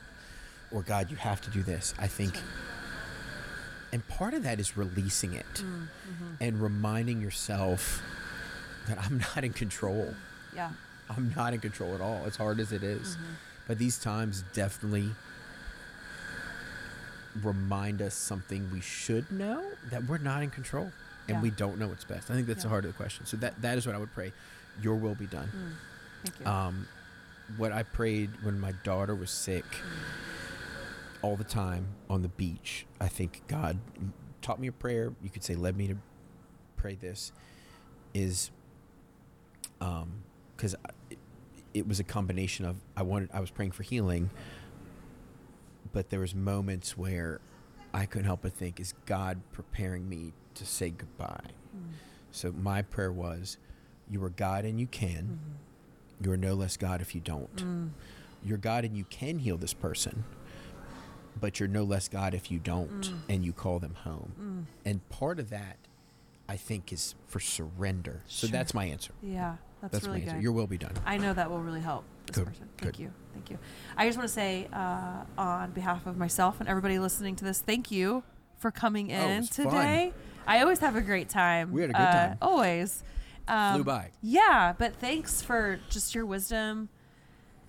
or 0.71 0.83
god 0.83 1.11
you 1.11 1.17
have 1.17 1.41
to 1.41 1.51
do 1.51 1.63
this 1.63 1.93
i 1.99 2.07
think 2.07 2.35
and 3.93 4.07
part 4.09 4.35
of 4.35 4.43
that 4.43 4.59
is 4.61 4.77
releasing 4.77 5.33
it 5.35 5.45
Mm, 5.55 5.63
mm-hmm. 5.63 6.35
and 6.41 6.61
reminding 6.63 7.21
yourself 7.21 8.03
that 8.89 8.99
I'm 9.05 9.19
not 9.19 9.45
in 9.45 9.53
control. 9.53 10.15
Yeah. 10.55 10.71
I'm 11.11 11.33
not 11.37 11.53
in 11.53 11.61
control 11.61 11.95
at 11.95 12.01
all, 12.01 12.23
as 12.27 12.37
hard 12.37 12.61
as 12.61 12.73
it 12.73 12.83
is. 12.83 13.17
Mm-hmm. 13.17 13.33
But 13.69 13.79
these 13.79 13.99
times 13.99 14.45
definitely 14.53 15.11
remind 17.43 18.01
us 18.01 18.15
something 18.15 18.71
we 18.73 18.81
should 18.81 19.31
know 19.33 19.63
that 19.91 20.05
we're 20.07 20.19
not 20.19 20.43
in 20.43 20.51
control 20.51 20.93
and 21.29 21.37
Yeah. 21.37 21.41
we 21.43 21.51
don't 21.51 21.79
know 21.79 21.89
what's 21.89 22.05
best. 22.05 22.31
I 22.31 22.35
think 22.35 22.47
that's 22.47 22.63
the 22.63 22.69
heart 22.69 22.85
of 22.85 22.93
the 22.93 22.97
question. 22.97 23.27
So 23.27 23.37
that 23.39 23.61
that 23.63 23.77
is 23.79 23.87
what 23.87 23.95
I 23.95 23.99
would 23.99 24.13
pray. 24.13 24.33
Your 24.83 24.95
will 24.97 25.15
be 25.15 25.27
done. 25.27 25.77
Thank 26.25 26.41
you. 26.41 26.47
Um, 26.47 26.89
what 27.57 27.73
I 27.73 27.83
prayed 27.83 28.31
when 28.43 28.59
my 28.61 28.73
daughter 28.85 29.15
was 29.15 29.31
sick 29.31 29.65
all 31.23 31.37
the 31.37 31.45
time 31.45 31.89
on 32.09 32.23
the 32.23 32.29
beach, 32.29 32.87
I 33.01 33.09
think 33.09 33.43
God 33.49 33.79
taught 34.43 34.61
me 34.61 34.69
a 34.69 34.73
prayer. 34.73 35.13
You 35.23 35.31
could 35.31 35.43
say, 35.45 35.55
led 35.55 35.77
me 35.77 35.89
to 35.89 35.97
pray 36.77 36.95
this, 36.95 37.33
is 38.15 38.51
Um, 39.85 40.23
because 40.57 40.75
it, 41.11 41.19
it 41.75 41.87
was 41.89 41.99
a 42.01 42.05
combination 42.05 42.65
of 42.65 42.77
I 42.97 43.03
wanted, 43.03 43.29
I 43.35 43.41
was 43.41 43.51
praying 43.51 43.73
for 43.73 43.83
healing, 43.83 44.31
but 45.93 46.11
there 46.11 46.21
was 46.21 46.35
moments 46.35 46.97
where 46.97 47.41
I 47.93 48.07
couldn't 48.07 48.27
help 48.27 48.43
but 48.43 48.53
think, 48.55 48.79
is 48.81 48.95
God 49.05 49.41
preparing 49.53 50.09
me 50.09 50.33
to 50.55 50.65
say 50.65 50.91
goodbye? 50.91 51.51
Mm. 51.77 51.93
So 52.31 52.53
my 52.53 52.83
prayer 52.83 53.13
was, 53.13 53.59
you 54.09 54.23
are 54.25 54.31
God 54.31 54.65
and 54.65 54.79
you 54.79 54.87
can. 54.87 55.39
Mm-hmm. 55.41 56.25
You 56.25 56.33
are 56.33 56.37
no 56.37 56.55
less 56.55 56.77
God 56.77 57.01
if 57.01 57.15
you 57.15 57.21
don't. 57.21 57.57
Mm. 57.57 57.91
You're 58.45 58.59
God 58.59 58.85
and 58.85 58.97
you 58.97 59.05
can 59.05 59.39
heal 59.41 59.57
this 59.57 59.75
person, 59.75 60.25
but 61.41 61.59
you're 61.59 61.69
no 61.69 61.83
less 61.83 62.09
God 62.09 62.35
if 62.35 62.51
you 62.51 62.59
don't 62.59 63.01
mm. 63.03 63.19
and 63.29 63.45
you 63.45 63.53
call 63.53 63.79
them 63.81 63.95
home. 64.05 64.67
And 64.85 65.07
part 65.09 65.39
of 65.41 65.51
that, 65.51 65.77
I 66.49 66.57
think, 66.57 66.93
is 66.93 67.15
for 67.27 67.41
surrender. 67.41 68.23
So 68.27 68.47
Sure. 68.47 68.53
that's 68.53 68.73
my 68.75 68.85
answer. 68.85 69.13
yeah. 69.23 69.57
That's, 69.91 69.93
That's 69.93 70.07
really 70.07 70.19
my 70.21 70.25
answer. 70.25 70.37
good. 70.37 70.43
Your 70.43 70.53
will 70.53 70.67
be 70.67 70.79
done. 70.79 70.93
I 71.05 71.19
know 71.19 71.33
that 71.35 71.51
will 71.51 71.59
really 71.61 71.81
help 71.81 72.05
this 72.27 72.37
Good, 72.37 72.47
person. 72.47 72.69
Thank 72.79 72.97
good. 72.97 73.03
you. 73.03 73.13
Thank 73.35 73.51
you. 73.51 73.59
I 73.97 74.07
just 74.07 74.17
want 74.19 74.29
to 74.29 74.35
say, 74.35 74.69
uh, 74.73 75.25
on 75.37 75.73
behalf 75.73 76.07
of 76.07 76.17
myself 76.17 76.61
and 76.61 76.69
everybody 76.69 76.99
listening 76.99 77.37
to 77.37 77.45
this, 77.45 77.61
thank 77.61 77.91
you 77.91 78.23
for 78.59 78.71
coming 78.71 79.13
Oh, 79.13 79.15
in 79.17 79.43
fun. 79.45 79.65
today. 79.67 80.13
I 80.47 80.61
always 80.63 80.79
have 80.79 80.97
a 80.97 81.01
great 81.03 81.29
time. 81.29 81.73
We 81.73 81.83
had 81.83 81.91
a 81.91 81.93
good 81.95 82.01
uh, 82.03 82.13
time. 82.13 82.39
Always. 82.41 83.03
Um, 83.47 83.75
Flew 83.75 83.85
by. 83.85 84.11
Yeah, 84.23 84.73
but 84.79 84.97
thanks 84.97 85.43
for 85.43 85.79
just 85.91 86.15
your 86.15 86.25
wisdom, 86.25 86.89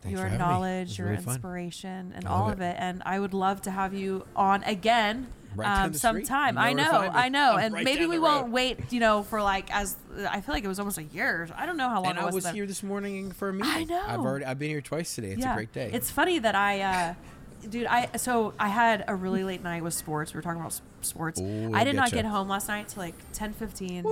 Thanks 0.02 0.18
your 0.18 0.26
for 0.26 0.30
having 0.30 0.40
me. 0.40 0.46
It 0.46 0.48
knowledge, 0.48 0.98
your 1.00 1.08
really 1.10 1.22
fun. 1.22 1.34
inspiration, 1.34 2.14
and 2.16 2.26
all 2.26 2.50
of 2.50 2.62
it. 2.62 2.72
it. 2.72 2.76
And 2.80 3.02
I 3.06 3.20
would 3.20 3.34
love 3.34 3.62
to 3.64 3.72
have 3.72 3.94
you 3.94 4.26
on 4.36 4.64
again. 4.64 5.28
Right 5.56 5.86
um, 5.86 5.94
sometime. 5.94 6.58
I 6.58 6.74
know. 6.74 6.92
I 6.92 7.30
know, 7.30 7.58
and 7.58 7.74
right 7.74 7.84
maybe 7.84 8.06
we 8.06 8.20
won't 8.20 8.52
wait. 8.52 8.92
You 8.92 9.00
know, 9.00 9.24
for 9.24 9.42
like 9.42 9.74
as 9.74 9.96
I 10.30 10.42
feel 10.42 10.54
like 10.54 10.64
it 10.64 10.68
was 10.68 10.80
almost 10.80 10.98
a 10.98 11.04
year. 11.04 11.48
I 11.56 11.66
don't 11.66 11.78
know 11.78 11.90
how 11.90 12.02
long 12.02 12.12
And 12.12 12.20
it 12.20 12.22
I 12.22 12.32
was. 12.32 12.48
here 12.50 12.66
this 12.66 12.84
morning 12.84 13.32
for 13.32 13.50
a 13.50 13.54
meeting. 13.54 13.72
I 13.72 13.84
know. 13.84 14.04
I've 14.08 14.20
already. 14.20 14.46
I've 14.46 14.60
been 14.60 14.70
here 14.70 14.82
twice 14.82 15.16
today. 15.16 15.32
It's 15.32 15.46
a 15.46 15.54
great 15.54 15.74
day. 15.74 15.90
It's 15.94 16.12
funny 16.12 16.40
that 16.40 16.56
I, 16.56 16.82
uh, 16.82 17.14
dude, 17.70 17.88
I 17.88 18.10
so 18.18 18.54
I 18.60 18.70
had 18.70 19.06
a 19.08 19.16
really 19.16 19.44
late 19.44 19.64
night 19.64 19.84
with 19.84 19.94
sports. 19.94 20.34
We 20.34 20.38
were 20.38 20.42
talking 20.42 20.60
about 20.60 20.80
sports. 21.02 21.40
Ooh, 21.40 21.72
I 21.74 21.84
did 21.84 21.96
not 21.96 22.12
get 22.12 22.26
home 22.26 22.48
last 22.48 22.68
night 22.68 22.90
till 22.90 23.04
like 23.04 23.16
ten 23.34 23.54
fifteen. 23.54 24.06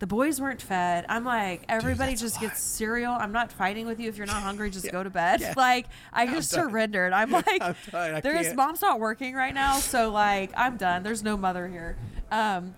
The 0.00 0.06
boys 0.08 0.40
weren't 0.40 0.60
fed. 0.60 1.06
I'm 1.08 1.24
like, 1.24 1.64
everybody 1.68 2.14
a 2.14 2.16
just 2.16 2.40
gets 2.40 2.60
cereal. 2.60 3.12
I'm 3.12 3.32
not 3.32 3.52
fighting 3.52 3.86
with 3.86 4.00
you. 4.00 4.08
If 4.08 4.16
you're 4.16 4.26
not 4.26 4.42
hungry, 4.42 4.68
just 4.70 4.90
go 4.90 5.02
to 5.02 5.10
bed. 5.10 5.40
Yeah. 5.40 5.54
Like, 5.56 5.86
I 6.12 6.26
just 6.26 6.50
done. 6.52 6.68
surrendered. 6.68 7.12
I'm 7.12 7.30
like, 7.30 7.46
I'm 7.62 7.76
done. 7.90 8.14
I 8.16 8.20
there's 8.20 8.46
can't. 8.46 8.56
mom's 8.56 8.82
not 8.82 8.98
working 9.00 9.34
right 9.34 9.54
now, 9.54 9.78
so 9.78 10.10
like, 10.10 10.50
I'm 10.56 10.76
done. 10.76 11.04
There's 11.04 11.22
no 11.22 11.36
mother 11.36 11.68
here. 11.68 11.96
Um, 12.30 12.74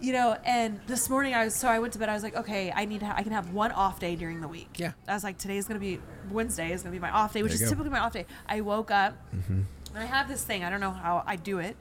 you 0.00 0.12
know, 0.12 0.36
and 0.44 0.80
this 0.86 1.08
morning 1.08 1.34
I 1.34 1.44
was 1.44 1.54
so 1.54 1.68
I 1.68 1.78
went 1.78 1.92
to 1.92 1.98
bed. 1.98 2.08
I 2.08 2.14
was 2.14 2.22
like, 2.22 2.34
okay, 2.34 2.72
I 2.74 2.84
need 2.84 3.00
to. 3.00 3.06
Ha- 3.06 3.14
I 3.16 3.22
can 3.22 3.32
have 3.32 3.52
one 3.52 3.70
off 3.70 4.00
day 4.00 4.16
during 4.16 4.40
the 4.40 4.48
week. 4.48 4.70
Yeah. 4.76 4.92
I 5.06 5.14
was 5.14 5.22
like, 5.22 5.38
today's 5.38 5.66
gonna 5.68 5.78
be 5.80 6.00
Wednesday 6.30 6.72
is 6.72 6.82
gonna 6.82 6.92
be 6.94 6.98
my 6.98 7.10
off 7.10 7.32
day, 7.32 7.42
which 7.42 7.52
There 7.52 7.62
is 7.64 7.68
typically 7.70 7.90
my 7.90 8.00
off 8.00 8.12
day. 8.12 8.26
I 8.48 8.60
woke 8.62 8.90
up. 8.90 9.16
And 9.32 9.66
I 9.94 10.04
have 10.06 10.26
this 10.28 10.42
thing. 10.42 10.64
I 10.64 10.70
don't 10.70 10.80
know 10.80 10.90
how 10.90 11.22
I 11.26 11.36
do 11.36 11.58
it. 11.58 11.76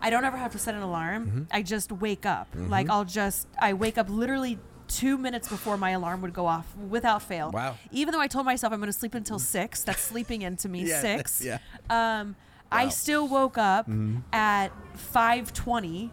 I 0.00 0.10
don't 0.10 0.24
ever 0.24 0.36
have 0.36 0.52
to 0.52 0.58
set 0.58 0.74
an 0.74 0.82
alarm. 0.82 1.26
Mm-hmm. 1.26 1.42
I 1.50 1.62
just 1.62 1.90
wake 1.92 2.26
up. 2.26 2.48
Like 2.54 2.88
I'll 2.90 3.04
just 3.04 3.48
I 3.60 3.72
wake 3.72 3.98
up 3.98 4.08
literally 4.10 4.58
two 4.88 5.18
minutes 5.18 5.48
before 5.48 5.76
my 5.76 5.90
alarm 5.90 6.22
would 6.22 6.32
go 6.32 6.46
off 6.46 6.66
without 6.76 7.20
fail. 7.22 7.50
Wow. 7.50 7.76
Even 7.90 8.12
though 8.12 8.20
I 8.20 8.28
told 8.28 8.46
myself 8.46 8.72
I'm 8.72 8.78
going 8.78 8.86
to 8.92 8.92
sleep 8.98 9.14
until 9.14 9.38
six, 9.40 9.82
that's 9.82 10.00
sleeping 10.02 10.42
into 10.42 10.68
me 10.68 10.84
Yeah, 10.88 11.00
six. 11.00 11.42
yeah. 11.44 11.58
Um, 11.90 12.36
I 12.70 12.88
still 12.90 13.26
woke 13.28 13.58
up 13.58 13.86
Mm-hmm. 13.88 14.18
at 14.32 14.70
5:20, 15.14 16.10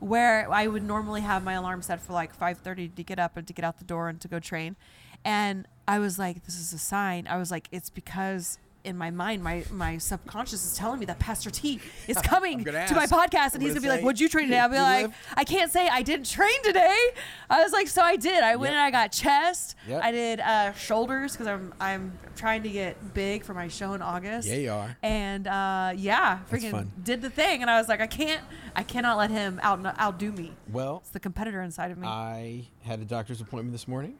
where 0.00 0.50
I 0.50 0.66
would 0.66 0.82
normally 0.82 1.20
have 1.22 1.44
my 1.44 1.54
alarm 1.54 1.82
set 1.82 2.00
for 2.00 2.12
like 2.12 2.36
5:30 2.38 2.94
to 2.96 3.02
get 3.02 3.18
up 3.18 3.36
and 3.36 3.46
to 3.46 3.52
get 3.52 3.64
out 3.64 3.78
the 3.78 3.84
door 3.84 4.08
and 4.08 4.20
to 4.20 4.28
go 4.28 4.38
train. 4.40 4.76
And 5.24 5.66
I 5.86 5.98
was 5.98 6.18
like, 6.18 6.44
"This 6.44 6.58
is 6.58 6.72
a 6.72 6.78
sign." 6.78 7.26
I 7.28 7.36
was 7.36 7.50
like, 7.50 7.68
"It's 7.72 7.90
because." 7.90 8.58
In 8.88 8.96
my 8.96 9.10
mind, 9.10 9.44
my, 9.44 9.64
my 9.70 9.98
subconscious 9.98 10.64
is 10.64 10.72
telling 10.74 10.98
me 10.98 11.04
that 11.06 11.18
Pastor 11.18 11.50
T 11.50 11.78
is 12.08 12.16
coming 12.22 12.64
to 12.64 12.72
my 12.72 13.04
podcast, 13.06 13.52
and 13.52 13.56
I'm 13.56 13.60
he's 13.60 13.74
gonna 13.74 13.74
gonna 13.74 13.80
be 13.82 13.88
like, 13.88 14.02
"What'd 14.02 14.18
you 14.18 14.30
train 14.30 14.46
today?" 14.46 14.58
I'll 14.60 14.70
be 14.70 14.76
like, 14.78 15.08
lift?" 15.08 15.18
"I 15.36 15.44
can't 15.44 15.70
say 15.70 15.86
I 15.88 16.00
didn't 16.00 16.24
train 16.24 16.62
today." 16.64 16.96
I 17.50 17.62
was 17.62 17.70
like, 17.72 17.86
"So 17.88 18.00
I 18.00 18.16
did. 18.16 18.42
I 18.42 18.56
went 18.56 18.72
Yep. 18.72 18.78
and 18.78 18.80
I 18.80 18.90
got 18.90 19.12
chest. 19.12 19.74
Yep. 19.86 20.02
I 20.02 20.10
did 20.10 20.40
uh, 20.40 20.72
shoulders 20.72 21.32
because 21.32 21.46
I'm 21.48 21.74
I'm 21.78 22.18
trying 22.34 22.62
to 22.62 22.70
get 22.70 23.12
big 23.12 23.44
for 23.44 23.52
my 23.52 23.68
show 23.68 23.92
in 23.92 24.00
August. 24.00 24.48
Yeah, 24.48 24.54
you 24.54 24.70
are. 24.72 24.96
And 25.02 25.46
uh, 25.46 25.92
yeah, 25.94 26.38
freaking 26.50 26.88
did 27.04 27.20
the 27.20 27.30
thing, 27.30 27.60
and 27.60 27.70
I 27.70 27.78
was 27.78 27.88
like, 27.90 28.00
I 28.00 28.06
can't, 28.06 28.40
I 28.74 28.84
cannot 28.84 29.18
let 29.18 29.30
him 29.30 29.60
out 29.62 29.84
outdo 30.00 30.32
me. 30.32 30.54
well, 30.72 30.98
It's 31.02 31.10
the 31.10 31.20
competitor 31.20 31.60
inside 31.60 31.90
of 31.90 31.98
me. 31.98 32.08
I 32.08 32.68
had 32.84 33.00
a 33.00 33.04
doctor's 33.04 33.42
appointment 33.42 33.72
this 33.72 33.86
morning, 33.86 34.14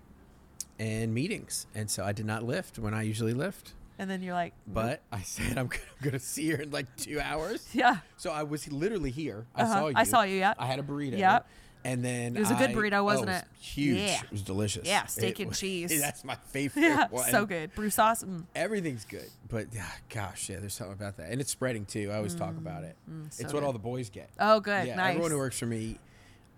and 0.79 1.14
meetings, 1.14 1.66
and 1.75 1.91
so 1.91 2.05
I 2.05 2.12
did 2.12 2.27
not 2.27 2.43
lift 2.43 2.79
when 2.79 2.93
I 2.93 3.01
usually 3.03 3.33
lift. 3.33 3.73
And 3.99 4.09
then 4.11 4.22
you're 4.22 4.34
like, 4.34 4.55
But 4.66 5.03
I 5.12 5.22
said 5.22 5.59
I'm 5.59 5.68
going 6.03 6.12
to 6.12 6.18
see 6.18 6.51
her 6.51 6.62
in 6.62 6.70
like 6.70 6.94
two 6.96 7.20
hours. 7.20 7.66
yeah, 7.72 7.99
So 8.16 8.30
I 8.30 8.42
was 8.44 8.70
literally 8.70 9.11
here. 9.11 9.46
I 9.55 9.62
Uh-huh. 9.62 9.72
saw 9.74 9.86
you. 9.88 9.94
I 9.96 10.05
saw 10.05 10.22
you, 10.22 10.36
yeah. 10.38 10.55
I 10.59 10.66
had 10.66 10.78
a 10.78 10.82
burrito. 10.82 11.18
Yep. 11.18 11.46
And 11.84 12.05
then 12.05 12.36
It 12.36 12.40
was 12.40 12.51
a 12.51 12.55
good 12.55 12.70
I- 12.70 12.74
burrito, 12.74 13.05
wasn't 13.05 13.28
oh, 13.30 13.32
it? 13.34 13.44
was 13.57 13.66
Huge. 13.66 13.99
Yeah. 13.99 14.20
It 14.22 14.30
was 14.32 14.42
delicious. 14.42 14.86
Yeah, 14.86 15.07
steak 15.07 15.38
It 15.38 15.42
and 15.44 15.49
was- 15.51 15.61
cheese. 15.61 16.01
That's 16.01 16.24
my 16.24 16.34
favorite 16.34 16.82
yeah, 16.88 17.07
one. 17.09 17.30
so 17.30 17.46
good. 17.46 17.72
Brew 17.74 17.90
sauce. 17.90 18.24
Mm. 18.24 18.44
Everything's 18.55 19.05
good, 19.05 19.30
but 19.49 19.66
ah, 19.78 19.96
gosh, 20.09 20.49
yeah, 20.51 20.59
there's 20.59 20.74
something 20.74 20.94
about 20.94 21.16
that, 21.18 21.30
and 21.30 21.40
it's 21.40 21.51
spreading 21.53 21.84
too. 21.86 22.11
I 22.12 22.16
always 22.16 22.34
talk 22.34 22.57
about 22.57 22.82
it. 22.84 22.96
so 23.30 23.42
it's 23.44 23.53
what 23.53 23.61
good. 23.61 23.66
all 23.66 23.72
the 23.72 23.78
boys 23.78 24.11
get. 24.11 24.28
Oh, 24.40 24.59
good, 24.61 24.88
Yeah, 24.88 24.96
nice. 24.96 25.11
everyone 25.11 25.30
who 25.30 25.38
works 25.38 25.59
for 25.59 25.66
me, 25.66 25.99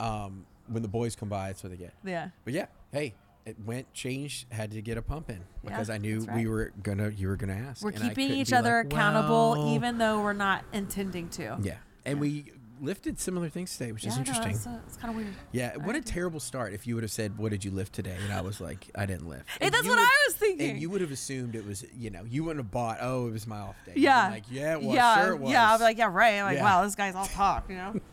um, 0.01 0.47
when 0.69 0.83
the 0.83 0.89
boys 0.89 1.15
come 1.17 1.29
by, 1.29 1.51
it's 1.51 1.63
what 1.63 1.71
they 1.71 1.77
get. 1.77 1.93
Yeah. 2.05 2.31
But 2.45 2.55
yeah, 2.55 2.67
hey, 2.93 3.15
it 3.47 3.57
went, 3.65 3.93
changed, 3.95 4.53
had 4.53 4.71
to 4.73 4.83
get 4.83 4.99
a 4.99 5.03
pump 5.03 5.31
in 5.31 5.41
because 5.65 5.89
Yeah, 5.89 5.95
I 5.95 5.99
knew 5.99 6.21
that's 6.21 6.37
we 6.37 6.47
were 6.47 6.73
gonna, 6.83 7.09
you 7.11 7.29
were 7.29 7.37
gonna 7.37 7.55
ask. 7.55 7.83
We're 7.83 7.91
and 7.91 8.01
keeping 8.03 8.31
each 8.33 8.53
other 8.53 8.79
like, 8.85 8.93
accountable, 8.93 9.53
"Well," 9.53 9.75
even 9.75 9.99
though 9.99 10.21
we're 10.23 10.33
not 10.33 10.65
intending 10.73 11.29
to. 11.31 11.59
Yeah, 11.63 11.77
and 12.05 12.21
we 12.21 12.53
lifted 12.83 13.19
similar 13.21 13.51
things 13.51 13.77
today, 13.77 13.93
which 13.93 14.05
Yeah, 14.05 14.13
is 14.13 14.17
interesting. 14.19 14.53
it's, 14.53 14.67
uh, 14.67 14.79
it's 14.87 14.97
kind 14.97 15.11
of 15.11 15.17
weird. 15.17 15.35
Yeah, 15.53 15.77
what 15.77 15.97
a 15.97 16.01
terrible 16.01 16.41
start 16.41 16.73
if 16.73 16.87
you 16.87 16.95
would 16.95 17.05
have 17.05 17.11
said, 17.11 17.37
"What 17.37 17.51
did 17.51 17.63
you 17.65 17.71
lift 17.71 17.93
today?" 17.93 18.17
and 18.25 18.33
I 18.33 18.41
was 18.41 18.59
like, 18.61 18.91
"I 18.95 19.05
didn't 19.05 19.29
lift." 19.29 19.49
Hey, 19.51 19.67
And 19.67 19.75
that's 19.75 19.85
what 19.87 19.99
would- 19.99 20.03
I 20.03 20.25
was 20.29 20.37
thinking. 20.37 20.71
And 20.71 20.81
you 20.81 20.89
would 20.91 21.01
have 21.03 21.11
assumed 21.11 21.55
it 21.55 21.67
was, 21.67 21.85
you 21.95 22.09
know, 22.11 22.25
you 22.25 22.43
wouldn't 22.45 22.65
have 22.65 22.71
bought. 22.71 22.99
Oh, 23.03 23.27
it 23.27 23.33
was 23.33 23.47
my 23.47 23.59
off 23.59 23.77
day. 23.85 23.93
Yeah. 23.97 24.31
like 24.31 24.45
yeah, 24.51 24.73
it 24.75 24.83
was. 24.83 24.95
yeah, 24.95 25.23
Sure, 25.25 25.33
it 25.35 25.41
was. 25.41 25.51
yeah. 25.53 25.71
I'll 25.71 25.79
be 25.79 25.85
like, 25.85 25.99
yeah, 25.99 26.09
right. 26.11 26.39
I'm 26.39 26.45
like, 26.45 26.57
Yeah. 26.57 26.65
wow, 26.65 26.85
this 26.85 26.95
guy's 26.95 27.15
all 27.15 27.27
talk, 27.27 27.69
you 27.69 27.77
know. 27.77 27.95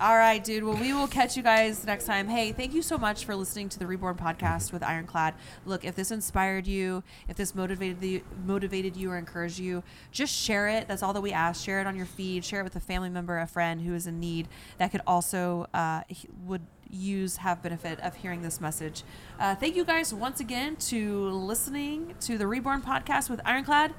all 0.00 0.16
right, 0.16 0.42
dude. 0.42 0.64
Well, 0.64 0.76
we 0.76 0.94
will 0.94 1.06
catch 1.06 1.36
you 1.36 1.42
guys 1.42 1.84
next 1.84 2.04
time. 2.04 2.26
Hey, 2.26 2.52
thank 2.52 2.72
you 2.72 2.80
so 2.80 2.96
much 2.96 3.26
for 3.26 3.36
listening 3.36 3.68
to 3.68 3.78
the 3.78 3.86
Reborn 3.86 4.16
podcast 4.16 4.72
with 4.72 4.82
Ironclad. 4.82 5.34
Look, 5.66 5.84
if 5.84 5.94
this 5.94 6.10
inspired 6.10 6.66
you, 6.66 7.02
if 7.28 7.36
this 7.36 7.54
motivated 7.54 8.00
the 8.00 8.22
motivated 8.46 8.96
you 8.96 9.10
or 9.10 9.18
encouraged 9.18 9.58
you, 9.58 9.82
just 10.10 10.34
share 10.34 10.68
it. 10.68 10.88
That's 10.88 11.02
all 11.02 11.12
that 11.12 11.20
we 11.20 11.32
ask. 11.32 11.62
Share 11.62 11.80
it 11.80 11.86
on 11.86 11.96
your 11.96 12.06
feed. 12.06 12.46
Share 12.46 12.60
it 12.60 12.64
with 12.64 12.76
a 12.76 12.80
family 12.80 13.10
member, 13.10 13.38
a 13.38 13.46
friend 13.46 13.82
who 13.82 13.94
is 13.94 14.06
in 14.06 14.18
need 14.18 14.48
that 14.78 14.90
could 14.90 15.02
also 15.06 15.66
uh, 15.74 16.00
would 16.46 16.62
use 16.88 17.36
have 17.36 17.62
benefit 17.62 18.00
of 18.00 18.16
hearing 18.16 18.40
this 18.40 18.58
message. 18.58 19.02
Uh, 19.38 19.54
thank 19.54 19.76
you 19.76 19.84
guys 19.84 20.14
once 20.14 20.40
again 20.40 20.76
to 20.76 21.28
listening 21.28 22.14
to 22.20 22.38
the 22.38 22.46
Reborn 22.46 22.80
podcast 22.80 23.28
with 23.28 23.40
Ironclad. 23.44 23.92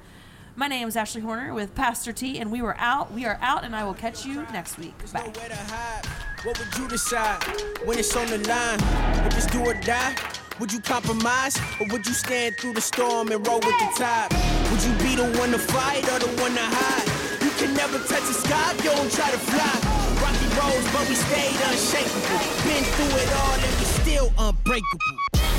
My 0.56 0.68
name 0.68 0.88
is 0.88 0.98
Ashley 0.98 1.22
Horner 1.22 1.54
with 1.54 1.74
Pastor 1.76 2.12
T, 2.12 2.40
and 2.40 2.52
we 2.52 2.62
were 2.62 2.76
out. 2.78 3.12
We 3.14 3.26
are 3.26 3.40
out, 3.42 3.64
and 3.64 3.74
I 3.74 3.86
will 3.86 3.94
catch 3.94 4.26
you 4.26 4.44
next 4.52 4.78
week. 4.78 4.94
Bye. 5.14 5.22
nowhere 5.22 5.50
to 5.50 5.56
hide. 5.56 6.06
What 6.44 6.60
would 6.60 6.78
you 6.78 6.88
decide 6.90 7.42
when 7.86 7.98
it's 7.98 8.14
on 8.16 8.28
the 8.28 8.38
line? 8.50 8.80
If 9.26 9.38
it's 9.38 9.46
do 9.48 9.64
or 9.64 9.74
die, 9.76 10.14
would 10.60 10.74
you 10.74 10.82
compromise 10.82 11.58
or 11.80 11.88
would 11.88 12.06
you 12.06 12.14
stand 12.14 12.58
through 12.58 12.74
the 12.74 12.82
storm 12.82 13.32
and 13.32 13.48
roll 13.48 13.60
with 13.60 13.80
the 13.80 13.90
tide? 13.96 14.28
Would 14.72 14.84
you 14.84 14.92
be 15.00 15.16
the 15.16 15.40
one 15.40 15.52
to 15.52 15.60
fight 15.60 16.04
or 16.12 16.20
the 16.20 16.28
one 16.42 16.54
to 16.54 16.62
hide? 16.62 17.08
You 17.42 17.52
can 17.52 17.74
never 17.74 17.98
touch 18.00 18.28
the 18.28 18.34
sky 18.34 18.74
if 18.76 18.84
you 18.84 18.92
don't 18.92 19.12
try 19.12 19.32
to 19.32 19.40
fly. 19.40 19.72
Rocky 20.20 20.48
roads, 20.60 20.86
but 20.92 21.08
we 21.08 21.16
stayed 21.16 21.56
unshakable. 21.64 22.44
Been 22.68 22.84
through 22.84 23.16
it 23.24 23.32
all 23.40 23.56
and 23.56 23.74
we 23.80 23.86
still 24.04 24.34
unbreakable. 24.38 25.51